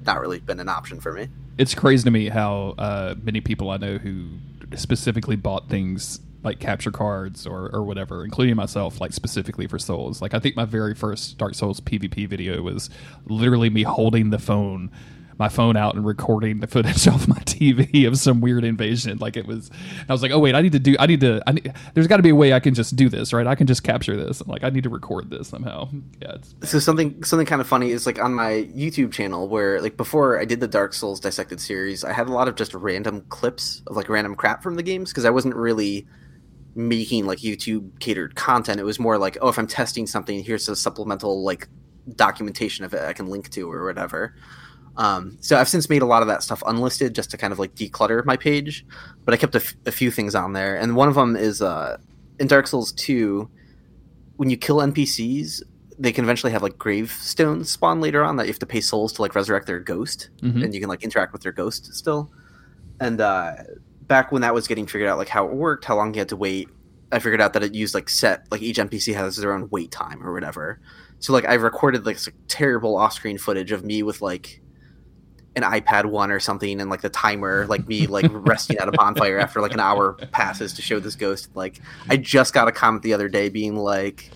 not 0.04 0.20
really 0.20 0.40
been 0.40 0.60
an 0.60 0.68
option 0.68 1.00
for 1.00 1.12
me. 1.12 1.28
It's 1.56 1.74
crazy 1.74 2.04
to 2.04 2.10
me 2.10 2.28
how 2.28 2.74
uh, 2.78 3.14
many 3.22 3.40
people 3.40 3.70
I 3.70 3.78
know 3.78 3.98
who 3.98 4.28
specifically 4.76 5.36
bought 5.36 5.68
things 5.68 6.20
like 6.42 6.60
capture 6.60 6.90
cards 6.90 7.46
or, 7.46 7.68
or 7.74 7.82
whatever, 7.82 8.24
including 8.24 8.56
myself, 8.56 9.00
like 9.00 9.12
specifically 9.12 9.66
for 9.66 9.78
Souls. 9.78 10.22
Like 10.22 10.34
I 10.34 10.38
think 10.38 10.56
my 10.56 10.64
very 10.64 10.94
first 10.94 11.36
Dark 11.38 11.54
Souls 11.54 11.80
PvP 11.80 12.28
video 12.28 12.62
was 12.62 12.90
literally 13.26 13.70
me 13.70 13.82
holding 13.82 14.30
the 14.30 14.38
phone 14.38 14.90
my 15.38 15.48
phone 15.48 15.76
out 15.76 15.94
and 15.94 16.04
recording 16.04 16.60
the 16.60 16.66
footage 16.66 17.06
off 17.08 17.28
my 17.28 17.38
TV 17.40 18.06
of 18.06 18.18
some 18.18 18.40
weird 18.40 18.64
invasion. 18.64 19.18
Like 19.18 19.36
it 19.36 19.46
was, 19.46 19.70
I 20.08 20.12
was 20.12 20.22
like, 20.22 20.32
oh 20.32 20.38
wait, 20.38 20.54
I 20.54 20.60
need 20.60 20.72
to 20.72 20.78
do, 20.78 20.96
I 20.98 21.06
need 21.06 21.20
to, 21.20 21.40
I 21.46 21.52
need, 21.52 21.72
there's 21.94 22.06
got 22.06 22.16
to 22.16 22.22
be 22.22 22.30
a 22.30 22.34
way 22.34 22.52
I 22.52 22.60
can 22.60 22.74
just 22.74 22.96
do 22.96 23.08
this, 23.08 23.32
right? 23.32 23.46
I 23.46 23.54
can 23.54 23.66
just 23.66 23.84
capture 23.84 24.16
this. 24.16 24.40
I'm 24.40 24.48
like, 24.48 24.64
I 24.64 24.70
need 24.70 24.82
to 24.82 24.90
record 24.90 25.30
this 25.30 25.48
somehow. 25.48 25.88
Yeah. 26.20 26.36
so 26.64 26.78
something 26.78 27.22
something 27.22 27.46
kind 27.46 27.60
of 27.60 27.66
funny 27.66 27.90
is 27.90 28.06
like 28.06 28.18
on 28.18 28.34
my 28.34 28.68
YouTube 28.74 29.12
channel 29.12 29.48
where 29.48 29.80
like 29.80 29.96
before 29.96 30.38
I 30.40 30.44
did 30.44 30.60
the 30.60 30.68
Dark 30.68 30.92
Souls 30.92 31.20
dissected 31.20 31.60
series, 31.60 32.04
I 32.04 32.12
had 32.12 32.28
a 32.28 32.32
lot 32.32 32.48
of 32.48 32.56
just 32.56 32.74
random 32.74 33.24
clips 33.28 33.82
of 33.86 33.96
like 33.96 34.08
random 34.08 34.34
crap 34.34 34.62
from 34.62 34.74
the 34.74 34.82
games 34.82 35.10
because 35.10 35.24
I 35.24 35.30
wasn't 35.30 35.54
really 35.54 36.06
making 36.74 37.26
like 37.26 37.38
YouTube 37.38 37.98
catered 38.00 38.34
content. 38.34 38.80
It 38.80 38.84
was 38.84 38.98
more 38.98 39.18
like, 39.18 39.38
oh, 39.40 39.48
if 39.48 39.58
I'm 39.58 39.66
testing 39.66 40.06
something, 40.06 40.42
here's 40.42 40.68
a 40.68 40.76
supplemental 40.76 41.42
like 41.42 41.68
documentation 42.16 42.84
of 42.84 42.94
it 42.94 43.02
I 43.02 43.12
can 43.12 43.26
link 43.26 43.50
to 43.50 43.70
or 43.70 43.84
whatever. 43.84 44.34
Um, 44.98 45.38
so 45.40 45.56
I've 45.56 45.68
since 45.68 45.88
made 45.88 46.02
a 46.02 46.06
lot 46.06 46.22
of 46.22 46.28
that 46.28 46.42
stuff 46.42 46.62
unlisted 46.66 47.14
just 47.14 47.30
to 47.30 47.36
kind 47.38 47.52
of 47.52 47.58
like 47.58 47.74
declutter 47.74 48.24
my 48.24 48.36
page, 48.36 48.84
but 49.24 49.32
I 49.32 49.36
kept 49.36 49.54
a, 49.54 49.58
f- 49.58 49.74
a 49.86 49.92
few 49.92 50.10
things 50.10 50.34
on 50.34 50.52
there, 50.52 50.76
and 50.76 50.96
one 50.96 51.08
of 51.08 51.14
them 51.14 51.36
is 51.36 51.62
uh, 51.62 51.98
in 52.40 52.48
Dark 52.48 52.66
Souls 52.66 52.92
Two, 52.92 53.48
when 54.36 54.50
you 54.50 54.56
kill 54.56 54.78
NPCs, 54.78 55.62
they 56.00 56.12
can 56.12 56.24
eventually 56.24 56.52
have 56.52 56.62
like 56.62 56.78
gravestones 56.78 57.70
spawn 57.70 58.00
later 58.00 58.24
on 58.24 58.36
that 58.36 58.46
you 58.46 58.52
have 58.52 58.58
to 58.58 58.66
pay 58.66 58.80
souls 58.80 59.12
to 59.14 59.22
like 59.22 59.34
resurrect 59.34 59.66
their 59.66 59.78
ghost, 59.80 60.30
Mhm. 60.42 60.64
and 60.64 60.74
you 60.74 60.80
can 60.80 60.88
like 60.88 61.02
interact 61.04 61.32
with 61.32 61.42
their 61.42 61.52
ghost 61.52 61.94
still. 61.94 62.30
And 63.00 63.20
uh, 63.20 63.54
back 64.02 64.32
when 64.32 64.42
that 64.42 64.52
was 64.54 64.66
getting 64.66 64.86
figured 64.86 65.08
out, 65.08 65.16
like 65.18 65.28
how 65.28 65.46
it 65.46 65.52
worked, 65.54 65.84
how 65.84 65.94
long 65.96 66.12
you 66.14 66.18
had 66.18 66.28
to 66.30 66.36
wait, 66.36 66.68
I 67.12 67.20
figured 67.20 67.40
out 67.40 67.52
that 67.52 67.62
it 67.62 67.72
used 67.74 67.94
like 67.94 68.08
set 68.08 68.46
like 68.50 68.62
each 68.62 68.78
NPC 68.78 69.14
has 69.14 69.36
their 69.36 69.52
own 69.52 69.68
wait 69.70 69.92
time 69.92 70.26
or 70.26 70.32
whatever. 70.32 70.80
So 71.20 71.32
like 71.32 71.44
I 71.46 71.54
recorded 71.54 72.04
like 72.04 72.18
terrible 72.48 72.96
off-screen 72.96 73.38
footage 73.38 73.70
of 73.72 73.84
me 73.84 74.02
with 74.02 74.20
like 74.20 74.60
an 75.58 75.64
iPad 75.64 76.06
one 76.06 76.30
or 76.30 76.40
something 76.40 76.80
and 76.80 76.88
like 76.90 77.02
the 77.02 77.10
timer, 77.10 77.66
like 77.66 77.86
me 77.86 78.06
like 78.06 78.26
resting 78.30 78.78
at 78.78 78.88
a 78.88 78.92
bonfire 78.92 79.38
after 79.44 79.60
like 79.60 79.74
an 79.74 79.80
hour 79.80 80.14
passes 80.32 80.72
to 80.74 80.82
show 80.82 80.98
this 81.00 81.14
ghost. 81.16 81.54
Like 81.54 81.80
I 82.08 82.16
just 82.16 82.54
got 82.54 82.68
a 82.68 82.72
comment 82.72 83.02
the 83.02 83.12
other 83.12 83.28
day 83.28 83.48
being 83.50 83.76
like 83.76 84.30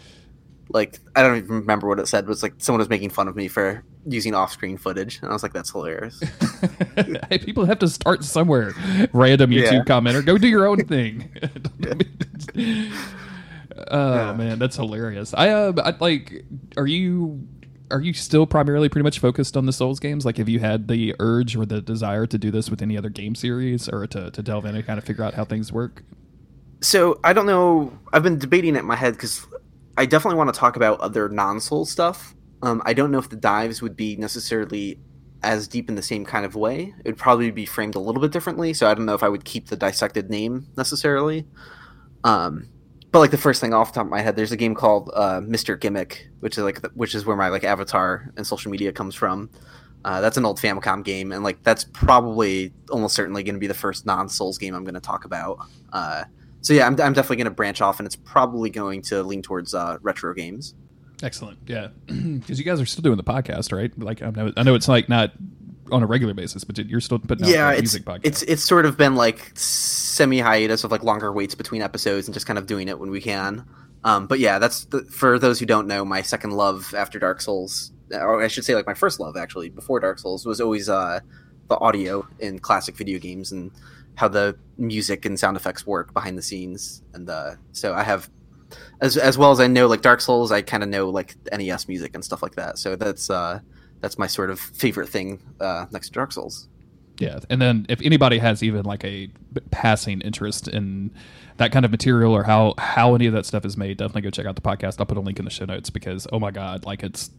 like 0.68 0.98
I 1.16 1.22
don't 1.22 1.36
even 1.36 1.50
remember 1.60 1.88
what 1.88 1.98
it 1.98 2.08
said, 2.08 2.24
but 2.26 2.32
it's 2.32 2.42
like 2.42 2.54
someone 2.58 2.78
was 2.78 2.88
making 2.88 3.10
fun 3.10 3.28
of 3.28 3.36
me 3.36 3.48
for 3.48 3.84
using 4.06 4.34
off-screen 4.34 4.78
footage, 4.78 5.18
and 5.20 5.28
I 5.30 5.32
was 5.32 5.42
like, 5.42 5.52
"That's 5.52 5.70
hilarious." 5.70 6.18
hey, 7.28 7.38
people 7.38 7.64
have 7.66 7.78
to 7.80 7.88
start 7.88 8.24
somewhere. 8.24 8.72
Random 9.12 9.50
YouTube 9.50 9.72
Yeah. 9.72 9.84
commenter, 9.84 10.24
go 10.24 10.38
do 10.38 10.48
your 10.48 10.66
own 10.66 10.78
thing. 10.86 11.28
oh 12.56 14.14
Yeah. 14.14 14.32
man, 14.34 14.58
that's 14.58 14.76
hilarious. 14.76 15.34
I, 15.34 15.50
uh, 15.50 15.72
I 15.84 15.94
like. 16.00 16.44
Are 16.76 16.86
you 16.86 17.46
are 17.92 18.00
you 18.00 18.12
still 18.14 18.46
primarily 18.46 18.88
pretty 18.88 19.04
much 19.04 19.18
focused 19.18 19.56
on 19.56 19.66
the 19.66 19.72
Souls 19.72 20.00
games? 20.00 20.24
Like, 20.24 20.38
have 20.38 20.48
you 20.48 20.58
had 20.58 20.88
the 20.88 21.14
urge 21.20 21.54
or 21.54 21.66
the 21.66 21.80
desire 21.80 22.26
to 22.26 22.38
do 22.38 22.50
this 22.50 22.70
with 22.70 22.82
any 22.82 22.96
other 22.96 23.10
game 23.10 23.34
series, 23.34 23.88
or 23.88 24.06
to 24.08 24.30
to 24.30 24.42
delve 24.42 24.64
in 24.64 24.74
and 24.74 24.84
kind 24.84 24.98
of 24.98 25.04
figure 25.04 25.22
out 25.22 25.34
how 25.34 25.44
things 25.44 25.72
work? 25.72 26.02
So 26.80 27.20
I 27.22 27.32
don't 27.32 27.46
know. 27.46 27.96
I've 28.12 28.24
been 28.24 28.38
debating 28.38 28.74
it 28.74 28.80
in 28.80 28.86
my 28.86 28.96
head 28.96 29.14
because 29.14 29.46
I 29.96 30.06
definitely 30.06 30.38
want 30.38 30.52
to 30.52 30.58
talk 30.58 30.74
about 30.74 31.00
other 31.00 31.28
non-soul 31.28 31.84
stuff. 31.84 32.34
Um, 32.62 32.82
I 32.84 32.94
don't 32.94 33.10
know 33.10 33.18
if 33.18 33.28
the 33.28 33.36
dives 33.36 33.82
would 33.82 33.96
be 33.96 34.16
necessarily 34.16 34.98
as 35.42 35.68
deep 35.68 35.88
in 35.88 35.96
the 35.96 36.02
same 36.02 36.24
kind 36.24 36.44
of 36.44 36.54
way. 36.54 36.94
It 37.04 37.10
would 37.10 37.18
probably 37.18 37.50
be 37.50 37.66
framed 37.66 37.94
a 37.94 37.98
little 38.00 38.22
bit 38.22 38.32
differently. 38.32 38.72
So 38.74 38.88
I 38.88 38.94
don't 38.94 39.06
know 39.06 39.14
if 39.14 39.22
I 39.22 39.28
would 39.28 39.44
keep 39.44 39.68
the 39.68 39.76
dissected 39.76 40.30
name 40.30 40.66
necessarily. 40.76 41.46
Um, 42.24 42.68
but 43.12 43.18
like 43.18 43.30
the 43.30 43.38
first 43.38 43.60
thing 43.60 43.74
off 43.74 43.92
the 43.92 43.96
top 43.96 44.06
of 44.06 44.10
my 44.10 44.22
head, 44.22 44.36
there's 44.36 44.52
a 44.52 44.56
game 44.56 44.74
called 44.74 45.10
uh, 45.14 45.40
Mr. 45.40 45.78
Gimmick, 45.78 46.28
which 46.40 46.56
is 46.56 46.64
like 46.64 46.80
the, 46.80 46.88
which 46.94 47.14
is 47.14 47.26
where 47.26 47.36
my 47.36 47.48
like 47.48 47.62
avatar 47.62 48.32
and 48.36 48.46
social 48.46 48.70
media 48.70 48.90
comes 48.90 49.14
from. 49.14 49.50
Uh, 50.04 50.20
that's 50.20 50.36
an 50.36 50.44
old 50.44 50.58
Famicom 50.58 51.04
game, 51.04 51.30
and 51.30 51.44
like 51.44 51.62
that's 51.62 51.84
probably 51.84 52.72
almost 52.90 53.14
certainly 53.14 53.42
going 53.42 53.54
to 53.54 53.60
be 53.60 53.66
the 53.66 53.74
first 53.74 54.06
non-Souls 54.06 54.58
game 54.58 54.74
I'm 54.74 54.82
going 54.82 54.94
to 54.94 55.00
talk 55.00 55.26
about. 55.26 55.58
Uh, 55.92 56.24
so 56.62 56.72
yeah, 56.72 56.86
I'm, 56.86 56.98
I'm 57.00 57.12
definitely 57.12 57.36
going 57.36 57.44
to 57.44 57.50
branch 57.50 57.80
off, 57.82 58.00
and 58.00 58.06
it's 58.06 58.16
probably 58.16 58.70
going 58.70 59.02
to 59.02 59.22
lean 59.22 59.42
towards 59.42 59.74
uh, 59.74 59.98
retro 60.00 60.32
games. 60.34 60.74
Excellent. 61.22 61.58
Yeah, 61.66 61.88
because 62.06 62.58
you 62.58 62.64
guys 62.64 62.80
are 62.80 62.86
still 62.86 63.02
doing 63.02 63.18
the 63.18 63.24
podcast, 63.24 63.76
right? 63.76 63.96
Like, 63.96 64.22
I 64.22 64.30
know, 64.30 64.52
I 64.56 64.62
know 64.62 64.74
it's 64.74 64.88
like 64.88 65.08
not 65.08 65.32
on 65.90 66.02
a 66.02 66.06
regular 66.06 66.34
basis, 66.34 66.64
but 66.64 66.78
you're 66.78 67.00
still 67.00 67.18
putting 67.18 67.46
out 67.46 67.50
yeah, 67.50 67.70
a 67.70 67.72
it's 67.72 67.80
music 67.80 68.04
podcast. 68.04 68.20
it's 68.24 68.42
it's 68.42 68.62
sort 68.62 68.86
of 68.86 68.96
been 68.96 69.14
like 69.14 69.50
semi 69.54 70.40
hiatus 70.40 70.84
of 70.84 70.90
like 70.90 71.02
longer 71.02 71.32
waits 71.32 71.54
between 71.54 71.82
episodes 71.82 72.26
and 72.26 72.34
just 72.34 72.46
kind 72.46 72.58
of 72.58 72.66
doing 72.66 72.88
it 72.88 72.98
when 72.98 73.10
we 73.10 73.20
can. 73.20 73.66
Um, 74.04 74.26
but 74.26 74.38
yeah, 74.38 74.58
that's 74.58 74.84
the, 74.86 75.04
for 75.04 75.38
those 75.38 75.58
who 75.58 75.66
don't 75.66 75.86
know, 75.86 76.04
my 76.04 76.22
second 76.22 76.52
love 76.52 76.94
after 76.96 77.18
Dark 77.18 77.40
Souls, 77.40 77.92
or 78.10 78.42
I 78.42 78.48
should 78.48 78.64
say 78.64 78.74
like 78.74 78.86
my 78.86 78.94
first 78.94 79.20
love 79.20 79.36
actually 79.36 79.68
before 79.68 80.00
Dark 80.00 80.18
Souls 80.18 80.44
was 80.44 80.60
always 80.60 80.88
uh, 80.88 81.20
the 81.68 81.78
audio 81.78 82.26
in 82.40 82.58
classic 82.58 82.96
video 82.96 83.18
games 83.18 83.52
and 83.52 83.70
how 84.16 84.28
the 84.28 84.56
music 84.76 85.24
and 85.24 85.38
sound 85.38 85.56
effects 85.56 85.86
work 85.86 86.12
behind 86.12 86.36
the 86.36 86.42
scenes. 86.42 87.02
And 87.14 87.28
uh, 87.30 87.54
so 87.72 87.94
I 87.94 88.02
have 88.02 88.28
as 89.00 89.16
as 89.16 89.38
well 89.38 89.52
as 89.52 89.60
I 89.60 89.66
know 89.66 89.86
like 89.86 90.02
Dark 90.02 90.20
Souls, 90.20 90.50
I 90.52 90.62
kind 90.62 90.82
of 90.82 90.88
know 90.88 91.10
like 91.10 91.36
NES 91.52 91.88
music 91.88 92.14
and 92.14 92.24
stuff 92.24 92.42
like 92.42 92.56
that. 92.56 92.78
So 92.78 92.96
that's 92.96 93.30
uh, 93.30 93.60
that's 94.02 94.18
my 94.18 94.26
sort 94.26 94.50
of 94.50 94.60
favorite 94.60 95.08
thing 95.08 95.40
uh, 95.60 95.86
next 95.90 96.08
to 96.08 96.12
Dark 96.12 96.32
Souls. 96.32 96.68
Yeah, 97.18 97.38
and 97.50 97.60
then 97.60 97.86
if 97.88 98.00
anybody 98.02 98.38
has 98.38 98.62
even 98.62 98.84
like 98.84 99.04
a 99.04 99.28
passing 99.70 100.20
interest 100.22 100.66
in 100.66 101.10
that 101.58 101.70
kind 101.70 101.84
of 101.84 101.90
material 101.90 102.34
or 102.34 102.42
how 102.42 102.74
how 102.78 103.14
any 103.14 103.26
of 103.26 103.32
that 103.34 103.46
stuff 103.46 103.64
is 103.64 103.76
made, 103.76 103.98
definitely 103.98 104.22
go 104.22 104.30
check 104.30 104.46
out 104.46 104.56
the 104.56 104.62
podcast. 104.62 104.96
I'll 104.98 105.06
put 105.06 105.18
a 105.18 105.20
link 105.20 105.38
in 105.38 105.44
the 105.44 105.50
show 105.50 105.64
notes 105.64 105.90
because 105.90 106.26
oh 106.32 106.40
my 106.40 106.50
god, 106.50 106.84
like 106.84 107.02
it's 107.02 107.30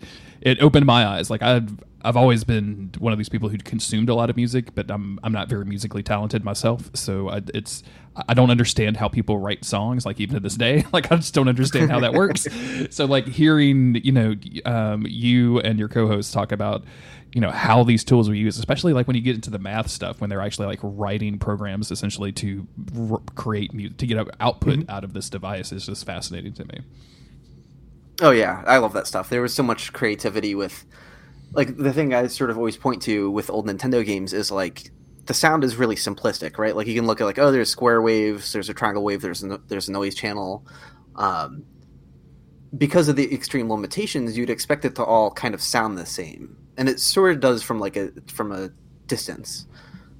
it 0.42 0.62
opened 0.62 0.86
my 0.86 1.06
eyes. 1.06 1.30
Like 1.30 1.42
I've 1.42 1.72
I've 2.04 2.18
always 2.18 2.44
been 2.44 2.92
one 3.00 3.14
of 3.14 3.18
these 3.18 3.30
people 3.30 3.50
who 3.50 3.58
consumed 3.58 4.10
a 4.10 4.16
lot 4.16 4.30
of 4.30 4.36
music, 4.36 4.76
but 4.76 4.92
I'm 4.92 5.20
I'm 5.24 5.32
not 5.32 5.50
very 5.50 5.66
musically 5.66 6.04
talented 6.04 6.44
myself, 6.44 6.92
so 6.94 7.30
I, 7.30 7.42
it's 7.54 7.84
I 8.28 8.34
don't 8.34 8.52
understand 8.52 8.98
how 8.98 9.08
people 9.08 9.40
write 9.40 9.66
songs. 9.66 10.06
Like 10.06 10.20
even 10.20 10.36
to 10.36 10.40
this 10.40 10.56
day, 10.56 10.86
like 10.94 11.12
I 11.12 11.16
just 11.16 11.34
don't 11.34 11.48
understand 11.48 11.92
how 11.92 12.00
that 12.02 12.14
works. 12.14 12.48
so 12.92 13.06
like 13.06 13.28
hearing 13.28 13.96
you 14.04 14.12
know 14.12 14.36
um, 14.66 15.06
you 15.08 15.60
and 15.60 15.80
your 15.80 15.88
co-hosts 15.88 16.32
talk 16.32 16.52
about 16.52 16.84
you 17.34 17.42
know 17.42 17.52
how 17.52 17.84
these 17.84 18.04
tools 18.04 18.30
are 18.30 18.36
used 18.36 18.60
especially 18.60 18.94
like 18.94 19.08
when 19.08 19.16
you 19.16 19.22
get 19.22 19.36
into 19.36 19.50
the 19.50 19.60
math 19.60 19.90
stuff 19.90 20.22
when 20.22 20.30
they're 20.30 20.42
actually 20.42 20.68
like 20.68 20.80
writing 20.84 21.40
programs 21.40 21.90
essentially 21.92 22.32
to 22.32 22.68
r- 23.10 23.22
create 23.36 23.74
mu- 23.74 23.90
to 23.90 24.06
get 24.06 24.18
out- 24.18 24.36
output 24.40 24.88
out 24.90 25.04
of 25.04 25.14
this 25.14 25.30
device 25.30 25.72
is 25.72 25.86
just 25.86 26.06
fascinating 26.06 26.54
to 26.54 26.64
me 26.66 26.80
Oh 28.22 28.32
yeah, 28.32 28.64
I 28.68 28.78
love 28.78 28.94
that 28.94 29.08
stuff. 29.08 29.30
There 29.30 29.42
was 29.42 29.54
so 29.54 29.64
much 29.64 29.92
creativity 29.92 30.56
with 30.56 30.86
like 31.54 31.76
the 31.78 31.94
thing 31.94 32.14
I 32.14 32.28
sort 32.28 32.50
of 32.50 32.58
always 32.58 32.78
point 32.78 33.02
to 33.04 33.30
with 33.30 33.50
old 33.50 33.68
Nintendo 33.68 34.06
games 34.06 34.34
is 34.34 34.52
like 34.52 34.92
the 35.26 35.34
sound 35.34 35.64
is 35.64 35.78
really 35.78 35.96
simplistic, 35.96 36.58
right? 36.58 36.76
Like 36.76 36.88
you 36.88 36.96
can 36.96 37.08
look 37.08 37.22
at 37.22 37.26
like 37.26 37.40
oh, 37.40 37.52
there's 37.52 37.70
square 37.70 38.02
waves, 38.02 38.54
there's 38.54 38.70
a 38.70 38.74
triangle 38.74 39.04
wave, 39.04 39.22
there's 39.22 39.44
a, 39.44 39.60
there's 39.68 39.90
a 39.90 39.92
noise 39.92 40.16
channel. 40.16 40.66
Um, 41.16 41.64
because 42.78 43.08
of 43.08 43.16
the 43.16 43.34
extreme 43.34 43.70
limitations, 43.70 44.38
you'd 44.38 44.50
expect 44.50 44.86
it 44.86 44.96
to 44.96 45.04
all 45.04 45.32
kind 45.32 45.54
of 45.54 45.62
sound 45.62 45.98
the 45.98 46.06
same, 46.06 46.58
and 46.78 46.90
it 46.90 47.00
sort 47.00 47.32
of 47.32 47.40
does 47.40 47.64
from 47.64 47.80
like 47.80 47.96
a 47.96 48.12
from 48.28 48.52
a 48.52 48.70
distance. 49.08 49.68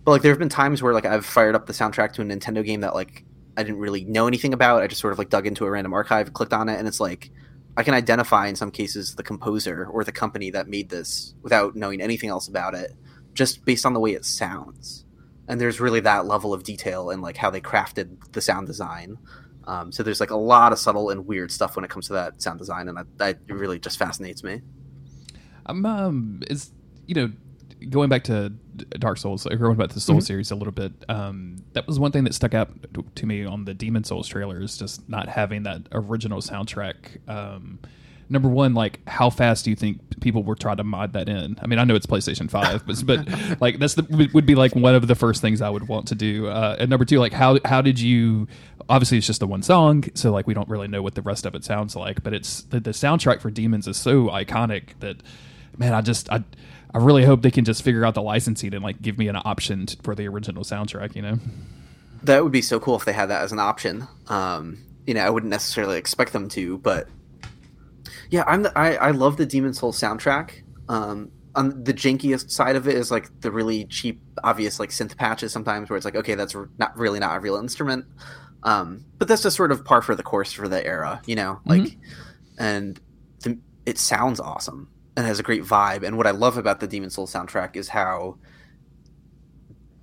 But 0.04 0.12
like 0.12 0.22
there 0.22 0.32
have 0.32 0.40
been 0.40 0.50
times 0.50 0.82
where 0.82 0.94
like 0.94 1.06
I've 1.06 1.26
fired 1.26 1.56
up 1.56 1.66
the 1.66 1.74
soundtrack 1.74 2.14
to 2.14 2.22
a 2.22 2.26
Nintendo 2.26 2.64
game 2.66 2.82
that 2.82 2.94
like 2.94 3.24
I 3.56 3.64
didn't 3.64 3.80
really 3.80 4.04
know 4.06 4.28
anything 4.28 4.54
about. 4.54 4.82
I 4.82 4.88
just 4.88 5.02
sort 5.02 5.14
of 5.14 5.20
like 5.20 5.30
dug 5.30 5.48
into 5.48 5.66
a 5.66 5.72
random 5.72 5.94
archive, 5.94 6.34
clicked 6.34 6.54
on 6.54 6.70
it, 6.70 6.80
and 6.80 6.88
it's 6.88 7.00
like 7.00 7.32
I 7.78 7.84
can 7.84 7.94
identify 7.94 8.48
in 8.48 8.56
some 8.56 8.72
cases 8.72 9.16
the 9.16 9.24
composer 9.24 9.88
or 9.92 10.04
the 10.04 10.12
company 10.12 10.52
that 10.52 10.68
made 10.68 10.90
this 10.90 11.34
without 11.42 11.76
knowing 11.76 12.02
anything 12.02 12.30
else 12.30 12.48
about 12.48 12.76
it, 12.76 12.94
just 13.34 13.66
based 13.66 13.86
on 13.86 13.94
the 13.94 14.00
way 14.00 14.12
it 14.12 14.26
sounds. 14.26 15.06
And 15.48 15.60
there's 15.60 15.80
really 15.80 16.00
that 16.02 16.26
level 16.26 16.54
of 16.54 16.64
detail 16.64 17.10
in 17.10 17.22
like 17.22 17.38
how 17.38 17.50
they 17.50 17.62
crafted 17.62 18.32
the 18.32 18.42
sound 18.42 18.68
design. 18.68 19.18
Um, 19.66 19.92
so 19.92 20.04
there's 20.04 20.20
like 20.20 20.32
a 20.32 20.38
lot 20.38 20.72
of 20.72 20.80
subtle 20.80 21.10
and 21.10 21.26
weird 21.26 21.52
stuff 21.52 21.76
when 21.76 21.86
it 21.86 21.90
comes 21.90 22.08
to 22.08 22.14
that 22.14 22.42
sound 22.42 22.60
design, 22.60 22.88
and 22.90 22.98
that, 22.98 23.08
that 23.18 23.40
really 23.48 23.80
just 23.80 23.98
fascinates 23.98 24.44
me. 24.44 24.62
I'm 25.66 25.86
um 25.86 26.42
is 26.50 26.72
you 27.08 27.16
know 27.16 27.32
going 27.90 28.10
back 28.10 28.24
to 28.24 28.50
dark 29.00 29.18
souls 29.18 29.46
or 29.46 29.56
going 29.58 29.76
back 29.76 29.90
to 29.90 29.96
the 29.96 30.02
soul 30.02 30.22
series 30.22 30.52
a 30.52 30.56
little 30.56 30.72
bit 30.74 30.92
um 31.10 31.58
that 31.74 31.86
was 31.86 32.00
one 32.00 32.12
thing 32.12 32.24
that 32.24 32.34
stuck 32.34 32.54
out 32.54 32.70
to- 32.94 33.06
to 33.16 33.26
me 33.26 33.44
on 33.46 33.66
the 33.66 33.74
demon 33.74 34.04
souls 34.04 34.28
trailer 34.28 34.62
is 34.62 34.78
just 34.78 35.08
not 35.10 35.28
having 35.28 35.64
that 35.64 35.82
original 35.92 36.40
soundtrack 36.40 36.96
um 37.30 37.80
number 38.30 38.48
one, 38.50 38.74
like 38.74 39.00
how 39.08 39.30
fast 39.30 39.64
do 39.66 39.70
you 39.70 39.76
think 39.76 40.00
people 40.22 40.42
were 40.44 40.56
trying 40.56 40.78
to 40.78 40.84
mod 40.84 41.14
that 41.14 41.30
in? 41.30 41.56
I 41.62 41.68
mean, 41.68 41.78
I 41.78 41.84
know 41.84 41.94
it's 41.94 42.08
PlayStation 42.08 42.50
Five, 42.50 42.84
but 42.88 43.06
but 43.06 43.28
like 43.62 43.78
that's 43.78 43.94
the 43.94 44.04
would- 44.10 44.34
would 44.34 44.46
be 44.48 44.56
like 44.56 44.74
one 44.76 44.96
of 44.96 45.06
the 45.08 45.14
first 45.14 45.40
things 45.42 45.62
I 45.62 45.70
would 45.70 45.88
want 45.88 46.08
to 46.08 46.16
do. 46.16 46.48
Uh, 46.48 46.78
and 46.80 46.90
number 46.90 47.06
two, 47.06 47.20
like 47.20 47.34
how 47.34 47.60
how 47.66 47.82
did 47.82 48.00
you? 48.00 48.48
Obviously, 48.90 49.18
it's 49.20 49.28
just 49.28 49.40
the 49.42 49.46
one 49.46 49.62
song, 49.62 50.06
so 50.16 50.32
like 50.32 50.48
we 50.48 50.54
don't 50.56 50.70
really 50.70 50.88
know 50.88 51.04
what 51.04 51.14
the 51.14 51.22
rest 51.22 51.46
of 51.46 51.54
it 51.54 51.64
sounds 51.64 51.96
like. 51.96 52.24
But 52.24 52.34
it's 52.34 52.64
the, 52.64 52.80
the 52.80 52.92
soundtrack 52.92 53.40
for 53.42 53.52
Demons 53.52 53.88
is 53.88 53.98
so 53.98 54.30
iconic 54.30 54.98
that 55.02 55.18
man, 55.78 55.94
I 55.94 56.02
just 56.02 56.32
I. 56.32 56.44
I 56.96 57.00
really 57.00 57.26
hope 57.26 57.42
they 57.42 57.50
can 57.50 57.66
just 57.66 57.82
figure 57.82 58.06
out 58.06 58.14
the 58.14 58.22
licensing 58.22 58.72
and 58.76 58.84
like 58.84 59.02
give 59.02 59.18
me 59.18 59.28
an 59.28 59.36
option 59.36 59.88
t- 59.88 59.98
for 60.04 60.14
the 60.14 60.28
original 60.28 60.64
soundtrack. 60.64 61.16
You 61.16 61.24
know, 61.24 61.40
That 62.22 62.44
would 62.44 62.52
be 62.52 62.62
so 62.62 62.80
cool 62.80 62.96
if 62.96 63.06
they 63.06 63.14
had 63.14 63.32
that 63.32 63.42
as 63.42 63.52
an 63.52 63.58
option. 63.58 64.08
Um, 64.28 64.78
you 65.08 65.16
know, 65.16 65.22
I 65.22 65.30
wouldn't 65.32 65.50
necessarily 65.50 65.98
expect 65.98 66.34
them 66.34 66.50
to, 66.50 66.78
but 66.78 67.08
yeah, 68.30 68.44
I'm 68.46 68.62
the, 68.62 68.78
I 68.78 68.94
I 68.94 69.10
love 69.10 69.38
the 69.38 69.46
Demon 69.48 69.74
Soul 69.74 69.92
soundtrack. 69.92 70.62
Um, 70.88 71.32
on 71.56 71.84
the 71.84 71.94
jankiest 71.94 72.52
side 72.52 72.76
of 72.76 72.88
it 72.88 72.96
is 72.96 73.12
like 73.12 73.30
the 73.42 73.52
really 73.52 73.86
cheap, 73.86 74.22
obvious 74.44 74.80
like 74.80 74.90
synth 74.90 75.16
patches 75.18 75.52
sometimes 75.52 75.90
where 75.90 75.98
it's 75.98 76.06
like, 76.06 76.16
okay, 76.16 76.36
that's 76.36 76.56
not 76.78 76.98
really 76.98 77.20
not 77.20 77.38
a 77.38 77.40
real 77.40 77.56
instrument. 77.56 78.06
Um, 78.64 79.06
but 79.18 79.28
that's 79.28 79.44
just 79.44 79.58
sort 79.58 79.72
of 79.72 79.84
par 79.84 80.02
for 80.02 80.16
the 80.16 80.24
course 80.24 80.52
for 80.52 80.68
the 80.68 80.86
era, 80.86 81.22
you 81.26 81.36
know, 81.36 81.60
like, 81.66 81.82
mm-hmm. 81.82 82.64
and 82.64 83.00
the, 83.42 83.60
it 83.86 83.98
sounds 83.98 84.40
awesome 84.40 84.90
and 85.16 85.26
has 85.26 85.40
a 85.40 85.44
great 85.44 85.64
vibe. 85.64 86.04
And 86.04 86.18
what 86.18 86.28
I 86.28 86.32
love 86.32 86.58
about 86.58 86.80
the 86.80 86.88
Demon 86.88 87.10
Souls 87.10 87.34
soundtrack 87.34 87.76
is 87.76 87.90
how 87.90 88.38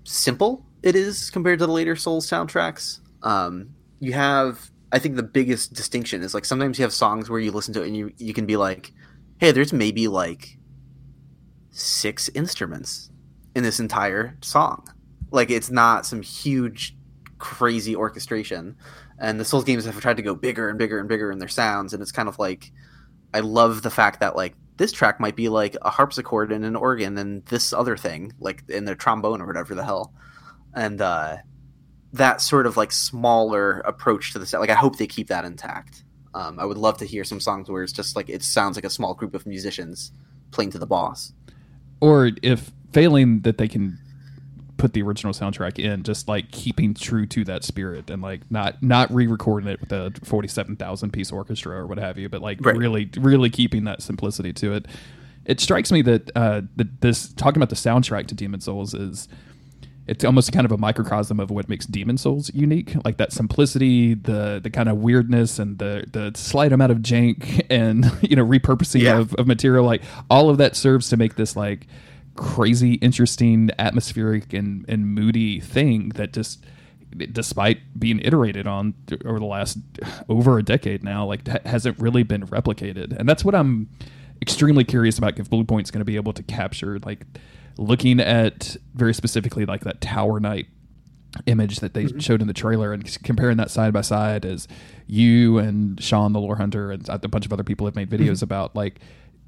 simple 0.04 0.64
it 0.82 0.96
is 0.96 1.30
compared 1.30 1.58
to 1.58 1.66
the 1.66 1.72
later 1.72 1.96
Souls 1.96 2.28
soundtracks. 2.28 3.00
Um, 3.22 3.74
you 3.98 4.12
have, 4.12 4.70
I 4.92 4.98
think, 4.98 5.16
the 5.16 5.22
biggest 5.22 5.74
distinction 5.74 6.22
is 6.22 6.34
like 6.34 6.44
sometimes 6.44 6.78
you 6.78 6.84
have 6.84 6.92
songs 6.92 7.28
where 7.28 7.40
you 7.40 7.50
listen 7.50 7.74
to 7.74 7.82
it 7.82 7.88
and 7.88 7.96
you 7.96 8.12
you 8.16 8.32
can 8.32 8.46
be 8.46 8.56
like, 8.56 8.92
hey, 9.38 9.52
there's 9.52 9.72
maybe 9.72 10.08
like 10.08 10.58
six 11.70 12.28
instruments 12.34 13.10
in 13.54 13.62
this 13.62 13.80
entire 13.80 14.36
song. 14.42 14.86
Like 15.30 15.50
it's 15.50 15.70
not 15.70 16.06
some 16.06 16.22
huge, 16.22 16.96
crazy 17.38 17.94
orchestration. 17.94 18.76
And 19.18 19.38
the 19.38 19.44
Souls 19.44 19.64
games 19.64 19.84
have 19.84 20.00
tried 20.00 20.16
to 20.16 20.22
go 20.22 20.34
bigger 20.34 20.68
and 20.68 20.78
bigger 20.78 20.98
and 20.98 21.08
bigger 21.08 21.30
in 21.30 21.38
their 21.38 21.48
sounds, 21.48 21.92
and 21.92 22.00
it's 22.00 22.12
kind 22.12 22.28
of 22.28 22.38
like, 22.38 22.72
I 23.34 23.40
love 23.40 23.82
the 23.82 23.90
fact 23.90 24.20
that 24.20 24.34
like 24.34 24.54
this 24.80 24.92
track 24.92 25.20
might 25.20 25.36
be 25.36 25.50
like 25.50 25.76
a 25.82 25.90
harpsichord 25.90 26.50
and 26.50 26.64
an 26.64 26.74
organ 26.74 27.18
and 27.18 27.44
this 27.44 27.70
other 27.74 27.98
thing 27.98 28.32
like 28.40 28.64
in 28.70 28.86
the 28.86 28.94
trombone 28.94 29.42
or 29.42 29.46
whatever 29.46 29.74
the 29.74 29.84
hell. 29.84 30.14
And 30.74 31.02
uh 31.02 31.36
that 32.14 32.40
sort 32.40 32.66
of 32.66 32.78
like 32.78 32.90
smaller 32.90 33.80
approach 33.80 34.32
to 34.32 34.38
the 34.38 34.46
set 34.46 34.58
like 34.58 34.70
i 34.70 34.74
hope 34.74 34.96
they 34.96 35.06
keep 35.06 35.28
that 35.28 35.44
intact. 35.44 36.02
Um, 36.32 36.58
i 36.58 36.64
would 36.64 36.78
love 36.78 36.96
to 36.98 37.04
hear 37.04 37.24
some 37.24 37.40
songs 37.40 37.68
where 37.68 37.82
it's 37.82 37.92
just 37.92 38.16
like 38.16 38.30
it 38.30 38.42
sounds 38.42 38.78
like 38.78 38.86
a 38.86 38.90
small 38.90 39.12
group 39.12 39.34
of 39.34 39.44
musicians 39.44 40.12
playing 40.50 40.70
to 40.70 40.78
the 40.78 40.86
boss. 40.86 41.34
Or 42.00 42.30
if 42.42 42.72
failing 42.94 43.42
that 43.42 43.58
they 43.58 43.68
can 43.68 43.98
put 44.80 44.94
the 44.94 45.02
original 45.02 45.34
soundtrack 45.34 45.78
in, 45.78 46.02
just 46.02 46.26
like 46.26 46.50
keeping 46.50 46.94
true 46.94 47.26
to 47.26 47.44
that 47.44 47.62
spirit 47.64 48.08
and 48.08 48.22
like 48.22 48.40
not 48.50 48.82
not 48.82 49.12
re-recording 49.12 49.68
it 49.68 49.78
with 49.78 49.92
a 49.92 50.10
forty-seven 50.24 50.76
thousand 50.76 51.12
piece 51.12 51.30
orchestra 51.30 51.76
or 51.76 51.86
what 51.86 51.98
have 51.98 52.16
you, 52.16 52.30
but 52.30 52.40
like 52.40 52.58
right. 52.64 52.76
really 52.76 53.10
really 53.18 53.50
keeping 53.50 53.84
that 53.84 54.02
simplicity 54.02 54.54
to 54.54 54.72
it. 54.72 54.86
It 55.44 55.60
strikes 55.60 55.92
me 55.92 56.00
that 56.02 56.30
uh, 56.34 56.62
that 56.76 57.02
this 57.02 57.30
talking 57.34 57.58
about 57.58 57.68
the 57.68 57.76
soundtrack 57.76 58.26
to 58.28 58.34
Demon 58.34 58.60
Souls 58.60 58.94
is 58.94 59.28
it's 60.06 60.24
almost 60.24 60.50
kind 60.50 60.64
of 60.64 60.72
a 60.72 60.78
microcosm 60.78 61.38
of 61.38 61.50
what 61.50 61.68
makes 61.68 61.84
Demon 61.84 62.16
Souls 62.16 62.50
unique, 62.54 62.94
like 63.04 63.18
that 63.18 63.32
simplicity, 63.32 64.14
the 64.14 64.60
the 64.62 64.70
kind 64.70 64.88
of 64.88 64.96
weirdness, 64.96 65.58
and 65.58 65.78
the 65.78 66.06
the 66.10 66.32
slight 66.34 66.72
amount 66.72 66.90
of 66.90 66.98
jank 66.98 67.66
and 67.68 68.10
you 68.22 68.34
know 68.34 68.46
repurposing 68.46 69.02
yeah. 69.02 69.18
of, 69.18 69.34
of 69.34 69.46
material. 69.46 69.84
Like 69.84 70.02
all 70.30 70.48
of 70.48 70.56
that 70.56 70.74
serves 70.74 71.10
to 71.10 71.18
make 71.18 71.36
this 71.36 71.54
like 71.54 71.86
crazy, 72.40 72.94
interesting, 72.94 73.70
atmospheric, 73.78 74.54
and 74.54 74.86
and 74.88 75.06
moody 75.14 75.60
thing 75.60 76.08
that 76.10 76.32
just 76.32 76.64
despite 77.32 77.78
being 77.98 78.20
iterated 78.20 78.66
on 78.66 78.94
over 79.26 79.38
the 79.38 79.44
last 79.44 79.78
over 80.28 80.58
a 80.58 80.62
decade 80.62 81.04
now, 81.04 81.26
like 81.26 81.46
hasn't 81.66 81.98
really 82.00 82.22
been 82.22 82.46
replicated. 82.46 83.16
And 83.16 83.28
that's 83.28 83.44
what 83.44 83.54
I'm 83.54 83.90
extremely 84.40 84.84
curious 84.84 85.18
about 85.18 85.38
if 85.38 85.50
Bluepoint's 85.50 85.90
going 85.90 86.00
to 86.00 86.04
be 86.04 86.16
able 86.16 86.32
to 86.32 86.42
capture, 86.42 86.98
like 87.00 87.26
looking 87.76 88.20
at 88.20 88.76
very 88.94 89.12
specifically 89.12 89.66
like 89.66 89.82
that 89.82 90.00
Tower 90.00 90.40
Knight 90.40 90.66
image 91.46 91.80
that 91.80 91.92
they 91.92 92.04
mm-hmm. 92.04 92.18
showed 92.20 92.40
in 92.40 92.48
the 92.48 92.54
trailer 92.54 92.92
and 92.92 93.22
comparing 93.22 93.58
that 93.58 93.70
side 93.70 93.92
by 93.92 94.00
side 94.00 94.44
as 94.46 94.66
you 95.06 95.58
and 95.58 96.02
Sean 96.02 96.32
the 96.32 96.40
lore 96.40 96.56
hunter 96.56 96.90
and 96.90 97.06
a 97.08 97.28
bunch 97.28 97.46
of 97.46 97.52
other 97.52 97.62
people 97.62 97.86
have 97.86 97.94
made 97.94 98.10
videos 98.10 98.36
mm-hmm. 98.36 98.44
about 98.44 98.74
like 98.74 98.98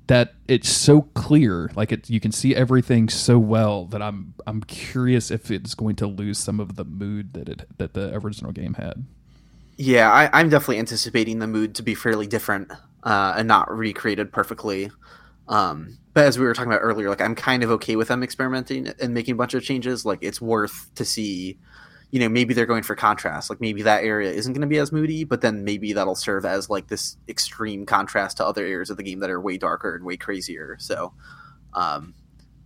that 0.08 0.34
it's 0.48 0.68
so 0.68 1.02
clear 1.14 1.70
like 1.74 1.92
it 1.92 2.10
you 2.10 2.20
can 2.20 2.32
see 2.32 2.54
everything 2.54 3.08
so 3.08 3.38
well 3.38 3.86
that 3.86 4.02
i'm 4.02 4.34
i'm 4.46 4.62
curious 4.62 5.30
if 5.30 5.50
it's 5.50 5.74
going 5.74 5.96
to 5.96 6.06
lose 6.06 6.38
some 6.38 6.60
of 6.60 6.76
the 6.76 6.84
mood 6.84 7.32
that 7.34 7.48
it 7.48 7.68
that 7.78 7.94
the 7.94 8.14
original 8.16 8.52
game 8.52 8.74
had. 8.74 9.04
Yeah 9.76 10.10
I, 10.10 10.30
i'm 10.32 10.48
definitely 10.48 10.78
anticipating 10.78 11.38
the 11.38 11.46
mood 11.46 11.74
to 11.76 11.82
be 11.82 11.94
fairly 11.94 12.26
different 12.26 12.70
uh, 13.04 13.34
and 13.36 13.48
not 13.48 13.68
recreated 13.76 14.32
perfectly. 14.32 14.90
Um, 15.48 15.98
but 16.14 16.24
as 16.24 16.38
we 16.38 16.44
were 16.44 16.54
talking 16.54 16.70
about 16.70 16.82
earlier 16.82 17.08
like 17.08 17.20
i'm 17.20 17.34
kind 17.34 17.62
of 17.62 17.70
okay 17.72 17.96
with 17.96 18.08
them 18.08 18.22
experimenting 18.22 18.88
and 19.00 19.14
making 19.14 19.32
a 19.32 19.36
bunch 19.36 19.54
of 19.54 19.62
changes. 19.62 20.04
Like 20.04 20.20
it's 20.22 20.40
worth 20.40 20.90
to 20.96 21.04
see 21.04 21.58
you 22.12 22.20
know 22.20 22.28
maybe 22.28 22.54
they're 22.54 22.66
going 22.66 22.84
for 22.84 22.94
contrast. 22.94 23.50
Like 23.50 23.60
maybe 23.60 23.82
that 23.82 24.04
area 24.04 24.30
isn't 24.30 24.52
going 24.52 24.60
to 24.60 24.68
be 24.68 24.78
as 24.78 24.92
moody 24.92 25.24
but 25.24 25.40
then 25.40 25.64
maybe 25.64 25.92
that'll 25.92 26.14
serve 26.14 26.44
as 26.44 26.70
like 26.70 26.86
this 26.86 27.16
extreme 27.28 27.84
contrast 27.84 28.36
to 28.36 28.46
other 28.46 28.64
areas 28.64 28.90
of 28.90 28.96
the 28.96 29.02
game 29.02 29.18
that 29.18 29.30
are 29.30 29.40
way 29.40 29.58
darker 29.58 29.96
and 29.96 30.04
way 30.04 30.16
crazier. 30.16 30.76
So 30.78 31.12
um 31.74 32.14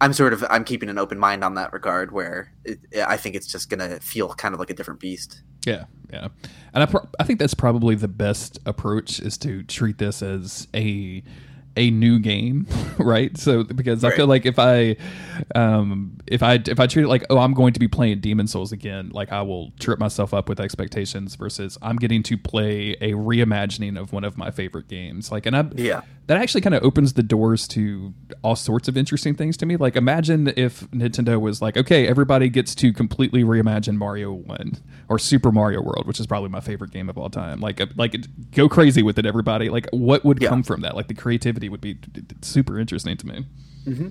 i'm 0.01 0.13
sort 0.13 0.35
of 0.35 0.45
i'm 0.51 0.65
keeping 0.65 0.91
an 0.91 0.99
open 0.99 1.19
mind 1.19 1.43
on 1.43 1.55
that 1.55 1.73
regard 1.73 2.11
where 2.13 2.53
it, 2.65 2.81
i 3.07 3.17
think 3.17 3.35
it's 3.35 3.47
just 3.47 3.71
going 3.71 3.79
to 3.79 3.99
feel 4.01 4.35
kind 4.35 4.53
of 4.53 4.61
like 4.61 4.69
a 4.69 4.75
different 4.75 5.01
beast. 5.01 5.43
Yeah 5.65 5.85
yeah. 6.13 6.29
And 6.73 6.83
I, 6.83 6.87
pro- 6.87 7.09
I 7.19 7.25
think 7.25 7.39
that's 7.39 7.55
probably 7.55 7.95
the 7.95 8.09
best 8.09 8.59
approach 8.67 9.21
is 9.21 9.37
to 9.39 9.63
treat 9.65 9.99
this 9.99 10.23
as 10.23 10.69
a 10.75 11.23
a 11.77 11.91
new 11.91 12.19
game, 12.19 12.67
right? 12.99 13.37
So 13.37 13.65
because 13.65 14.03
right. 14.03 14.13
I 14.13 14.17
feel 14.17 14.27
like 14.27 14.47
if 14.47 14.59
I 14.59 14.97
um 15.55 16.19
if 16.27 16.43
I 16.43 16.55
if 16.67 16.81
I 16.81 16.87
treat 16.87 17.05
it 17.05 17.09
like 17.09 17.25
oh 17.31 17.39
I'm 17.39 17.55
going 17.55 17.73
to 17.75 17.81
be 17.81 17.89
playing 17.89 18.21
Demon 18.21 18.47
Souls 18.47 18.73
again, 18.73 19.11
like 19.11 19.33
I 19.33 19.43
will 19.43 19.73
trip 19.79 19.99
myself 19.99 20.35
up 20.35 20.49
with 20.49 20.61
expectations 20.61 21.35
versus 21.35 21.79
I'm 21.83 21.97
getting 21.97 22.23
to 22.25 22.39
play 22.39 22.97
a 23.01 23.13
reimagining 23.13 23.99
of 23.99 24.13
one 24.13 24.25
of 24.25 24.37
my 24.37 24.51
favorite 24.51 24.89
games. 24.89 25.31
Like 25.31 25.47
and 25.47 25.57
I 25.57 25.69
yeah 25.75 26.03
that 26.27 26.39
actually 26.39 26.61
kind 26.61 26.75
of 26.75 26.83
opens 26.83 27.13
the 27.13 27.23
doors 27.23 27.69
to 27.69 28.13
all 28.43 28.57
sorts 28.57 28.89
of 28.89 28.97
interesting 28.97 29.35
things 29.35 29.57
to 29.59 29.67
me. 29.67 29.77
Like 29.77 29.97
imagine 29.97 30.53
if 30.57 30.81
Nintendo 30.91 31.41
was 31.41 31.63
like 31.63 31.77
okay 31.77 32.07
everybody 32.07 32.49
gets 32.49 32.75
to 32.77 32.93
completely 32.93 33.45
reimagine 33.45 33.97
Mario 33.97 34.33
One 34.33 34.73
or 35.09 35.19
Super 35.19 35.53
Mario 35.53 35.81
World, 35.81 36.07
which 36.07 36.21
is 36.21 36.27
probably 36.27 36.51
my 36.51 36.61
favorite 36.61 36.91
game 36.91 37.09
of 37.09 37.17
all 37.17 37.31
time. 37.31 37.61
Like 37.61 37.81
like 37.97 38.17
go 38.53 38.69
crazy 38.69 39.03
with 39.03 39.19
it, 39.19 39.27
everybody. 39.27 39.69
Like 39.69 39.89
what 39.93 40.25
would 40.25 40.43
yeah. 40.43 40.49
come 40.49 40.63
from 40.63 40.81
that? 40.83 40.97
Like 40.97 41.09
the 41.09 41.15
creativity 41.15 41.69
would 41.69 41.81
be 41.81 41.99
super 42.43 42.79
interesting 42.79 43.17
to 43.17 43.27
me. 43.27 43.47
Mm-hmm. 43.87 44.09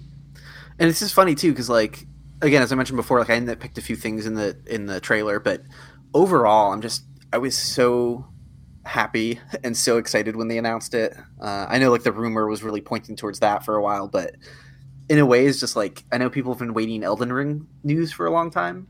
And 0.78 0.90
it's 0.90 1.00
just 1.00 1.14
funny 1.14 1.36
too, 1.36 1.52
because 1.52 1.70
like 1.70 2.06
again, 2.42 2.62
as 2.62 2.72
I 2.72 2.76
mentioned 2.76 2.98
before, 2.98 3.20
like 3.20 3.30
I 3.30 3.56
picked 3.56 3.78
a 3.78 3.82
few 3.82 3.96
things 3.96 4.26
in 4.26 4.36
the 4.36 4.58
in 4.66 4.86
the 4.86 5.00
trailer, 5.00 5.40
but 5.40 5.62
overall, 6.14 6.72
I'm 6.72 6.82
just 6.82 7.04
I 7.34 7.38
was 7.38 7.58
so 7.58 8.26
happy 8.86 9.40
and 9.64 9.76
so 9.76 9.98
excited 9.98 10.36
when 10.36 10.48
they 10.48 10.58
announced 10.58 10.94
it. 10.94 11.16
Uh, 11.42 11.66
I 11.68 11.80
know 11.80 11.92
like 11.92 12.04
the 12.04 12.12
rumor 12.12 12.48
was 12.48 12.64
really 12.64 12.82
pointing 12.82 13.16
towards 13.16 13.40
that 13.40 13.66
for 13.66 13.76
a 13.76 13.82
while, 13.82 14.08
but 14.08 14.36
in 15.10 15.20
a 15.20 15.26
way, 15.26 15.46
it's 15.46 15.60
just 15.60 15.76
like 15.76 16.04
I 16.12 16.18
know 16.18 16.30
people 16.30 16.52
have 16.52 16.60
been 16.60 16.74
waiting 16.74 17.04
Elden 17.04 17.32
Ring 17.32 17.68
news 17.84 18.12
for 18.12 18.26
a 18.26 18.32
long 18.32 18.52
time. 18.52 18.88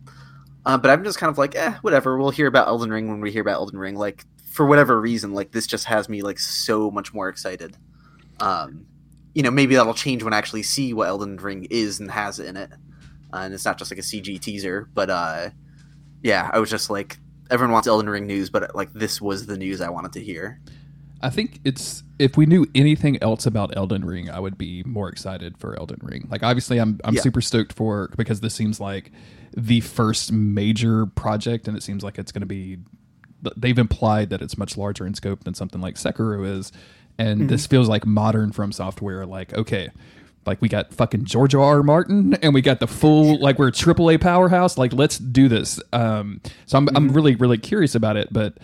Uh, 0.66 0.78
but 0.78 0.90
I'm 0.90 1.04
just 1.04 1.20
kind 1.20 1.30
of 1.30 1.38
like, 1.38 1.56
eh, 1.56 1.76
whatever. 1.82 2.18
We'll 2.18 2.32
hear 2.32 2.48
about 2.48 2.68
Elden 2.68 2.90
Ring 2.90 3.08
when 3.08 3.22
we 3.22 3.32
hear 3.32 3.42
about 3.42 3.56
Elden 3.56 3.78
Ring. 3.78 3.96
Like 3.96 4.26
for 4.52 4.66
whatever 4.66 5.00
reason, 5.00 5.34
like 5.34 5.52
this 5.52 5.68
just 5.68 5.86
has 5.86 6.10
me 6.10 6.22
like 6.22 6.40
so 6.40 6.90
much 6.90 7.14
more 7.14 7.30
excited. 7.30 7.78
Um, 8.40 8.88
you 9.34 9.44
know, 9.44 9.52
maybe 9.52 9.76
that'll 9.76 9.94
change 9.94 10.24
when 10.24 10.34
I 10.34 10.38
actually 10.38 10.64
see 10.64 10.94
what 10.94 11.08
Elden 11.08 11.38
Ring 11.38 11.68
is 11.70 12.00
and 12.00 12.10
has 12.10 12.40
in 12.40 12.58
it, 12.58 12.72
uh, 13.34 13.38
and 13.38 13.54
it's 13.54 13.66
not 13.66 13.78
just 13.78 13.92
like 13.92 14.00
a 14.00 14.04
CG 14.04 14.40
teaser. 14.40 14.90
But 14.94 15.10
uh, 15.10 15.50
yeah, 16.24 16.50
I 16.52 16.60
was 16.60 16.70
just 16.70 16.90
like, 16.90 17.18
everyone 17.50 17.74
wants 17.74 17.88
Elden 17.88 18.10
Ring 18.10 18.28
news, 18.28 18.50
but 18.50 18.76
like 18.76 18.94
this 18.94 19.22
was 19.22 19.46
the 19.46 19.58
news 19.58 19.82
I 19.82 19.90
wanted 19.90 20.14
to 20.14 20.22
hear. 20.22 20.60
I 21.22 21.30
think 21.30 21.60
it's 21.64 22.04
if 22.20 22.38
we 22.38 22.46
knew 22.46 22.68
anything 22.76 23.22
else 23.22 23.46
about 23.46 23.76
Elden 23.76 24.06
Ring, 24.06 24.30
I 24.30 24.40
would 24.40 24.58
be 24.58 24.84
more 24.84 25.10
excited 25.10 25.58
for 25.58 25.78
Elden 25.80 26.00
Ring. 26.02 26.28
Like 26.30 26.44
obviously, 26.44 26.80
I'm 26.80 27.00
I'm 27.04 27.16
yeah. 27.16 27.22
super 27.22 27.42
stoked 27.42 27.74
for 27.74 28.12
because 28.18 28.42
this 28.42 28.54
seems 28.54 28.80
like 28.80 29.12
the 29.56 29.82
first 29.82 30.32
major 30.32 31.06
project, 31.06 31.68
and 31.68 31.78
it 31.78 31.84
seems 31.84 32.04
like 32.04 32.18
it's 32.18 32.32
going 32.32 32.42
to 32.42 32.48
be. 32.48 32.78
They've 33.56 33.78
implied 33.78 34.32
that 34.32 34.42
it's 34.42 34.58
much 34.58 34.76
larger 34.76 35.06
in 35.06 35.14
scope 35.14 35.44
than 35.44 35.54
something 35.54 35.80
like 35.80 35.96
Sekiro 35.96 36.48
is, 36.48 36.72
and 37.18 37.42
mm-hmm. 37.42 37.48
this 37.48 37.68
feels 37.68 37.88
like 37.88 38.06
modern 38.06 38.52
from 38.52 38.72
software 38.72 39.26
like 39.26 39.54
okay 39.54 39.90
like 40.46 40.62
we 40.62 40.70
got 40.70 40.94
fucking 40.94 41.26
George 41.26 41.56
R. 41.56 41.62
R. 41.62 41.84
Martin 41.84 42.36
and 42.42 42.54
we 42.54 42.62
got 42.62 42.80
the 42.80 42.88
full 42.88 43.40
like 43.40 43.60
we're 43.60 43.70
a 43.70 43.72
triple 43.72 44.10
A 44.10 44.18
powerhouse 44.18 44.78
like 44.78 44.94
let's 44.94 45.18
do 45.18 45.48
this 45.48 45.82
um 45.94 46.42
so 46.66 46.78
I'm, 46.78 46.86
mm-hmm. 46.86 46.98
I'm 46.98 47.10
really 47.10 47.36
really 47.36 47.58
curious 47.58 47.96
about 47.96 48.18
it 48.18 48.32
but 48.32 48.58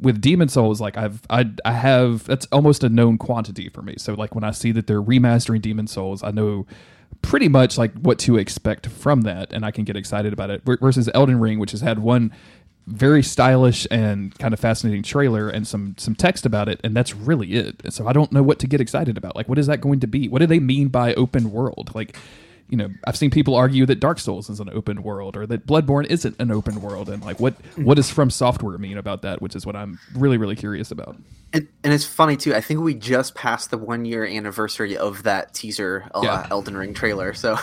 with 0.00 0.20
Demon 0.20 0.48
Souls 0.48 0.80
like 0.80 0.96
I've 0.96 1.22
I, 1.30 1.50
I 1.64 1.72
have 1.72 2.24
that's 2.24 2.46
almost 2.52 2.84
a 2.84 2.88
known 2.88 3.18
quantity 3.18 3.68
for 3.68 3.82
me 3.82 3.94
so 3.98 4.14
like 4.14 4.34
when 4.34 4.44
I 4.44 4.50
see 4.50 4.72
that 4.72 4.86
they're 4.86 5.02
remastering 5.02 5.62
Demon 5.62 5.86
Souls 5.86 6.22
I 6.22 6.30
know 6.30 6.66
pretty 7.22 7.48
much 7.48 7.78
like 7.78 7.92
what 7.94 8.18
to 8.20 8.36
expect 8.36 8.86
from 8.86 9.22
that 9.22 9.52
and 9.52 9.64
I 9.64 9.70
can 9.70 9.84
get 9.84 9.96
excited 9.96 10.32
about 10.32 10.50
it 10.50 10.62
versus 10.64 11.08
Elden 11.14 11.40
Ring 11.40 11.58
which 11.58 11.72
has 11.72 11.80
had 11.80 11.98
one 11.98 12.32
very 12.88 13.22
stylish 13.22 13.86
and 13.90 14.36
kind 14.38 14.54
of 14.54 14.60
fascinating 14.60 15.02
trailer 15.02 15.48
and 15.48 15.66
some 15.66 15.94
some 15.98 16.14
text 16.14 16.46
about 16.46 16.68
it 16.68 16.80
and 16.82 16.96
that's 16.96 17.14
really 17.14 17.52
it 17.52 17.80
and 17.84 17.92
so 17.92 18.08
i 18.08 18.12
don't 18.12 18.32
know 18.32 18.42
what 18.42 18.58
to 18.58 18.66
get 18.66 18.80
excited 18.80 19.18
about 19.18 19.36
like 19.36 19.48
what 19.48 19.58
is 19.58 19.66
that 19.66 19.80
going 19.80 20.00
to 20.00 20.06
be 20.06 20.28
what 20.28 20.38
do 20.38 20.46
they 20.46 20.58
mean 20.58 20.88
by 20.88 21.12
open 21.14 21.52
world 21.52 21.90
like 21.94 22.16
you 22.68 22.76
know, 22.76 22.90
I've 23.06 23.16
seen 23.16 23.30
people 23.30 23.54
argue 23.54 23.86
that 23.86 23.98
Dark 23.98 24.18
Souls 24.18 24.50
is 24.50 24.60
an 24.60 24.68
open 24.70 25.02
world 25.02 25.36
or 25.36 25.46
that 25.46 25.66
Bloodborne 25.66 26.04
isn't 26.06 26.36
an 26.38 26.50
open 26.50 26.82
world, 26.82 27.08
and 27.08 27.24
like 27.24 27.40
what 27.40 27.54
what 27.76 27.94
does 27.94 28.10
From 28.10 28.30
Software 28.30 28.76
mean 28.76 28.98
about 28.98 29.22
that? 29.22 29.40
Which 29.40 29.56
is 29.56 29.64
what 29.64 29.74
I'm 29.74 29.98
really 30.14 30.36
really 30.36 30.56
curious 30.56 30.90
about. 30.90 31.16
And, 31.52 31.66
and 31.82 31.94
it's 31.94 32.04
funny 32.04 32.36
too. 32.36 32.54
I 32.54 32.60
think 32.60 32.80
we 32.80 32.94
just 32.94 33.34
passed 33.34 33.70
the 33.70 33.78
one 33.78 34.04
year 34.04 34.26
anniversary 34.26 34.98
of 34.98 35.22
that 35.22 35.54
teaser 35.54 36.10
uh, 36.14 36.20
Yeah. 36.22 36.46
Elden 36.50 36.76
Ring 36.76 36.92
trailer, 36.92 37.32
so 37.32 37.56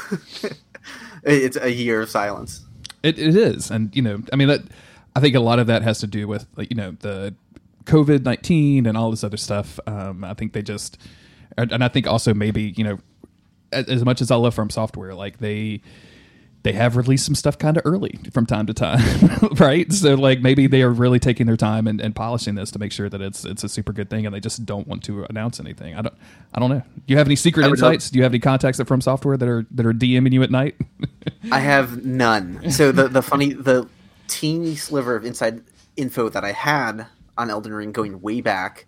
it's 1.24 1.58
a 1.58 1.72
year 1.72 2.02
of 2.02 2.10
silence. 2.10 2.66
It, 3.04 3.20
it 3.20 3.36
is, 3.36 3.70
and 3.70 3.96
you 3.96 4.02
know, 4.02 4.22
I 4.34 4.36
mean 4.36 4.48
that. 4.48 4.62
I 5.16 5.20
think 5.22 5.36
a 5.36 5.40
lot 5.40 5.60
of 5.60 5.68
that 5.68 5.82
has 5.82 6.00
to 6.00 6.08
do 6.08 6.28
with 6.28 6.46
like, 6.56 6.70
you 6.70 6.76
know 6.76 6.92
the 7.00 7.34
COVID 7.86 8.24
nineteen 8.24 8.86
and 8.86 8.98
all 8.98 9.12
this 9.12 9.24
other 9.24 9.38
stuff. 9.38 9.80
Um, 9.88 10.24
I 10.24 10.34
think 10.34 10.54
they 10.54 10.62
just, 10.62 10.98
and, 11.58 11.84
I 11.84 11.88
think 11.88 12.08
also 12.08 12.34
maybe 12.34 12.74
you 12.76 12.84
know, 12.84 13.00
as, 13.72 13.88
as 13.88 14.06
much 14.06 14.22
as 14.22 14.32
I 14.32 14.36
love 14.36 14.54
From 14.54 14.70
Software, 14.70 15.14
like 15.14 15.40
they 15.40 15.82
they 16.64 16.74
have 16.74 16.98
released 16.98 17.28
some 17.28 17.36
stuff 17.36 17.60
kind 17.60 17.78
of 17.78 17.84
early 17.86 18.20
from 18.34 18.48
time 18.48 18.66
to 18.66 18.74
time, 18.74 19.00
right? 19.60 19.94
So 19.94 20.16
like 20.16 20.42
maybe 20.42 20.66
they 20.66 20.82
are 20.82 20.90
really 20.90 21.20
taking 21.20 21.46
their 21.46 21.56
time 21.56 21.86
and, 21.86 22.02
and 22.02 22.16
polishing 22.16 22.56
this 22.56 22.72
to 22.72 22.80
make 22.80 22.92
sure 22.92 23.08
that 23.08 23.22
it's 23.22 23.46
it's 23.46 23.64
a 23.64 23.70
super 23.70 23.94
good 23.94 24.10
thing, 24.10 24.26
and 24.26 24.34
they 24.34 24.40
just 24.40 24.66
don't 24.66 24.88
want 24.88 25.04
to 25.04 25.26
announce 25.26 25.60
anything. 25.60 25.94
I 25.96 26.02
don't 26.02 26.16
I 26.56 26.60
don't 26.60 26.72
know. 26.72 26.80
Do 26.80 27.04
you 27.06 27.18
have 27.18 27.28
any 27.28 27.36
secret 27.36 27.66
I 27.66 27.70
would 27.70 27.80
hope- 27.80 27.94
insights? 27.94 28.10
Do 28.10 28.18
you 28.18 28.24
have 28.24 28.32
any 28.32 28.40
contacts 28.40 28.80
at 28.80 28.88
From 28.88 29.00
Software 29.00 29.38
that 29.38 29.48
are 29.48 29.66
that 29.72 29.86
are 29.86 29.94
DMing 29.94 30.34
you 30.34 30.42
at 30.42 30.50
night? 30.50 30.76
I 31.52 31.60
have 31.60 32.04
none. 32.04 32.72
So 32.72 32.92
the 32.92 33.08
the 33.10 33.22
funny 33.22 33.54
the 33.54 33.88
teeny 34.28 34.76
sliver 34.76 35.16
of 35.16 35.26
inside 35.26 35.62
info 35.98 36.30
that 36.30 36.44
I 36.44 36.52
had 36.52 37.08
on 37.38 37.50
Elden 37.50 37.74
Ring 37.74 37.92
going 37.92 38.22
way 38.22 38.42
back, 38.42 38.86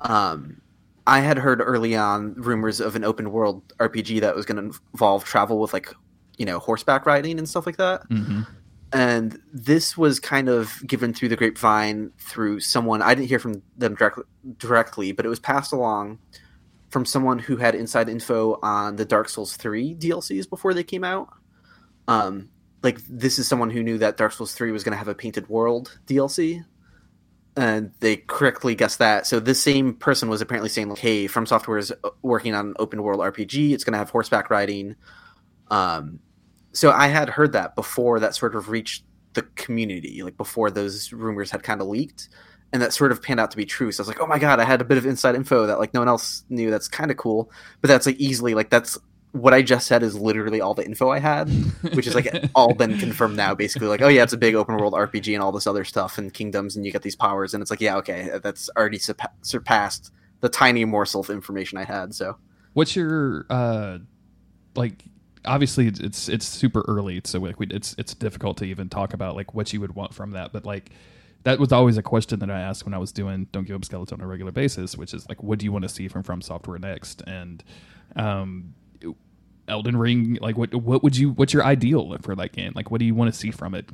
um, 0.00 0.60
I 1.06 1.20
had 1.20 1.38
heard 1.38 1.60
early 1.60 1.94
on 1.94 2.34
rumors 2.34 2.80
of 2.80 2.96
an 2.96 3.04
open 3.04 3.30
world 3.30 3.62
RPG 3.78 4.20
that 4.20 4.34
was 4.34 4.46
going 4.46 4.70
to 4.70 4.78
involve 4.92 5.24
travel 5.24 5.60
with 5.60 5.72
like 5.72 5.92
you 6.36 6.46
know 6.46 6.58
horseback 6.58 7.06
riding 7.06 7.38
and 7.38 7.48
stuff 7.48 7.66
like 7.66 7.76
that. 7.76 8.08
mm-hmm. 8.08 8.42
And 8.92 9.40
this 9.52 9.98
was 9.98 10.20
kind 10.20 10.48
of 10.48 10.80
given 10.86 11.12
through 11.12 11.28
the 11.28 11.36
grapevine 11.36 12.12
through 12.18 12.60
someone 12.60 13.02
I 13.02 13.14
didn't 13.14 13.26
hear 13.28 13.40
from 13.40 13.60
them 13.76 13.96
direct, 13.96 14.20
directly, 14.58 15.10
but 15.10 15.26
it 15.26 15.28
was 15.28 15.40
passed 15.40 15.72
along 15.72 16.20
from 16.90 17.04
someone 17.04 17.40
who 17.40 17.56
had 17.56 17.74
inside 17.74 18.08
info 18.08 18.56
on 18.62 18.94
the 18.94 19.04
Dark 19.04 19.28
Souls 19.28 19.56
3 19.56 19.96
DLCs 19.96 20.48
before 20.48 20.72
they 20.74 20.84
came 20.84 21.02
out. 21.02 21.28
Um, 22.06 22.50
like 22.84 23.00
this 23.08 23.38
is 23.38 23.48
someone 23.48 23.70
who 23.70 23.82
knew 23.82 23.98
that 23.98 24.16
Dark 24.18 24.32
Souls 24.32 24.54
3 24.54 24.70
was 24.70 24.84
going 24.84 24.92
to 24.92 24.98
have 24.98 25.08
a 25.08 25.14
Painted 25.14 25.48
World 25.48 25.98
DLC, 26.06 26.62
and 27.56 27.92
they 28.00 28.16
correctly 28.16 28.74
guessed 28.74 28.98
that. 28.98 29.26
So 29.26 29.40
this 29.40 29.60
same 29.62 29.94
person 29.94 30.28
was 30.28 30.42
apparently 30.42 30.68
saying, 30.68 30.90
like, 30.90 30.98
"Hey, 30.98 31.26
From 31.26 31.46
Software 31.46 31.78
is 31.78 31.92
uh, 31.92 32.10
working 32.22 32.54
on 32.54 32.68
an 32.68 32.74
open 32.78 33.02
world 33.02 33.20
RPG. 33.20 33.72
It's 33.72 33.84
going 33.84 33.92
to 33.92 33.98
have 33.98 34.10
horseback 34.10 34.50
riding." 34.50 34.96
Um, 35.70 36.20
so 36.72 36.90
I 36.90 37.08
had 37.08 37.30
heard 37.30 37.52
that 37.52 37.74
before 37.74 38.20
that 38.20 38.34
sort 38.36 38.54
of 38.54 38.68
reached 38.68 39.04
the 39.32 39.42
community, 39.42 40.22
like 40.22 40.36
before 40.36 40.70
those 40.70 41.12
rumors 41.12 41.50
had 41.50 41.62
kind 41.62 41.80
of 41.80 41.86
leaked, 41.86 42.28
and 42.72 42.82
that 42.82 42.92
sort 42.92 43.12
of 43.12 43.22
panned 43.22 43.40
out 43.40 43.50
to 43.52 43.56
be 43.56 43.64
true. 43.64 43.92
So 43.92 44.02
I 44.02 44.02
was 44.02 44.08
like, 44.08 44.20
"Oh 44.20 44.26
my 44.26 44.38
god, 44.38 44.60
I 44.60 44.64
had 44.64 44.82
a 44.82 44.84
bit 44.84 44.98
of 44.98 45.06
inside 45.06 45.36
info 45.36 45.66
that 45.66 45.78
like 45.78 45.94
no 45.94 46.00
one 46.00 46.08
else 46.08 46.44
knew. 46.50 46.70
That's 46.70 46.88
kind 46.88 47.10
of 47.10 47.16
cool." 47.16 47.50
But 47.80 47.88
that's 47.88 48.04
like 48.04 48.16
easily 48.16 48.54
like 48.54 48.68
that's 48.68 48.98
what 49.34 49.52
I 49.52 49.62
just 49.62 49.86
said 49.86 50.02
is 50.02 50.16
literally 50.16 50.60
all 50.60 50.74
the 50.74 50.84
info 50.86 51.10
I 51.10 51.18
had, 51.18 51.48
which 51.92 52.06
is 52.06 52.14
like 52.14 52.32
all 52.54 52.72
been 52.72 52.98
confirmed 52.98 53.36
now. 53.36 53.54
Basically, 53.54 53.88
like, 53.88 54.00
oh 54.00 54.08
yeah, 54.08 54.22
it's 54.22 54.32
a 54.32 54.36
big 54.38 54.54
open 54.54 54.76
world 54.76 54.92
RPG 54.94 55.34
and 55.34 55.42
all 55.42 55.50
this 55.52 55.66
other 55.66 55.84
stuff 55.84 56.18
and 56.18 56.32
kingdoms, 56.32 56.76
and 56.76 56.86
you 56.86 56.92
get 56.92 57.02
these 57.02 57.16
powers, 57.16 57.52
and 57.52 57.60
it's 57.60 57.70
like, 57.70 57.80
yeah, 57.80 57.96
okay, 57.96 58.38
that's 58.42 58.70
already 58.76 58.98
surpa- 58.98 59.32
surpassed 59.42 60.12
the 60.40 60.48
tiny 60.48 60.84
morsel 60.84 61.20
of 61.20 61.30
information 61.30 61.78
I 61.78 61.84
had. 61.84 62.14
So 62.14 62.36
What's 62.74 62.94
your 62.96 63.46
uh 63.50 63.98
like 64.74 65.04
obviously 65.44 65.86
it's- 65.88 66.00
it's 66.04 66.28
it's 66.28 66.46
super 66.46 66.84
early 66.88 67.20
so 67.24 67.38
like 67.38 67.58
we, 67.60 67.66
it's 67.68 67.94
it's 67.98 68.14
difficult 68.14 68.56
to 68.58 68.64
even 68.64 68.88
talk 68.88 69.14
about 69.14 69.36
like 69.36 69.52
what 69.54 69.72
you 69.72 69.80
would 69.80 69.94
want 69.94 70.14
from 70.14 70.30
that 70.32 70.52
but 70.52 70.64
like 70.64 70.90
that 71.44 71.58
was 71.58 71.70
always 71.72 71.98
a 71.98 72.02
question 72.02 72.38
that 72.38 72.50
I 72.50 72.60
asked 72.60 72.84
when 72.84 72.94
I 72.94 72.98
was 72.98 73.12
doing 73.12 73.46
Don't 73.52 73.64
Give 73.66 73.76
Up 73.76 73.84
Skeleton 73.84 74.20
on 74.20 74.24
a 74.24 74.28
regular 74.28 74.52
basis 74.52 74.96
which 74.96 75.12
is 75.14 75.28
like 75.28 75.42
what 75.42 75.58
do 75.58 75.64
you 75.66 75.72
want 75.72 75.82
to 75.82 75.88
see 75.88 76.08
from 76.08 76.22
From 76.22 76.40
Software 76.40 76.78
next 76.78 77.22
and 77.26 77.62
um 78.16 78.74
Elden 79.68 79.96
Ring 79.96 80.38
like 80.40 80.56
what 80.56 80.74
what 80.74 81.02
would 81.02 81.16
you 81.16 81.30
what's 81.30 81.52
your 81.52 81.64
ideal 81.64 82.16
for 82.22 82.34
that 82.34 82.52
game 82.52 82.72
like 82.74 82.90
what 82.90 82.98
do 82.98 83.04
you 83.04 83.14
want 83.14 83.32
to 83.32 83.38
see 83.38 83.50
from 83.50 83.74
it 83.74 83.86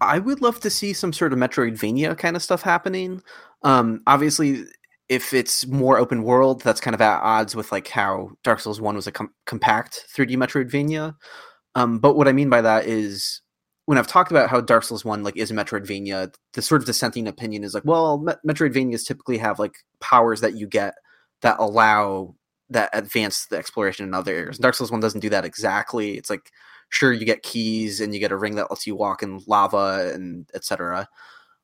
I 0.00 0.18
would 0.18 0.40
love 0.40 0.60
to 0.60 0.70
see 0.70 0.92
some 0.92 1.12
sort 1.12 1.32
of 1.32 1.38
Metroidvania 1.38 2.16
kind 2.16 2.34
of 2.34 2.42
stuff 2.42 2.62
happening. 2.62 3.22
Um, 3.62 4.02
obviously, 4.06 4.64
if 5.08 5.34
it's 5.34 5.66
more 5.66 5.98
open 5.98 6.22
world, 6.22 6.62
that's 6.62 6.80
kind 6.80 6.94
of 6.94 7.00
at 7.00 7.20
odds 7.20 7.54
with 7.54 7.70
like 7.70 7.88
how 7.88 8.30
Dark 8.42 8.60
Souls 8.60 8.80
One 8.80 8.96
was 8.96 9.06
a 9.06 9.12
com- 9.12 9.34
compact 9.44 10.06
3D 10.16 10.36
Metroidvania. 10.36 11.16
Um, 11.74 11.98
but 11.98 12.16
what 12.16 12.28
I 12.28 12.32
mean 12.32 12.48
by 12.48 12.62
that 12.62 12.86
is 12.86 13.42
when 13.84 13.98
I've 13.98 14.06
talked 14.06 14.30
about 14.30 14.48
how 14.48 14.60
Dark 14.60 14.84
Souls 14.84 15.04
One 15.04 15.22
like 15.22 15.36
is 15.36 15.50
a 15.50 15.54
Metroidvania, 15.54 16.32
the 16.54 16.62
sort 16.62 16.80
of 16.80 16.86
dissenting 16.86 17.28
opinion 17.28 17.62
is 17.62 17.74
like, 17.74 17.84
well, 17.84 18.18
Met- 18.18 18.38
Metroidvanias 18.46 19.06
typically 19.06 19.36
have 19.38 19.58
like 19.58 19.74
powers 20.00 20.40
that 20.40 20.56
you 20.56 20.66
get 20.66 20.94
that 21.42 21.58
allow 21.58 22.34
that 22.70 22.90
advance 22.92 23.46
the 23.46 23.56
exploration 23.56 24.06
in 24.06 24.14
other 24.14 24.34
areas. 24.34 24.58
Dark 24.58 24.74
Souls 24.74 24.90
One 24.90 25.00
doesn't 25.00 25.20
do 25.20 25.30
that 25.30 25.44
exactly. 25.44 26.16
It's 26.16 26.30
like 26.30 26.52
sure 26.88 27.12
you 27.12 27.24
get 27.24 27.42
keys 27.42 28.00
and 28.00 28.12
you 28.14 28.20
get 28.20 28.32
a 28.32 28.36
ring 28.36 28.56
that 28.56 28.70
lets 28.70 28.86
you 28.86 28.96
walk 28.96 29.22
in 29.22 29.40
lava 29.46 30.10
and 30.14 30.48
etc. 30.54 31.08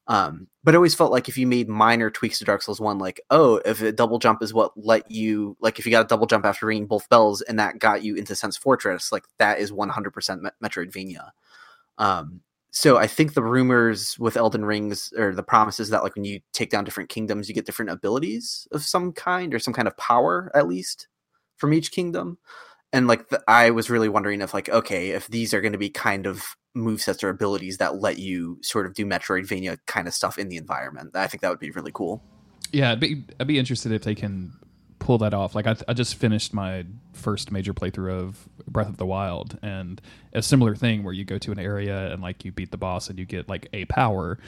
Um, 0.08 0.46
but 0.62 0.74
it 0.74 0.76
always 0.76 0.94
felt 0.94 1.10
like 1.10 1.28
if 1.28 1.36
you 1.36 1.48
made 1.48 1.68
minor 1.68 2.10
tweaks 2.10 2.38
to 2.38 2.44
Dark 2.44 2.62
Souls 2.62 2.80
One, 2.80 2.98
like 2.98 3.20
oh, 3.30 3.60
if 3.64 3.82
a 3.82 3.92
double 3.92 4.18
jump 4.18 4.42
is 4.42 4.54
what 4.54 4.72
let 4.76 5.10
you, 5.10 5.56
like 5.60 5.78
if 5.78 5.86
you 5.86 5.92
got 5.92 6.04
a 6.04 6.08
double 6.08 6.26
jump 6.26 6.44
after 6.44 6.66
ringing 6.66 6.86
both 6.86 7.08
bells 7.08 7.40
and 7.42 7.58
that 7.58 7.78
got 7.78 8.02
you 8.02 8.14
into 8.14 8.36
Sen's 8.36 8.56
Fortress, 8.56 9.10
like 9.10 9.24
that 9.38 9.58
is 9.58 9.72
one 9.72 9.88
hundred 9.88 10.12
percent 10.12 10.42
Metroidvania. 10.62 11.30
Um, 11.98 12.40
so 12.70 12.98
I 12.98 13.06
think 13.06 13.34
the 13.34 13.42
rumors 13.42 14.18
with 14.18 14.36
Elden 14.36 14.64
Rings 14.64 15.12
or 15.16 15.34
the 15.34 15.42
promises 15.42 15.90
that 15.90 16.02
like 16.02 16.14
when 16.14 16.24
you 16.24 16.40
take 16.52 16.70
down 16.70 16.84
different 16.84 17.08
kingdoms, 17.08 17.48
you 17.48 17.54
get 17.54 17.66
different 17.66 17.90
abilities 17.90 18.68
of 18.72 18.82
some 18.82 19.12
kind 19.12 19.54
or 19.54 19.58
some 19.58 19.74
kind 19.74 19.88
of 19.88 19.96
power 19.96 20.50
at 20.54 20.68
least 20.68 21.08
from 21.56 21.72
each 21.72 21.90
kingdom 21.90 22.38
and 22.92 23.06
like 23.06 23.28
the, 23.28 23.42
I 23.48 23.70
was 23.70 23.90
really 23.90 24.08
wondering 24.08 24.40
if 24.40 24.54
like 24.54 24.68
okay 24.68 25.10
if 25.10 25.26
these 25.28 25.52
are 25.52 25.60
going 25.60 25.72
to 25.72 25.78
be 25.78 25.90
kind 25.90 26.26
of 26.26 26.56
movesets 26.76 27.24
or 27.24 27.30
abilities 27.30 27.78
that 27.78 27.96
let 27.96 28.18
you 28.18 28.58
sort 28.62 28.86
of 28.86 28.94
do 28.94 29.06
Metroidvania 29.06 29.78
kind 29.86 30.06
of 30.06 30.14
stuff 30.14 30.38
in 30.38 30.48
the 30.48 30.56
environment. 30.56 31.10
I 31.14 31.26
think 31.26 31.40
that 31.40 31.48
would 31.48 31.58
be 31.58 31.70
really 31.70 31.92
cool. 31.92 32.22
Yeah, 32.70 32.92
I'd 32.92 33.00
be, 33.00 33.24
I'd 33.40 33.46
be 33.46 33.58
interested 33.58 33.92
if 33.92 34.02
they 34.02 34.14
can 34.14 34.52
pull 34.98 35.18
that 35.18 35.32
off. 35.32 35.54
Like 35.54 35.66
I, 35.66 35.76
I 35.88 35.94
just 35.94 36.16
finished 36.16 36.52
my 36.52 36.84
first 37.16 37.50
major 37.50 37.74
playthrough 37.74 38.20
of 38.20 38.48
Breath 38.68 38.88
of 38.88 38.96
the 38.96 39.06
Wild, 39.06 39.58
and 39.62 40.00
a 40.32 40.42
similar 40.42 40.74
thing 40.74 41.02
where 41.02 41.14
you 41.14 41.24
go 41.24 41.38
to 41.38 41.52
an 41.52 41.58
area 41.58 42.12
and 42.12 42.22
like 42.22 42.44
you 42.44 42.52
beat 42.52 42.70
the 42.70 42.76
boss 42.76 43.08
and 43.08 43.18
you 43.18 43.24
get 43.24 43.48
like 43.48 43.68
a 43.72 43.84
power, 43.86 44.38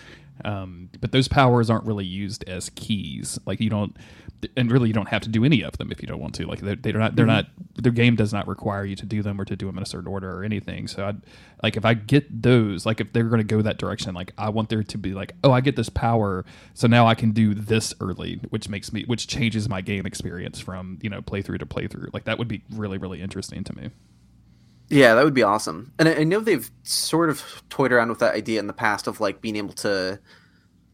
um, 0.44 0.90
but 1.00 1.12
those 1.12 1.28
powers 1.28 1.70
aren't 1.70 1.84
really 1.84 2.04
used 2.04 2.44
as 2.48 2.70
keys. 2.70 3.38
Like 3.46 3.60
you 3.60 3.70
don't, 3.70 3.96
and 4.56 4.70
really 4.70 4.88
you 4.88 4.94
don't 4.94 5.08
have 5.08 5.22
to 5.22 5.28
do 5.28 5.44
any 5.44 5.62
of 5.62 5.76
them 5.78 5.90
if 5.90 6.00
you 6.00 6.06
don't 6.06 6.20
want 6.20 6.34
to. 6.36 6.46
Like 6.46 6.60
they're, 6.60 6.76
they're 6.76 6.92
not, 6.92 7.16
they're 7.16 7.26
not. 7.26 7.46
Their 7.74 7.92
game 7.92 8.16
does 8.16 8.32
not 8.32 8.46
require 8.46 8.84
you 8.84 8.96
to 8.96 9.06
do 9.06 9.22
them 9.22 9.40
or 9.40 9.44
to 9.44 9.56
do 9.56 9.66
them 9.66 9.78
in 9.78 9.82
a 9.82 9.86
certain 9.86 10.06
order 10.08 10.30
or 10.30 10.44
anything. 10.44 10.86
So 10.86 11.06
I'd 11.06 11.20
like 11.62 11.76
if 11.76 11.84
I 11.84 11.94
get 11.94 12.42
those, 12.42 12.86
like 12.86 13.00
if 13.00 13.12
they're 13.12 13.24
going 13.24 13.40
to 13.40 13.44
go 13.44 13.62
that 13.62 13.78
direction, 13.78 14.14
like 14.14 14.32
I 14.38 14.50
want 14.50 14.68
there 14.68 14.82
to 14.82 14.98
be 14.98 15.12
like, 15.12 15.32
oh, 15.42 15.50
I 15.50 15.60
get 15.60 15.76
this 15.76 15.88
power, 15.88 16.44
so 16.74 16.86
now 16.86 17.06
I 17.06 17.14
can 17.14 17.32
do 17.32 17.54
this 17.54 17.94
early, 18.00 18.40
which 18.50 18.68
makes 18.68 18.92
me, 18.92 19.04
which 19.06 19.26
changes 19.26 19.68
my 19.68 19.80
game 19.80 20.06
experience 20.06 20.60
from 20.60 20.98
you 21.02 21.10
know 21.10 21.20
playthrough 21.20 21.58
to 21.58 21.66
playthrough. 21.66 22.12
Like 22.12 22.24
that 22.24 22.38
would 22.38 22.48
be 22.48 22.57
really 22.70 22.98
really 22.98 23.20
interesting 23.20 23.64
to 23.64 23.76
me. 23.76 23.90
Yeah, 24.90 25.14
that 25.14 25.24
would 25.24 25.34
be 25.34 25.42
awesome. 25.42 25.92
And 25.98 26.08
I, 26.08 26.20
I 26.20 26.24
know 26.24 26.40
they've 26.40 26.70
sort 26.82 27.28
of 27.28 27.62
toyed 27.68 27.92
around 27.92 28.08
with 28.08 28.20
that 28.20 28.34
idea 28.34 28.58
in 28.58 28.68
the 28.68 28.72
past 28.72 29.06
of 29.06 29.20
like 29.20 29.42
being 29.42 29.56
able 29.56 29.74
to, 29.74 30.18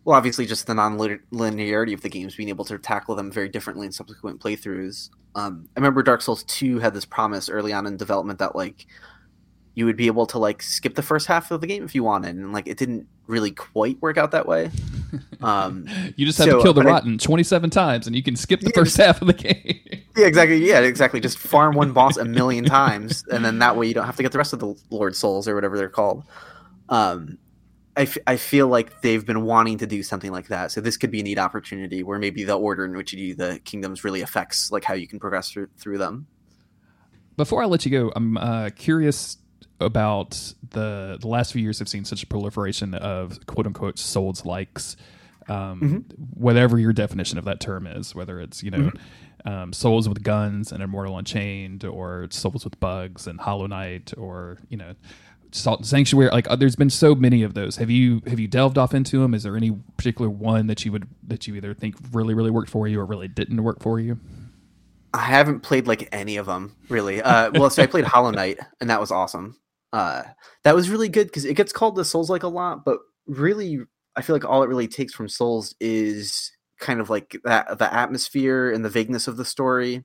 well, 0.04 0.16
obviously 0.16 0.46
just 0.46 0.66
the 0.66 0.74
non-linearity 0.74 1.94
of 1.94 2.00
the 2.00 2.08
games, 2.08 2.34
being 2.34 2.48
able 2.48 2.64
to 2.64 2.78
tackle 2.78 3.14
them 3.14 3.30
very 3.30 3.48
differently 3.48 3.86
in 3.86 3.92
subsequent 3.92 4.40
playthroughs. 4.40 5.10
Um, 5.36 5.68
I 5.76 5.80
remember 5.80 6.02
Dark 6.02 6.22
Souls 6.22 6.42
Two 6.42 6.80
had 6.80 6.92
this 6.92 7.04
promise 7.04 7.48
early 7.48 7.72
on 7.72 7.86
in 7.86 7.96
development 7.96 8.40
that 8.40 8.56
like 8.56 8.86
you 9.74 9.86
would 9.86 9.96
be 9.96 10.06
able 10.06 10.26
to 10.26 10.38
like 10.38 10.62
skip 10.62 10.94
the 10.94 11.02
first 11.02 11.26
half 11.26 11.50
of 11.50 11.60
the 11.60 11.66
game 11.66 11.84
if 11.84 11.94
you 11.94 12.02
wanted, 12.04 12.36
and 12.36 12.52
like 12.52 12.66
it 12.68 12.76
didn't 12.78 13.06
really 13.26 13.50
quite 13.50 14.00
work 14.02 14.16
out 14.18 14.30
that 14.32 14.46
way. 14.46 14.70
Um, 15.40 15.86
You 16.16 16.26
just 16.26 16.38
have 16.38 16.48
So, 16.48 16.56
to 16.56 16.62
kill 16.62 16.72
the 16.72 16.80
but 16.80 16.88
I- 16.88 16.92
rotten 16.94 17.18
27 17.18 17.70
times 17.70 18.08
and 18.08 18.16
you 18.16 18.22
can 18.22 18.34
skip 18.34 18.58
the 18.60 18.66
Yeah, 18.74 18.80
first 18.80 18.96
half 18.96 19.20
of 19.20 19.28
the 19.28 19.32
game. 19.32 19.78
Yeah, 20.16 20.26
exactly. 20.26 20.64
Yeah, 20.66 20.80
exactly. 20.80 21.20
Just 21.20 21.38
farm 21.38 21.74
one 21.76 21.92
boss 21.92 22.16
a 22.16 22.24
million 22.24 22.64
times, 22.64 23.24
and 23.30 23.44
then 23.44 23.58
that 23.60 23.76
way 23.76 23.86
you 23.86 23.94
don't 23.94 24.06
have 24.06 24.16
to 24.16 24.22
get 24.24 24.32
the 24.32 24.38
rest 24.38 24.52
of 24.52 24.58
the 24.60 24.74
Lord 24.90 25.14
Souls 25.16 25.46
or 25.48 25.54
whatever 25.56 25.76
they're 25.76 25.88
called. 25.88 26.24
Um, 26.88 27.38
I, 27.96 28.02
f- 28.02 28.18
I 28.26 28.36
feel 28.36 28.66
like 28.68 29.00
they've 29.02 29.24
been 29.24 29.42
wanting 29.42 29.78
to 29.78 29.86
do 29.88 30.02
something 30.04 30.30
like 30.32 30.48
that, 30.48 30.70
so 30.72 30.80
this 30.80 30.96
could 30.96 31.10
be 31.10 31.18
a 31.20 31.22
neat 31.24 31.38
opportunity 31.38 32.02
where 32.04 32.18
maybe 32.20 32.42
the 32.44 32.54
order 32.58 32.84
in 32.84 32.96
which 32.96 33.12
you 33.12 33.34
do 33.34 33.34
the 33.34 33.58
kingdoms 33.60 34.02
really 34.04 34.20
affects 34.20 34.70
like 34.72 34.82
how 34.84 34.94
you 34.94 35.06
can 35.08 35.18
progress 35.20 35.50
through, 35.50 35.68
through 35.78 35.98
them. 35.98 36.26
Before 37.36 37.62
I 37.62 37.66
let 37.66 37.84
you 37.84 37.90
go, 37.90 38.12
I'm 38.14 38.36
uh, 38.36 38.70
curious 38.76 39.36
about 39.80 40.54
the 40.70 41.18
the 41.20 41.28
last 41.28 41.52
few 41.52 41.62
years 41.62 41.78
have 41.78 41.88
seen 41.88 42.04
such 42.04 42.22
a 42.22 42.26
proliferation 42.26 42.94
of 42.94 43.44
quote 43.46 43.66
unquote 43.66 43.98
souls 43.98 44.44
likes 44.44 44.96
um, 45.48 46.06
whatever 46.34 46.78
your 46.78 46.92
definition 46.92 47.38
of 47.38 47.44
that 47.44 47.60
term 47.60 47.86
is 47.86 48.14
whether 48.14 48.40
it's 48.40 48.62
you 48.62 48.70
know 48.70 48.90
um, 49.44 49.72
Souls 49.72 50.08
with 50.08 50.22
Guns 50.22 50.72
and 50.72 50.82
Immortal 50.82 51.18
Unchained, 51.18 51.84
or 51.84 52.26
Souls 52.30 52.64
with 52.64 52.78
Bugs 52.80 53.26
and 53.26 53.40
Hollow 53.40 53.66
Knight, 53.66 54.12
or 54.16 54.58
you 54.68 54.76
know, 54.76 54.94
Salt 55.52 55.84
Sanctuary. 55.84 56.30
Like 56.30 56.48
uh, 56.50 56.56
there's 56.56 56.76
been 56.76 56.90
so 56.90 57.14
many 57.14 57.42
of 57.42 57.54
those. 57.54 57.76
Have 57.76 57.90
you 57.90 58.22
have 58.26 58.40
you 58.40 58.48
delved 58.48 58.78
off 58.78 58.94
into 58.94 59.20
them? 59.20 59.34
Is 59.34 59.42
there 59.42 59.56
any 59.56 59.72
particular 59.96 60.30
one 60.30 60.66
that 60.68 60.84
you 60.84 60.92
would 60.92 61.06
that 61.26 61.46
you 61.46 61.54
either 61.56 61.74
think 61.74 61.96
really 62.12 62.34
really 62.34 62.50
worked 62.50 62.70
for 62.70 62.88
you 62.88 63.00
or 63.00 63.04
really 63.04 63.28
didn't 63.28 63.62
work 63.62 63.80
for 63.82 64.00
you? 64.00 64.18
I 65.12 65.20
haven't 65.20 65.60
played 65.60 65.86
like 65.86 66.08
any 66.10 66.38
of 66.38 66.46
them 66.46 66.74
really. 66.88 67.22
Uh, 67.22 67.50
well, 67.54 67.70
so 67.70 67.82
I 67.82 67.86
played 67.86 68.04
Hollow 68.04 68.30
Knight, 68.30 68.58
and 68.80 68.90
that 68.90 69.00
was 69.00 69.10
awesome. 69.10 69.56
Uh, 69.94 70.24
that 70.64 70.74
was 70.74 70.90
really 70.90 71.08
good 71.08 71.28
because 71.28 71.44
it 71.44 71.54
gets 71.54 71.72
called 71.72 71.94
the 71.94 72.04
Souls 72.04 72.28
like 72.28 72.42
a 72.42 72.48
lot, 72.48 72.84
but 72.84 72.98
really, 73.28 73.78
I 74.16 74.22
feel 74.22 74.34
like 74.34 74.44
all 74.44 74.64
it 74.64 74.68
really 74.68 74.88
takes 74.88 75.14
from 75.14 75.28
Souls 75.28 75.76
is 75.78 76.50
kind 76.80 77.00
of 77.00 77.10
like 77.10 77.36
that 77.44 77.78
the 77.78 77.94
atmosphere 77.94 78.72
and 78.72 78.84
the 78.84 78.88
vagueness 78.90 79.28
of 79.28 79.36
the 79.36 79.44
story, 79.44 80.02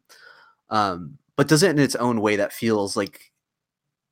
um, 0.69 1.17
but 1.35 1.47
does 1.47 1.63
it 1.63 1.71
in 1.71 1.79
its 1.79 1.95
own 1.95 2.21
way 2.21 2.35
that 2.35 2.53
feels 2.53 2.95
like 2.95 3.31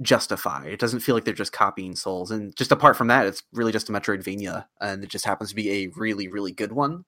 justified. 0.01 0.67
It 0.67 0.80
doesn't 0.80 1.01
feel 1.01 1.13
like 1.15 1.25
they're 1.25 1.34
just 1.36 1.53
copying 1.53 1.95
Souls, 1.95 2.32
and 2.32 2.55
just 2.55 2.71
apart 2.71 2.97
from 2.97 3.09
that, 3.09 3.28
it's 3.28 3.43
really 3.53 3.71
just 3.71 3.89
a 3.89 3.91
Metroidvania, 3.91 4.65
and 4.82 5.03
it 5.03 5.11
just 5.11 5.25
happens 5.25 5.51
to 5.51 5.55
be 5.55 5.69
a 5.84 5.88
really 5.95 6.28
really 6.28 6.53
good 6.53 6.71
one. 6.71 7.05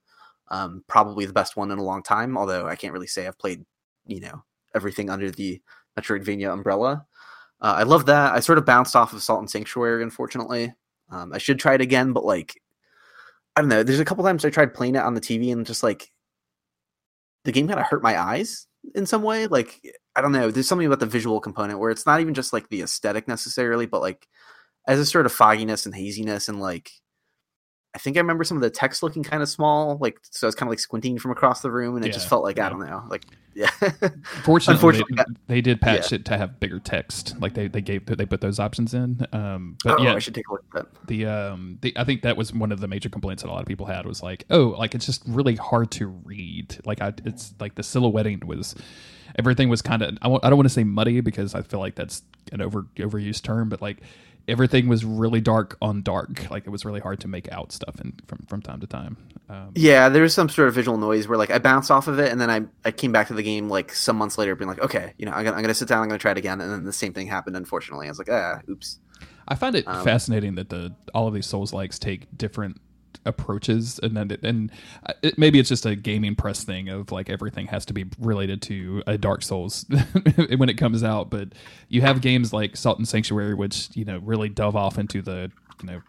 Um, 0.48 0.84
probably 0.88 1.26
the 1.26 1.32
best 1.32 1.56
one 1.56 1.72
in 1.72 1.78
a 1.78 1.84
long 1.84 2.04
time. 2.04 2.38
Although 2.38 2.68
I 2.68 2.76
can't 2.76 2.92
really 2.92 3.08
say 3.08 3.26
I've 3.26 3.38
played 3.38 3.64
you 4.06 4.20
know 4.20 4.44
everything 4.76 5.10
under 5.10 5.30
the 5.32 5.60
Metroidvania 5.98 6.52
umbrella. 6.52 7.06
Uh, 7.60 7.74
I 7.78 7.82
love 7.82 8.06
that. 8.06 8.32
I 8.32 8.40
sort 8.40 8.58
of 8.58 8.64
bounced 8.64 8.96
off 8.96 9.12
of 9.12 9.22
Salt 9.22 9.40
and 9.40 9.50
Sanctuary, 9.50 10.02
unfortunately. 10.02 10.72
Um, 11.10 11.32
I 11.32 11.38
should 11.38 11.58
try 11.58 11.74
it 11.74 11.80
again, 11.80 12.12
but 12.12 12.24
like, 12.24 12.60
I 13.56 13.60
don't 13.60 13.68
know. 13.68 13.82
There's 13.82 14.00
a 14.00 14.04
couple 14.04 14.24
times 14.24 14.44
I 14.44 14.50
tried 14.50 14.74
playing 14.74 14.94
it 14.94 15.02
on 15.02 15.14
the 15.14 15.20
TV 15.20 15.52
and 15.52 15.66
just 15.66 15.82
like 15.82 16.10
the 17.44 17.52
game 17.52 17.68
kind 17.68 17.80
of 17.80 17.86
hurt 17.86 18.02
my 18.02 18.18
eyes 18.18 18.66
in 18.94 19.06
some 19.06 19.22
way. 19.22 19.46
Like, 19.46 19.80
I 20.16 20.20
don't 20.20 20.32
know. 20.32 20.50
There's 20.50 20.68
something 20.68 20.86
about 20.86 21.00
the 21.00 21.06
visual 21.06 21.40
component 21.40 21.78
where 21.78 21.90
it's 21.90 22.06
not 22.06 22.20
even 22.20 22.34
just 22.34 22.52
like 22.52 22.68
the 22.68 22.82
aesthetic 22.82 23.28
necessarily, 23.28 23.86
but 23.86 24.00
like 24.00 24.26
as 24.86 24.98
a 24.98 25.06
sort 25.06 25.26
of 25.26 25.32
fogginess 25.32 25.86
and 25.86 25.94
haziness 25.94 26.48
and 26.48 26.60
like 26.60 26.90
I 27.94 27.98
think 27.98 28.16
I 28.16 28.20
remember 28.20 28.44
some 28.44 28.56
of 28.56 28.62
the 28.62 28.70
text 28.70 29.02
looking 29.02 29.22
kind 29.24 29.42
of 29.42 29.48
small, 29.48 29.98
like 30.00 30.18
so 30.22 30.46
I 30.46 30.48
was 30.48 30.54
kind 30.54 30.68
of 30.68 30.70
like 30.70 30.78
squinting 30.80 31.18
from 31.18 31.32
across 31.32 31.60
the 31.62 31.70
room, 31.70 31.96
and 31.96 32.04
it 32.04 32.08
Yeah, 32.08 32.12
just 32.12 32.28
felt 32.28 32.44
like 32.44 32.58
yeah. 32.58 32.66
I 32.66 32.68
don't 32.68 32.80
know, 32.80 33.02
like 33.08 33.26
yeah. 33.54 33.70
Fortunately, 34.42 34.74
Unfortunately, 34.74 35.16
they, 35.16 35.24
they 35.56 35.60
did 35.60 35.80
patch 35.80 36.12
it 36.12 36.24
to 36.26 36.38
have 36.38 36.60
bigger 36.60 36.78
text. 36.78 37.34
Like 37.40 37.54
they, 37.54 37.66
they 37.68 37.80
gave 37.80 38.06
they 38.06 38.26
put 38.26 38.40
those 38.40 38.60
options 38.60 38.94
in. 38.94 39.26
Um, 39.32 39.78
but 39.82 39.98
oh, 39.98 39.98
yeah, 39.98 40.14
I 40.14 40.18
should 40.20 40.34
take 40.34 40.48
a 40.48 40.52
look 40.52 40.64
at 40.74 40.84
that. 40.84 40.86
the 41.06 41.26
um 41.26 41.78
the, 41.82 41.92
I 41.96 42.04
think 42.04 42.22
that 42.22 42.36
was 42.36 42.52
one 42.52 42.72
of 42.72 42.80
the 42.80 42.88
major 42.88 43.08
complaints 43.08 43.42
that 43.42 43.48
a 43.48 43.52
lot 43.52 43.60
of 43.62 43.66
people 43.66 43.86
had 43.86 44.06
was 44.06 44.22
like, 44.22 44.44
oh, 44.50 44.74
like 44.78 44.94
it's 44.94 45.06
just 45.06 45.22
really 45.26 45.56
hard 45.56 45.90
to 45.92 46.06
read. 46.06 46.78
Like 46.84 47.00
I, 47.00 47.12
it's 47.24 47.54
like 47.58 47.74
the 47.74 47.82
silhouetting 47.82 48.42
was 48.46 48.74
everything 49.38 49.68
was 49.68 49.82
kind 49.82 50.02
of 50.02 50.10
I 50.22 50.26
w- 50.26 50.40
I 50.42 50.50
don't 50.50 50.58
want 50.58 50.66
to 50.68 50.74
say 50.74 50.84
muddy 50.84 51.20
because 51.20 51.54
I 51.54 51.62
feel 51.62 51.80
like 51.80 51.94
that's 51.94 52.22
an 52.52 52.60
over 52.60 52.86
overused 52.96 53.42
term, 53.42 53.68
but 53.68 53.82
like 53.82 53.98
everything 54.50 54.88
was 54.88 55.04
really 55.04 55.40
dark 55.40 55.78
on 55.80 56.02
dark. 56.02 56.50
Like 56.50 56.66
it 56.66 56.70
was 56.70 56.84
really 56.84 57.00
hard 57.00 57.20
to 57.20 57.28
make 57.28 57.50
out 57.52 57.72
stuff 57.72 58.00
and 58.00 58.20
from 58.26 58.44
from 58.48 58.60
time 58.60 58.80
to 58.80 58.86
time. 58.86 59.16
Um, 59.48 59.70
Yeah, 59.74 60.08
there 60.08 60.22
was 60.22 60.34
some 60.34 60.48
sort 60.48 60.68
of 60.68 60.74
visual 60.74 60.98
noise 60.98 61.26
where 61.28 61.38
like 61.38 61.50
I 61.50 61.58
bounced 61.58 61.90
off 61.90 62.08
of 62.08 62.18
it, 62.18 62.30
and 62.32 62.40
then 62.40 62.50
I 62.50 62.62
I 62.84 62.90
came 62.90 63.12
back 63.12 63.28
to 63.28 63.34
the 63.34 63.42
game 63.42 63.68
like 63.68 63.92
some 63.94 64.16
months 64.16 64.36
later, 64.36 64.54
being 64.56 64.68
like, 64.68 64.80
okay, 64.80 65.14
you 65.16 65.26
know, 65.26 65.32
I'm 65.32 65.44
gonna 65.44 65.56
I'm 65.56 65.62
gonna 65.62 65.74
sit 65.74 65.88
down, 65.88 66.02
I'm 66.02 66.08
gonna 66.08 66.18
try 66.18 66.32
it 66.32 66.38
again, 66.38 66.60
and 66.60 66.70
then 66.70 66.84
the 66.84 66.92
same 66.92 67.12
thing 67.14 67.28
happened. 67.28 67.56
Unfortunately, 67.56 68.06
I 68.06 68.10
was 68.10 68.18
like, 68.18 68.30
ah, 68.30 68.60
oops. 68.68 68.98
I 69.48 69.54
find 69.54 69.74
it 69.74 69.86
Um, 69.88 70.04
fascinating 70.04 70.56
that 70.56 70.68
the 70.68 70.94
all 71.14 71.26
of 71.28 71.34
these 71.34 71.46
Souls 71.46 71.72
likes 71.72 71.98
take 71.98 72.26
different 72.36 72.80
approaches, 73.24 74.00
and 74.02 74.16
then 74.16 74.30
it, 74.30 74.42
and 74.42 74.70
uh, 75.06 75.12
it, 75.22 75.38
maybe 75.38 75.58
it's 75.58 75.68
just 75.68 75.86
a 75.86 75.94
gaming 75.96 76.34
press 76.34 76.64
thing 76.64 76.88
of 76.88 77.12
like 77.12 77.28
everything 77.30 77.66
has 77.68 77.84
to 77.86 77.92
be 77.92 78.06
related 78.18 78.62
to 78.62 79.02
a 79.06 79.18
Dark 79.18 79.42
Souls 79.42 79.84
when 80.56 80.68
it 80.68 80.78
comes 80.78 81.02
out. 81.02 81.30
But 81.30 81.48
you 81.88 82.02
have 82.02 82.20
games 82.20 82.52
like 82.52 82.76
Salt 82.76 82.98
and 82.98 83.06
Sanctuary, 83.06 83.54
which 83.54 83.88
you 83.94 84.04
know 84.04 84.18
really 84.18 84.48
dove 84.48 84.76
off 84.76 84.98
into 84.98 85.22
the 85.22 85.50
you 85.82 85.86
know 85.86 86.02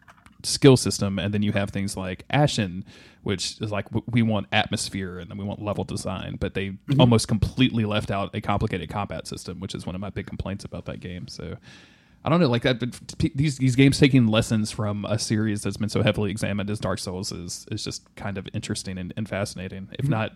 skill 0.43 0.77
system, 0.77 1.19
and 1.19 1.33
then 1.33 1.43
you 1.43 1.51
have 1.51 1.69
things 1.69 1.95
like 1.97 2.25
Ashen, 2.29 2.83
which 3.23 3.59
is 3.61 3.71
like 3.71 3.85
we 4.07 4.21
want 4.21 4.47
atmosphere 4.51 5.19
and 5.19 5.29
then 5.29 5.37
we 5.37 5.43
want 5.43 5.61
level 5.61 5.83
design, 5.83 6.37
but 6.39 6.53
they 6.53 6.77
almost 6.99 7.27
completely 7.27 7.85
left 7.85 8.11
out 8.11 8.33
a 8.35 8.41
complicated 8.41 8.89
combat 8.89 9.27
system, 9.27 9.59
which 9.59 9.75
is 9.75 9.85
one 9.85 9.95
of 9.95 10.01
my 10.01 10.09
big 10.09 10.27
complaints 10.27 10.65
about 10.65 10.85
that 10.85 10.99
game. 10.99 11.27
So. 11.27 11.57
I 12.23 12.29
don't 12.29 12.39
know, 12.39 12.47
like 12.47 12.61
that. 12.63 12.79
But 12.79 12.99
these 13.35 13.57
these 13.57 13.75
games 13.75 13.99
taking 13.99 14.27
lessons 14.27 14.71
from 14.71 15.05
a 15.05 15.17
series 15.17 15.63
that's 15.63 15.77
been 15.77 15.89
so 15.89 16.03
heavily 16.03 16.29
examined 16.29 16.69
as 16.69 16.79
Dark 16.79 16.99
Souls 16.99 17.31
is 17.31 17.65
is 17.71 17.83
just 17.83 18.13
kind 18.15 18.37
of 18.37 18.47
interesting 18.53 18.97
and, 18.97 19.13
and 19.17 19.27
fascinating. 19.27 19.89
If 19.97 20.07
not, 20.07 20.33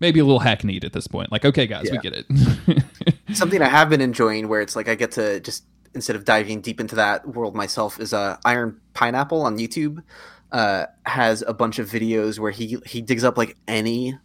maybe 0.00 0.20
a 0.20 0.24
little 0.24 0.40
hackneyed 0.40 0.84
at 0.84 0.92
this 0.92 1.06
point. 1.06 1.30
Like, 1.30 1.44
okay, 1.44 1.66
guys, 1.66 1.90
we 1.90 1.98
get 1.98 2.14
it. 2.14 2.84
Something 3.34 3.60
I 3.60 3.68
have 3.68 3.90
been 3.90 4.00
enjoying, 4.00 4.48
where 4.48 4.62
it's 4.62 4.74
like 4.74 4.88
I 4.88 4.94
get 4.94 5.12
to 5.12 5.40
just 5.40 5.64
instead 5.94 6.16
of 6.16 6.24
diving 6.24 6.60
deep 6.60 6.80
into 6.80 6.94
that 6.96 7.28
world 7.28 7.54
myself, 7.54 8.00
is 8.00 8.14
uh, 8.14 8.38
Iron 8.44 8.80
Pineapple 8.94 9.42
on 9.42 9.58
YouTube. 9.58 10.02
Uh, 10.50 10.86
has 11.04 11.42
a 11.46 11.52
bunch 11.52 11.78
of 11.78 11.90
videos 11.90 12.38
where 12.38 12.50
he 12.50 12.78
he 12.86 13.02
digs 13.02 13.22
up 13.22 13.36
like 13.36 13.54
any 13.66 14.16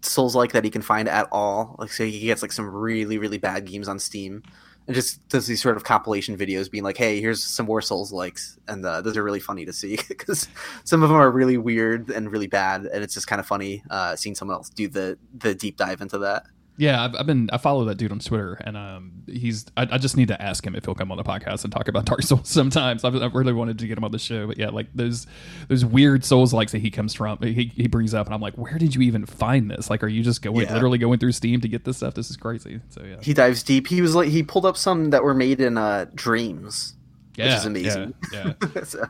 souls 0.00 0.34
like 0.34 0.52
that 0.52 0.64
he 0.64 0.70
can 0.70 0.80
find 0.80 1.10
at 1.10 1.28
all. 1.30 1.76
Like 1.78 1.92
so 1.92 2.04
he 2.04 2.20
gets 2.20 2.40
like 2.40 2.52
some 2.52 2.66
really 2.66 3.18
really 3.18 3.36
bad 3.36 3.66
games 3.66 3.86
on 3.86 3.98
Steam, 3.98 4.42
and 4.90 4.94
just 4.96 5.26
does 5.28 5.46
these 5.46 5.62
sort 5.62 5.76
of 5.76 5.84
compilation 5.84 6.36
videos, 6.36 6.68
being 6.68 6.82
like, 6.82 6.96
"Hey, 6.96 7.20
here's 7.20 7.44
some 7.44 7.66
more 7.66 7.80
souls 7.80 8.12
likes," 8.12 8.58
and 8.66 8.84
uh, 8.84 9.00
those 9.00 9.16
are 9.16 9.22
really 9.22 9.38
funny 9.38 9.64
to 9.64 9.72
see 9.72 9.96
because 10.08 10.48
some 10.82 11.04
of 11.04 11.08
them 11.08 11.16
are 11.16 11.30
really 11.30 11.56
weird 11.56 12.10
and 12.10 12.32
really 12.32 12.48
bad, 12.48 12.86
and 12.86 13.04
it's 13.04 13.14
just 13.14 13.28
kind 13.28 13.38
of 13.38 13.46
funny 13.46 13.84
uh, 13.88 14.16
seeing 14.16 14.34
someone 14.34 14.56
else 14.56 14.68
do 14.68 14.88
the 14.88 15.16
the 15.38 15.54
deep 15.54 15.76
dive 15.76 16.00
into 16.00 16.18
that. 16.18 16.44
Yeah, 16.80 17.04
I've, 17.04 17.14
I've 17.14 17.26
been 17.26 17.50
I 17.52 17.58
follow 17.58 17.84
that 17.84 17.96
dude 17.96 18.10
on 18.10 18.20
Twitter, 18.20 18.54
and 18.54 18.74
um, 18.74 19.12
he's 19.26 19.66
I, 19.76 19.82
I 19.92 19.98
just 19.98 20.16
need 20.16 20.28
to 20.28 20.42
ask 20.42 20.66
him 20.66 20.74
if 20.74 20.86
he'll 20.86 20.94
come 20.94 21.12
on 21.12 21.18
the 21.18 21.22
podcast 21.22 21.62
and 21.64 21.72
talk 21.72 21.88
about 21.88 22.04
Dark 22.06 22.22
Souls. 22.22 22.48
Sometimes 22.48 23.04
I've, 23.04 23.14
I've 23.16 23.34
really 23.34 23.52
wanted 23.52 23.78
to 23.80 23.86
get 23.86 23.98
him 23.98 24.04
on 24.04 24.12
the 24.12 24.18
show, 24.18 24.46
but 24.46 24.56
yeah, 24.56 24.70
like 24.70 24.86
those 24.94 25.26
those 25.68 25.84
weird 25.84 26.24
Souls 26.24 26.54
likes 26.54 26.72
that 26.72 26.78
he 26.78 26.90
comes 26.90 27.12
from, 27.12 27.38
he 27.42 27.70
he 27.76 27.86
brings 27.86 28.14
up, 28.14 28.26
and 28.26 28.34
I'm 28.34 28.40
like, 28.40 28.54
where 28.54 28.78
did 28.78 28.94
you 28.94 29.02
even 29.02 29.26
find 29.26 29.70
this? 29.70 29.90
Like, 29.90 30.02
are 30.02 30.08
you 30.08 30.22
just 30.22 30.40
going 30.40 30.62
Yeah. 30.66 30.72
literally 30.72 30.96
going 30.98 31.18
through 31.18 31.32
Steam 31.32 31.60
to 31.60 31.68
get 31.68 31.84
this 31.84 31.98
stuff? 31.98 32.14
This 32.14 32.30
is 32.30 32.38
crazy. 32.38 32.80
So 32.88 33.02
yeah, 33.04 33.16
he 33.20 33.34
dives 33.34 33.62
deep. 33.62 33.86
He 33.86 34.00
was 34.00 34.14
like 34.14 34.30
he 34.30 34.42
pulled 34.42 34.64
up 34.64 34.78
some 34.78 35.10
that 35.10 35.22
were 35.22 35.34
made 35.34 35.60
in 35.60 35.76
uh, 35.76 36.06
Dreams, 36.14 36.94
yeah, 37.36 37.44
which 37.48 37.54
is 37.56 37.64
amazing. 37.66 38.14
Yeah, 38.32 38.52
yeah. 38.74 38.82
So- 38.84 39.04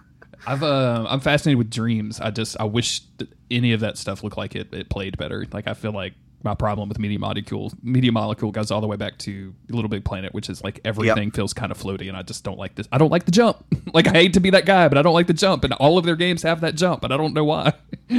I've 0.46 0.62
uh, 0.62 1.06
I'm 1.08 1.20
fascinated 1.20 1.58
with 1.58 1.70
dreams. 1.70 2.18
I 2.18 2.30
just 2.30 2.58
I 2.58 2.64
wish 2.64 3.02
any 3.50 3.74
of 3.74 3.80
that 3.80 3.98
stuff 3.98 4.24
looked 4.24 4.38
like 4.38 4.56
it, 4.56 4.72
it 4.72 4.88
played 4.88 5.18
better. 5.18 5.46
Like 5.52 5.68
I 5.68 5.74
feel 5.74 5.92
like 5.92 6.14
my 6.42 6.54
problem 6.54 6.88
with 6.88 6.98
Media 6.98 7.18
Molecule 7.18 7.72
Media 7.82 8.12
Molecule 8.12 8.50
goes 8.50 8.70
all 8.70 8.80
the 8.80 8.86
way 8.86 8.96
back 8.96 9.18
to 9.18 9.54
Little 9.68 9.88
Big 9.88 10.04
Planet, 10.04 10.32
which 10.32 10.48
is 10.48 10.62
like 10.64 10.80
everything 10.84 11.30
feels 11.30 11.52
kind 11.52 11.70
of 11.70 11.78
floaty, 11.78 12.08
and 12.08 12.16
I 12.16 12.22
just 12.22 12.44
don't 12.44 12.58
like 12.58 12.74
this. 12.74 12.88
I 12.92 12.98
don't 12.98 13.10
like 13.10 13.24
the 13.24 13.32
jump. 13.32 13.64
like 13.94 14.06
I 14.06 14.12
hate 14.12 14.34
to 14.34 14.40
be 14.40 14.50
that 14.50 14.66
guy, 14.66 14.88
but 14.88 14.98
I 14.98 15.02
don't 15.02 15.14
like 15.14 15.26
the 15.26 15.34
jump, 15.34 15.64
and 15.64 15.72
all 15.74 15.98
of 15.98 16.04
their 16.04 16.16
games 16.16 16.42
have 16.42 16.60
that 16.62 16.74
jump, 16.74 17.04
and 17.04 17.12
I 17.12 17.16
don't 17.16 17.34
know 17.34 17.44
why. 17.44 17.72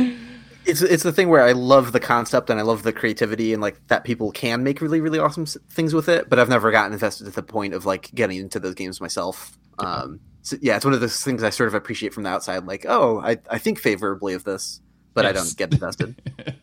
it's 0.66 0.82
it's 0.82 1.04
the 1.04 1.12
thing 1.12 1.30
where 1.30 1.42
I 1.42 1.54
love 1.54 1.92
the 1.92 2.00
concept 2.00 2.50
and 2.50 2.60
I 2.60 2.64
love 2.64 2.84
the 2.84 2.94
creativity 2.94 3.54
and 3.54 3.62
like 3.62 3.88
that 3.88 4.04
people 4.04 4.32
can 4.32 4.64
make 4.64 4.82
really 4.82 5.02
really 5.02 5.20
awesome 5.20 5.46
things 5.46 5.94
with 5.94 6.08
it, 6.10 6.30
but 6.30 6.40
I've 6.40 6.50
never 6.50 6.72
gotten 6.72 6.94
invested 6.94 7.26
to 7.26 7.32
the 7.32 7.44
point 7.44 7.74
of 7.74 7.86
like 7.86 8.14
getting 8.14 8.38
into 8.38 8.60
those 8.60 8.76
games 8.76 9.02
myself. 9.02 9.58
Um, 9.80 10.20
so 10.44 10.58
yeah, 10.62 10.76
it's 10.76 10.86
one 10.86 10.94
of 10.94 11.02
those 11.02 11.24
things 11.24 11.44
I 11.44 11.50
sort 11.50 11.68
of 11.68 11.74
appreciate 11.74 12.14
from 12.14 12.24
the 12.24 12.30
outside. 12.30 12.66
Like, 12.66 12.86
oh, 12.88 13.20
I 13.20 13.38
I 13.50 13.58
think 13.58 13.80
favorably 13.80 14.34
of 14.34 14.44
this, 14.44 14.82
but 15.14 15.26
I 15.26 15.32
don't 15.32 15.56
get 15.58 15.74
invested. 15.74 16.16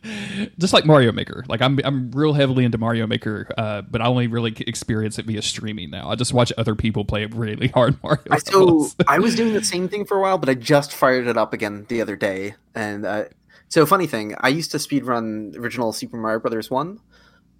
just 0.57 0.73
like 0.73 0.85
Mario 0.85 1.11
Maker. 1.11 1.43
Like 1.47 1.61
I'm 1.61 1.79
I'm 1.83 2.11
real 2.11 2.33
heavily 2.33 2.65
into 2.65 2.77
Mario 2.77 3.07
Maker, 3.07 3.51
uh, 3.57 3.81
but 3.81 4.01
I 4.01 4.05
only 4.05 4.27
really 4.27 4.53
experience 4.67 5.19
it 5.19 5.25
via 5.25 5.41
streaming 5.41 5.91
now. 5.91 6.09
I 6.09 6.15
just 6.15 6.33
watch 6.33 6.51
other 6.57 6.75
people 6.75 7.05
play 7.05 7.25
really 7.25 7.67
hard 7.75 8.01
Mario. 8.03 8.23
I 8.31 8.39
so. 8.39 8.87
I 9.07 9.19
was 9.19 9.35
doing 9.35 9.53
the 9.53 9.63
same 9.63 9.87
thing 9.87 10.05
for 10.05 10.17
a 10.17 10.21
while, 10.21 10.37
but 10.37 10.49
I 10.49 10.55
just 10.55 10.93
fired 10.93 11.27
it 11.27 11.37
up 11.37 11.53
again 11.53 11.85
the 11.89 12.01
other 12.01 12.15
day. 12.15 12.55
And 12.73 13.05
uh, 13.05 13.25
so, 13.67 13.85
funny 13.85 14.07
thing, 14.07 14.35
I 14.39 14.49
used 14.49 14.71
to 14.71 14.77
speedrun 14.77 15.55
original 15.55 15.93
Super 15.93 16.17
Mario 16.17 16.39
Brothers 16.39 16.71
one. 16.71 16.99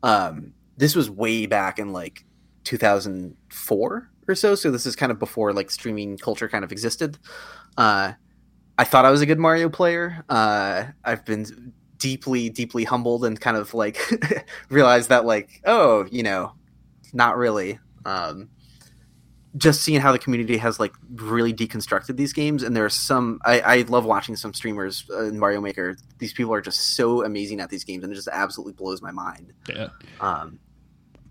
Um, 0.01 0.53
this 0.77 0.95
was 0.95 1.09
way 1.09 1.45
back 1.45 1.77
in 1.77 1.91
like 1.91 2.23
2004 2.63 4.09
or 4.27 4.35
so. 4.35 4.55
So 4.55 4.71
this 4.71 4.85
is 4.85 4.95
kind 4.95 5.11
of 5.11 5.19
before 5.19 5.53
like 5.53 5.69
streaming 5.69 6.17
culture 6.17 6.47
kind 6.47 6.63
of 6.63 6.71
existed. 6.71 7.17
Uh, 7.77 8.13
I 8.79 8.85
thought 8.85 9.03
I 9.03 9.11
was 9.11 9.19
a 9.19 9.25
good 9.25 9.39
Mario 9.39 9.67
player. 9.67 10.23
Uh, 10.29 10.85
I've 11.03 11.25
been 11.25 11.73
deeply, 11.97 12.49
deeply 12.49 12.85
humbled 12.85 13.25
and 13.25 13.39
kind 13.39 13.57
of 13.57 13.73
like 13.73 13.99
realized 14.69 15.09
that 15.09 15.25
like, 15.25 15.61
oh, 15.65 16.07
you 16.09 16.23
know, 16.23 16.53
not 17.11 17.35
really. 17.35 17.77
Um, 18.05 18.49
just 19.57 19.81
seeing 19.81 19.99
how 19.99 20.13
the 20.13 20.17
community 20.17 20.55
has 20.55 20.79
like 20.79 20.93
really 21.15 21.53
deconstructed 21.53 22.15
these 22.15 22.31
games 22.31 22.63
and 22.63 22.73
there's 22.73 22.95
some 22.95 23.41
I, 23.43 23.59
I 23.59 23.81
love 23.81 24.05
watching 24.05 24.35
some 24.35 24.53
streamers 24.53 25.05
uh, 25.09 25.23
in 25.23 25.39
mario 25.39 25.59
maker 25.59 25.97
these 26.19 26.33
people 26.33 26.53
are 26.53 26.61
just 26.61 26.95
so 26.95 27.25
amazing 27.25 27.59
at 27.59 27.71
these 27.71 27.83
games 27.83 28.03
and 28.03 28.13
it 28.13 28.15
just 28.15 28.27
absolutely 28.27 28.73
blows 28.73 29.01
my 29.01 29.09
mind 29.09 29.51
yeah. 29.67 29.87
um 30.21 30.59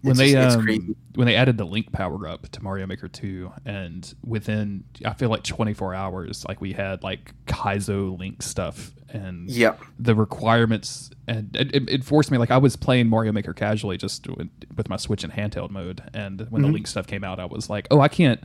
when 0.03 0.13
It's 0.13 0.19
they 0.19 0.33
just- 0.33 0.59
um, 0.59 0.97
when 1.15 1.27
they 1.27 1.35
added 1.35 1.59
the 1.59 1.65
link 1.65 1.91
power 1.93 2.29
up 2.29 2.49
to 2.51 2.63
Mario 2.63 2.87
Maker 2.87 3.09
2 3.09 3.53
and 3.65 4.15
within 4.25 4.85
I 5.05 5.15
feel 5.15 5.29
like 5.31 5.43
24 5.43 5.93
hours 5.95 6.45
like 6.47 6.61
we 6.61 6.73
had 6.73 7.03
like 7.03 7.35
Kaizo 7.47 8.17
link 8.19 8.41
stuff 8.43 8.93
and 9.09 9.51
yeah 9.51 9.75
the 9.99 10.15
requirements 10.15 11.11
and 11.27 11.55
it, 11.57 11.89
it, 11.91 12.05
forced 12.05 12.31
me 12.31 12.39
like 12.39 12.51
I 12.53 12.59
was 12.59 12.77
playing 12.77 13.09
Mario 13.09 13.33
Maker 13.33 13.53
casually 13.53 13.97
just 13.97 14.29
with, 14.29 14.49
with 14.77 14.89
my 14.89 14.97
Switch 14.97 15.25
in 15.25 15.31
handheld 15.31 15.71
mode 15.71 16.03
and 16.15 16.47
when 16.51 16.63
the 16.63 16.69
link 16.69 16.87
stuff 16.87 17.07
came 17.09 17.25
out 17.25 17.41
I 17.41 17.47
was 17.47 17.69
like 17.69 17.89
oh 17.91 18.01
I 18.01 18.09
can't 18.09 18.41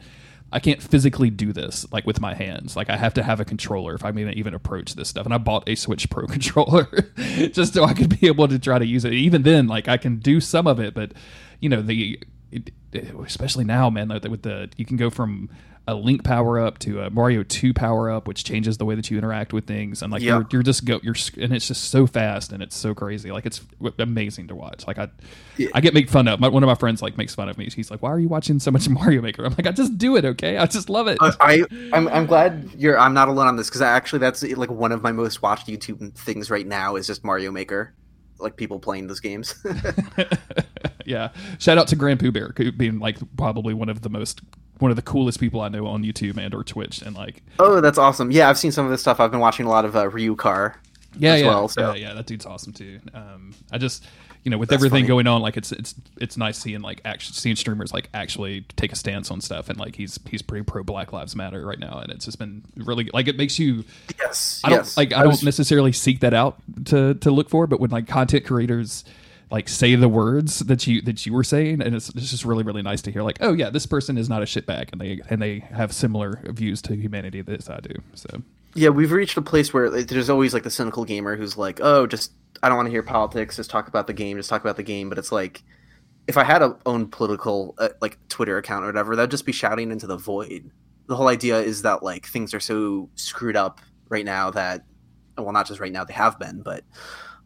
I 0.53 0.59
can't 0.59 0.81
physically 0.81 1.29
do 1.29 1.51
this 1.51 1.85
like 1.91 2.05
with 2.05 2.21
my 2.21 2.33
hands. 2.35 2.75
Like 2.75 2.89
I 2.89 2.95
have 2.95 3.13
to 3.15 3.23
have 3.23 3.39
a 3.39 3.45
controller 3.45 3.95
if 3.95 4.05
I'm 4.05 4.15
gonna 4.15 4.31
even 4.31 4.53
approach 4.53 4.93
this 4.95 5.09
stuff. 5.09 5.25
And 5.25 5.33
I 5.33 5.37
bought 5.39 5.67
a 5.67 5.75
Switch 5.75 6.09
Pro 6.09 6.27
controller 6.35 6.87
just 7.51 7.73
so 7.73 7.83
I 7.83 7.93
could 7.93 8.19
be 8.19 8.27
able 8.27 8.47
to 8.47 8.59
try 8.59 8.79
to 8.79 8.85
use 8.85 9.03
it. 9.03 9.13
Even 9.13 9.41
then 9.43 9.67
like 9.67 9.87
I 9.87 9.97
can 9.97 10.19
do 10.19 10.39
some 10.39 10.67
of 10.67 10.79
it 10.79 10.93
but 10.93 11.11
you 11.59 11.69
know 11.69 11.81
the 11.81 12.19
it- 12.51 12.71
especially 12.95 13.63
now 13.63 13.89
man 13.89 14.07
like, 14.07 14.23
with 14.25 14.43
the 14.43 14.69
you 14.77 14.85
can 14.85 14.97
go 14.97 15.09
from 15.09 15.49
a 15.85 15.93
link 15.93 16.23
power 16.23 16.59
up 16.59 16.79
to 16.79 17.01
a 17.01 17.09
Mario 17.09 17.43
2 17.43 17.73
power 17.73 18.09
up 18.09 18.25
which 18.25 18.45
changes 18.45 18.77
the 18.77 18.85
way 18.85 18.95
that 18.95 19.11
you 19.11 19.17
interact 19.17 19.51
with 19.51 19.67
things. 19.67 20.01
And 20.01 20.13
like 20.13 20.21
Yeah. 20.21 20.35
you're, 20.35 20.47
you're 20.49 20.63
just 20.63 20.85
go 20.85 21.01
you're 21.03 21.15
and 21.37 21.53
it's 21.53 21.67
just 21.67 21.89
so 21.91 22.07
fast 22.07 22.53
and 22.53 22.63
it's 22.63 22.77
so 22.77 22.95
crazy. 22.95 23.33
Like 23.33 23.45
it's 23.45 23.59
amazing 23.99 24.47
to 24.47 24.55
watch. 24.55 24.87
Like 24.87 24.97
I 24.97 25.09
Yeah. 25.57 25.67
I 25.73 25.81
get 25.81 25.93
made 25.93 26.09
fun 26.09 26.29
of 26.29 26.39
my, 26.39 26.47
one 26.47 26.63
of 26.63 26.67
my 26.67 26.75
friends 26.75 27.01
like 27.01 27.17
makes 27.17 27.35
fun 27.35 27.49
of 27.49 27.57
me. 27.57 27.67
He's 27.69 27.91
like 27.91 28.01
why 28.01 28.11
are 28.11 28.19
you 28.19 28.29
watching 28.29 28.61
so 28.61 28.71
much 28.71 28.87
Mario 28.97 29.21
Maker? 29.21 29.43
I'm 29.43 29.51
like 29.51 29.67
I 29.67 29.71
just 29.73 29.97
do 29.97 30.15
it 30.15 30.23
okay? 30.23 30.57
I 30.57 30.67
just 30.67 30.89
love 30.89 31.07
it. 31.07 31.17
Uh, 31.19 31.33
I 31.41 31.65
I'm, 31.91 32.07
I'm 32.07 32.27
glad 32.27 32.69
you're 32.77 32.97
I'm 32.97 33.13
not 33.13 33.27
alone 33.27 33.47
on 33.47 33.57
this 33.57 33.67
because 33.67 33.81
actually 33.81 34.19
that's 34.19 34.41
like 34.41 34.71
one 34.71 34.93
of 34.93 35.03
my 35.03 35.11
most 35.11 35.41
watched 35.41 35.67
YouTube 35.67 36.13
things 36.15 36.49
right 36.49 36.65
now 36.65 36.95
is 36.95 37.07
just 37.07 37.25
Mario 37.25 37.51
Maker, 37.51 37.93
like 38.39 38.55
people 38.55 38.79
playing 38.79 39.07
those 39.07 39.19
games. 39.19 39.53
yeah 41.05 41.29
shout 41.59 41.77
out 41.77 41.87
to 41.89 41.95
Grand 41.95 42.19
Pooh 42.19 42.31
Bear 42.31 42.49
being 42.77 42.99
like 42.99 43.17
probably 43.37 43.73
one 43.73 43.89
of 43.89 44.01
the 44.01 44.09
most 44.09 44.41
one 44.79 44.89
of 44.91 44.95
the 44.97 45.03
coolest 45.03 45.39
people 45.39 45.61
I 45.61 45.69
know 45.69 45.85
on 45.87 46.03
YouTube 46.03 46.37
and 46.37 46.53
or 46.53 46.63
Twitch 46.63 47.01
and 47.01 47.15
like 47.15 47.41
oh, 47.59 47.79
that's 47.81 47.97
awesome. 47.97 48.31
Yeah, 48.31 48.49
I've 48.49 48.57
seen 48.57 48.71
some 48.71 48.85
of 48.85 48.91
this 48.91 49.01
stuff. 49.01 49.19
I've 49.19 49.31
been 49.31 49.39
watching 49.39 49.65
a 49.65 49.69
lot 49.69 49.85
of 49.85 49.95
uh, 49.95 50.09
Ryukahr. 50.09 50.75
yeah 51.17 51.33
as 51.33 51.41
yeah, 51.41 51.47
well, 51.47 51.67
so- 51.67 51.93
yeah 51.93 52.07
yeah 52.09 52.13
that 52.15 52.25
dude's 52.25 52.45
awesome 52.45 52.73
too 52.73 52.99
um 53.13 53.53
I 53.71 53.77
just 53.77 54.03
you 54.43 54.49
know 54.49 54.57
with 54.57 54.69
That's 54.69 54.79
everything 54.79 55.03
funny. 55.03 55.07
going 55.07 55.27
on 55.27 55.41
like 55.41 55.55
it's 55.55 55.71
it's 55.71 55.95
it's 56.19 56.35
nice 56.37 56.57
seeing 56.57 56.81
like 56.81 56.99
actually 57.05 57.35
seeing 57.35 57.55
streamers 57.55 57.93
like 57.93 58.09
actually 58.13 58.61
take 58.75 58.91
a 58.91 58.95
stance 58.95 59.31
on 59.31 59.39
stuff 59.39 59.69
and 59.69 59.79
like 59.79 59.95
he's 59.95 60.19
he's 60.27 60.41
pretty 60.41 60.65
pro 60.65 60.83
Black 60.83 61.13
Lives 61.13 61.33
Matter 61.35 61.65
right 61.65 61.79
now 61.79 61.99
and 61.99 62.11
it's 62.11 62.25
just 62.25 62.39
been 62.39 62.63
really 62.75 63.09
like 63.13 63.27
it 63.29 63.37
makes 63.37 63.57
you 63.59 63.85
Yes, 64.19 64.59
I 64.65 64.69
don't 64.69 64.79
yes. 64.79 64.97
like 64.97 65.13
I, 65.13 65.21
I 65.21 65.23
don't 65.23 65.41
necessarily 65.43 65.93
seek 65.93 66.19
that 66.21 66.33
out 66.33 66.57
to 66.85 67.13
to 67.13 67.31
look 67.31 67.49
for, 67.49 67.67
but 67.67 67.79
when 67.79 67.91
like 67.91 68.07
content 68.07 68.43
creators 68.45 69.05
like 69.53 69.69
say 69.69 69.93
the 69.93 70.09
words 70.09 70.59
that 70.59 70.87
you 70.87 70.99
that 71.03 71.27
you 71.27 71.31
were 71.31 71.43
saying, 71.43 71.79
and 71.79 71.93
it's, 71.93 72.09
it's 72.09 72.31
just 72.31 72.43
really 72.43 72.63
really 72.63 72.81
nice 72.81 73.03
to 73.03 73.11
hear 73.11 73.21
like, 73.21 73.37
oh 73.39 73.53
yeah, 73.53 73.69
this 73.69 73.85
person 73.85 74.17
is 74.17 74.27
not 74.27 74.41
a 74.41 74.45
shitbag, 74.45 74.91
and 74.91 74.99
they 74.99 75.21
and 75.29 75.39
they 75.39 75.59
have 75.59 75.93
similar 75.93 76.41
views 76.45 76.81
to 76.81 76.95
humanity 76.95 77.43
as 77.47 77.69
I 77.69 77.79
do. 77.79 77.93
So 78.15 78.41
Yeah, 78.73 78.89
we've 78.89 79.11
reached 79.11 79.37
a 79.37 79.43
place 79.43 79.71
where 79.71 79.91
there's 79.91 80.31
always 80.31 80.55
like 80.55 80.63
the 80.63 80.71
cynical 80.71 81.05
gamer 81.05 81.35
who's 81.35 81.55
like, 81.55 81.79
"Oh, 81.83 82.07
just 82.07 82.31
I 82.63 82.67
don't 82.67 82.77
want 82.77 82.87
to 82.87 82.91
hear 82.91 83.03
politics. 83.03 83.57
Just 83.57 83.69
talk 83.69 83.87
about 83.87 84.07
the 84.07 84.13
game. 84.13 84.37
Just 84.37 84.49
talk 84.49 84.61
about 84.61 84.75
the 84.75 84.83
game." 84.83 85.07
But 85.07 85.19
it's 85.19 85.31
like, 85.31 85.61
if 86.27 86.35
I 86.35 86.43
had 86.43 86.63
a 86.63 86.75
own 86.87 87.07
political 87.07 87.75
uh, 87.77 87.89
like 88.01 88.17
Twitter 88.29 88.57
account 88.57 88.85
or 88.85 88.87
whatever, 88.87 89.15
that'd 89.15 89.29
just 89.29 89.45
be 89.45 89.51
shouting 89.51 89.91
into 89.91 90.07
the 90.07 90.17
void. 90.17 90.71
The 91.05 91.15
whole 91.15 91.27
idea 91.27 91.59
is 91.59 91.83
that 91.83 92.01
like 92.01 92.25
things 92.25 92.55
are 92.55 92.59
so 92.59 93.07
screwed 93.13 93.55
up 93.55 93.81
right 94.09 94.25
now 94.25 94.49
that, 94.49 94.83
well, 95.37 95.51
not 95.51 95.67
just 95.67 95.79
right 95.79 95.91
now, 95.91 96.05
they 96.05 96.13
have 96.13 96.39
been, 96.39 96.63
but 96.63 96.83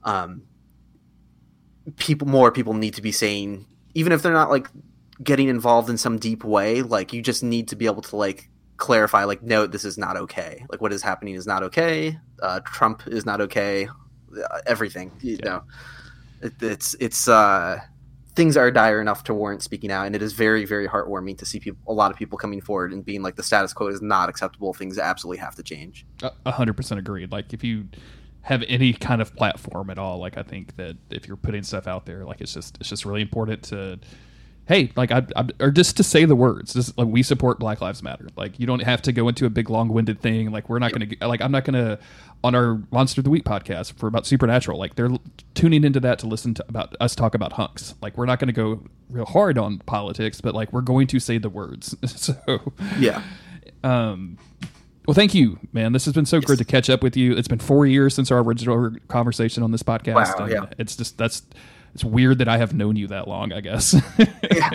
um, 0.05 0.43
people 1.95 2.27
more 2.27 2.51
people 2.51 2.73
need 2.73 2.93
to 2.95 3.01
be 3.01 3.11
saying, 3.11 3.65
even 3.93 4.11
if 4.11 4.21
they're 4.21 4.33
not 4.33 4.49
like 4.49 4.67
getting 5.23 5.47
involved 5.47 5.89
in 5.89 5.97
some 5.97 6.19
deep 6.19 6.43
way, 6.43 6.81
like 6.81 7.13
you 7.13 7.21
just 7.21 7.43
need 7.43 7.69
to 7.69 7.75
be 7.75 7.85
able 7.85 8.01
to 8.03 8.15
like 8.15 8.49
clarify 8.77 9.23
like 9.23 9.41
no 9.41 9.65
this 9.65 9.85
is 9.85 9.97
not 9.97 10.17
okay. 10.17 10.65
Like 10.69 10.81
what 10.81 10.93
is 10.93 11.01
happening 11.01 11.35
is 11.35 11.47
not 11.47 11.63
okay. 11.63 12.17
Uh, 12.41 12.59
trump 12.61 13.03
is 13.07 13.25
not 13.25 13.41
okay. 13.41 13.87
Uh, 13.87 14.59
everything 14.65 15.11
you 15.21 15.37
know. 15.43 15.63
It, 16.41 16.53
it's 16.61 16.95
it's 16.99 17.27
uh 17.27 17.79
things 18.35 18.55
are 18.55 18.69
dire 18.69 19.01
enough 19.01 19.23
to 19.23 19.33
warrant 19.33 19.63
speaking 19.63 19.91
out 19.91 20.05
and 20.05 20.15
it 20.15 20.21
is 20.21 20.33
very 20.33 20.63
very 20.63 20.87
heartwarming 20.87 21.35
to 21.39 21.45
see 21.45 21.59
people 21.59 21.81
a 21.91 21.93
lot 21.93 22.11
of 22.11 22.17
people 22.17 22.37
coming 22.37 22.61
forward 22.61 22.93
and 22.93 23.03
being 23.03 23.23
like 23.23 23.35
the 23.35 23.41
status 23.41 23.73
quo 23.73 23.87
is 23.87 24.01
not 24.01 24.29
acceptable. 24.29 24.73
Things 24.73 24.99
absolutely 24.99 25.39
have 25.39 25.55
to 25.55 25.63
change. 25.63 26.05
A 26.21 26.31
a 26.45 26.51
hundred 26.51 26.77
percent 26.77 26.99
agreed. 26.99 27.31
Like 27.31 27.53
if 27.53 27.63
you 27.63 27.87
have 28.47 28.63
any 28.69 28.93
kind 28.93 29.21
of 29.21 29.35
platform 29.35 29.89
at 29.89 29.97
all, 29.97 30.19
like 30.19 30.37
I 30.37 30.43
think 30.43 30.77
that 30.77 30.95
if 31.09 31.27
you're 31.27 31.35
putting 31.35 31.63
stuff 31.63 31.85
out 31.85 32.05
there, 32.05 32.23
like 32.23 32.39
it's 32.39 32.53
just 32.53 32.77
it's 32.79 32.89
just 32.89 33.05
really 33.05 33.21
important 33.21 33.63
to. 33.63 33.99
Hey, 34.67 34.91
like 34.97 35.11
I, 35.11 35.25
I 35.35 35.47
or 35.59 35.69
just 35.69 35.97
to 35.97 36.03
say 36.03 36.23
the 36.23 36.35
words, 36.35 36.73
just 36.73 36.97
like 36.97 37.07
we 37.07 37.23
support 37.23 37.59
Black 37.59 37.81
Lives 37.81 38.01
Matter. 38.01 38.27
Like 38.37 38.57
you 38.57 38.65
don't 38.65 38.81
have 38.81 39.01
to 39.03 39.11
go 39.11 39.27
into 39.27 39.45
a 39.45 39.49
big 39.49 39.69
long-winded 39.69 40.21
thing. 40.21 40.51
Like 40.51 40.69
we're 40.69 40.79
not 40.79 40.93
going 40.93 41.09
to 41.09 41.27
like 41.27 41.41
I'm 41.41 41.51
not 41.51 41.65
going 41.65 41.73
to 41.73 41.99
on 42.41 42.55
our 42.55 42.81
Monster 42.89 43.19
of 43.19 43.25
the 43.25 43.29
Week 43.29 43.43
podcast 43.43 43.93
for 43.93 44.07
about 44.07 44.25
Supernatural. 44.25 44.79
Like 44.79 44.95
they're 44.95 45.11
tuning 45.53 45.83
into 45.83 45.99
that 46.01 46.19
to 46.19 46.27
listen 46.27 46.53
to 46.53 46.65
about 46.69 46.95
us 47.01 47.15
talk 47.15 47.35
about 47.35 47.53
hunks. 47.53 47.95
Like 48.01 48.17
we're 48.17 48.25
not 48.25 48.39
going 48.39 48.47
to 48.47 48.53
go 48.53 48.83
real 49.09 49.25
hard 49.25 49.57
on 49.57 49.79
politics, 49.79 50.39
but 50.41 50.53
like 50.55 50.71
we're 50.71 50.81
going 50.81 51.07
to 51.07 51.19
say 51.19 51.37
the 51.37 51.49
words. 51.49 51.95
so 52.05 52.73
yeah 52.97 53.23
um, 53.83 54.37
well, 55.07 55.15
thank 55.15 55.33
you, 55.33 55.57
man. 55.73 55.93
This 55.93 56.05
has 56.05 56.13
been 56.13 56.25
so 56.25 56.39
good 56.39 56.59
to 56.59 56.65
catch 56.65 56.89
up 56.89 57.01
with 57.01 57.17
you. 57.17 57.33
It's 57.33 57.47
been 57.47 57.59
four 57.59 57.87
years 57.87 58.13
since 58.13 58.29
our 58.31 58.39
original 58.39 58.91
conversation 59.07 59.63
on 59.63 59.71
this 59.71 59.81
podcast. 59.83 60.39
Wow, 60.39 60.45
yeah. 60.45 60.65
It's 60.77 60.95
just 60.95 61.17
that's 61.17 61.41
it's 61.95 62.03
weird 62.03 62.37
that 62.37 62.47
I 62.47 62.57
have 62.57 62.73
known 62.73 62.95
you 62.95 63.07
that 63.07 63.27
long. 63.27 63.51
I 63.51 63.61
guess. 63.61 63.95
yeah 64.53 64.69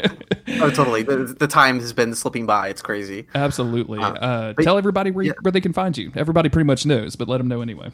oh 0.60 0.70
totally 0.70 1.02
the, 1.02 1.34
the 1.38 1.46
time 1.46 1.78
has 1.80 1.92
been 1.92 2.14
slipping 2.14 2.46
by 2.46 2.68
it's 2.68 2.82
crazy 2.82 3.26
Absolutely. 3.34 3.98
Uh, 3.98 4.12
Uh, 4.12 4.52
but- 4.52 4.62
tell 4.62 4.78
everybody 4.78 5.10
where, 5.10 5.24
yeah. 5.24 5.32
where 5.42 5.52
they 5.52 5.60
can 5.60 5.72
find 5.72 5.96
you. 5.96 6.12
Everybody 6.14 6.48
pretty 6.48 6.66
much 6.66 6.86
knows, 6.86 7.16
but 7.16 7.28
let 7.28 7.38
them 7.38 7.48
know 7.48 7.60
anyway. 7.60 7.90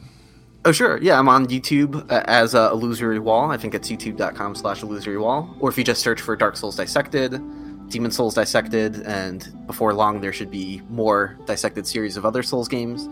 Oh 0.65 0.73
sure, 0.73 0.97
yeah, 1.01 1.17
I'm 1.17 1.29
on 1.29 1.47
YouTube 1.47 2.11
uh, 2.11 2.23
as 2.27 2.53
uh, 2.53 2.69
Illusory 2.73 3.19
Wall. 3.19 3.49
I 3.49 3.55
think 3.57 3.73
it's 3.73 3.89
youtube.com 3.89 4.55
slash 4.55 4.83
Illusory 4.83 5.17
Wall. 5.17 5.55
Or 5.61 5.69
if 5.69 5.77
you 5.77 5.85
just 5.85 6.01
search 6.01 6.19
for 6.19 6.35
Dark 6.35 6.57
Souls 6.57 6.75
Dissected, 6.75 7.41
Demon 7.89 8.11
Souls 8.11 8.35
Dissected, 8.35 9.01
and 9.03 9.47
before 9.67 9.93
long 9.93 10.21
there 10.21 10.31
should 10.31 10.51
be 10.51 10.81
more 10.89 11.37
dissected 11.45 11.87
series 11.87 12.17
of 12.17 12.25
other 12.25 12.43
Souls 12.43 12.67
games. 12.67 13.09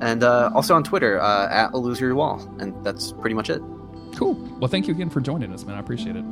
And 0.00 0.22
uh, 0.22 0.50
also 0.54 0.74
on 0.74 0.82
Twitter 0.82 1.20
uh, 1.20 1.48
at 1.48 1.72
Illusory 1.72 2.14
Wall, 2.14 2.40
and 2.58 2.74
that's 2.84 3.12
pretty 3.12 3.34
much 3.34 3.50
it. 3.50 3.60
Cool. 4.16 4.34
Well, 4.58 4.68
thank 4.68 4.88
you 4.88 4.94
again 4.94 5.10
for 5.10 5.20
joining 5.20 5.52
us, 5.52 5.64
man. 5.64 5.76
I 5.76 5.80
appreciate 5.80 6.16
it. 6.16 6.24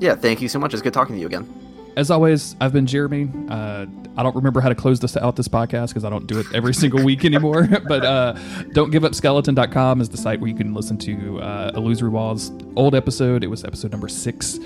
Yeah, 0.00 0.14
thank 0.14 0.40
you 0.40 0.48
so 0.48 0.58
much. 0.58 0.72
It's 0.72 0.82
good 0.82 0.92
talking 0.92 1.16
to 1.16 1.20
you 1.20 1.26
again. 1.26 1.48
As 1.96 2.10
always, 2.12 2.54
I've 2.60 2.72
been 2.72 2.86
Jeremy. 2.86 3.28
Uh, 3.48 3.86
I 4.16 4.22
don't 4.22 4.36
remember 4.36 4.60
how 4.60 4.68
to 4.68 4.74
close 4.74 5.00
this 5.00 5.16
out 5.16 5.34
this 5.34 5.48
podcast 5.48 5.88
because 5.88 6.04
I 6.04 6.10
don't 6.10 6.26
do 6.26 6.38
it 6.38 6.46
every 6.54 6.74
single 6.82 7.02
week 7.02 7.24
anymore. 7.24 7.66
but 7.88 8.04
uh, 8.04 8.34
don't 8.72 8.90
give 8.90 9.04
up 9.04 9.14
skeleton.com 9.14 10.00
is 10.00 10.08
the 10.08 10.16
site 10.16 10.40
where 10.40 10.48
you 10.48 10.56
can 10.56 10.74
listen 10.74 10.98
to 10.98 11.40
uh, 11.40 11.72
Illusory 11.74 12.10
Wall's 12.10 12.52
old 12.76 12.94
episode. 12.94 13.42
It 13.42 13.48
was 13.48 13.64
episode 13.64 13.90
number 13.90 14.08
six. 14.08 14.58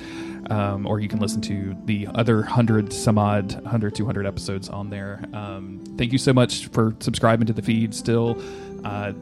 Um, 0.51 0.87
or 0.87 1.01
you 1.01 1.09
can 1.09 1.21
listen 1.21 1.41
to 1.43 1.77
the 1.85 2.09
other 2.15 2.37
100 2.39 2.93
some 2.93 3.17
odd 3.17 3.55
100 3.55 3.95
200 3.95 4.27
episodes 4.27 4.69
on 4.69 4.91
there. 4.91 5.23
Um, 5.33 5.83
thank 5.97 6.13
you 6.13 6.19
so 6.19 6.33
much 6.33 6.67
for 6.69 6.95
subscribing 7.01 7.47
to 7.47 7.53
the 7.53 7.63
feed 7.63 7.95
still. 7.95 8.41
Uh, 8.85 9.13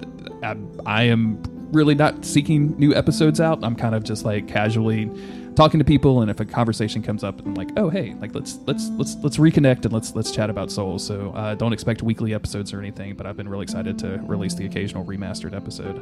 I, 0.43 0.57
I 0.87 1.03
am 1.05 1.43
really 1.73 1.95
not 1.95 2.25
seeking 2.25 2.79
new 2.79 2.95
episodes 2.95 3.41
out. 3.41 3.62
I'm 3.62 3.77
kind 3.77 3.95
of 3.95 4.03
just 4.03 4.25
like 4.25 4.49
casually 4.49 5.11
talking 5.57 5.79
to 5.79 5.85
people 5.85 6.23
and 6.23 6.31
if 6.31 6.39
a 6.41 6.45
conversation 6.45 7.03
comes 7.03 7.25
up 7.25 7.45
i'm 7.45 7.55
like 7.55 7.68
oh 7.77 7.91
hey 7.91 8.14
like 8.21 8.33
let's 8.35 8.61
let's 8.66 8.89
let's 8.91 9.16
let's 9.16 9.37
reconnect 9.37 9.85
and 9.85 9.93
let's 9.93 10.14
let's 10.14 10.31
chat 10.31 10.49
about 10.49 10.71
souls. 10.71 11.05
So 11.05 11.33
uh, 11.33 11.55
don't 11.55 11.73
expect 11.73 12.03
weekly 12.03 12.33
episodes 12.33 12.73
or 12.73 12.79
anything 12.79 13.14
but 13.14 13.27
i've 13.27 13.37
been 13.37 13.49
really 13.49 13.64
excited 13.64 13.99
to 13.99 14.21
release 14.23 14.55
the 14.55 14.64
occasional 14.64 15.05
remastered 15.05 15.55
episode. 15.55 15.99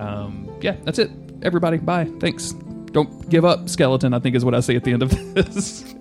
Um, 0.00 0.50
yeah 0.60 0.76
that's 0.84 0.98
it 0.98 1.10
everybody. 1.42 1.78
Bye. 1.78 2.10
Thanks 2.18 2.54
don't 3.04 3.28
give 3.28 3.44
up 3.44 3.68
skeleton 3.68 4.12
i 4.14 4.18
think 4.18 4.34
is 4.36 4.44
what 4.44 4.54
i 4.54 4.60
say 4.60 4.74
at 4.76 4.82
the 4.84 4.92
end 4.92 5.02
of 5.02 5.10
this 5.34 5.84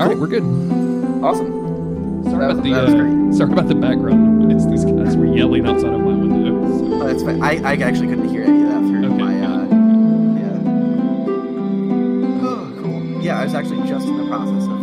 all 0.00 0.08
right 0.08 0.18
we're 0.18 0.26
good 0.26 0.42
Awesome. 1.22 2.24
sorry 2.24 2.44
about 2.46 2.56
was- 2.56 2.64
the 2.64 2.72
uh, 2.74 3.32
sorry 3.32 3.52
about 3.52 3.68
the 3.68 3.74
background 3.74 4.48
noise 4.48 4.66
these 4.68 4.84
guys 4.84 5.16
were 5.16 5.26
yelling 5.26 5.66
outside 5.66 5.92
of 5.92 6.00
my 6.00 6.06
window 6.14 6.60
so- 6.78 6.82
Oh, 7.02 7.06
that's 7.06 7.22
fine. 7.24 7.42
I, 7.42 7.56
I 7.64 7.74
actually 7.76 8.08
couldn't 8.08 8.28
hear 8.28 8.44
any 8.44 8.62
of 8.62 8.68
that 8.68 8.80
through 8.80 9.06
Okay, 9.06 9.16
my. 9.16 9.34
Uh, 9.42 9.64
yeah. 10.38 10.58
Oh, 12.46 12.72
cool. 12.80 13.02
Yeah, 13.22 13.40
I 13.40 13.44
was 13.44 13.54
actually 13.54 13.88
just 13.88 14.06
in 14.06 14.16
the 14.18 14.26
process 14.28 14.64
of 14.68 14.82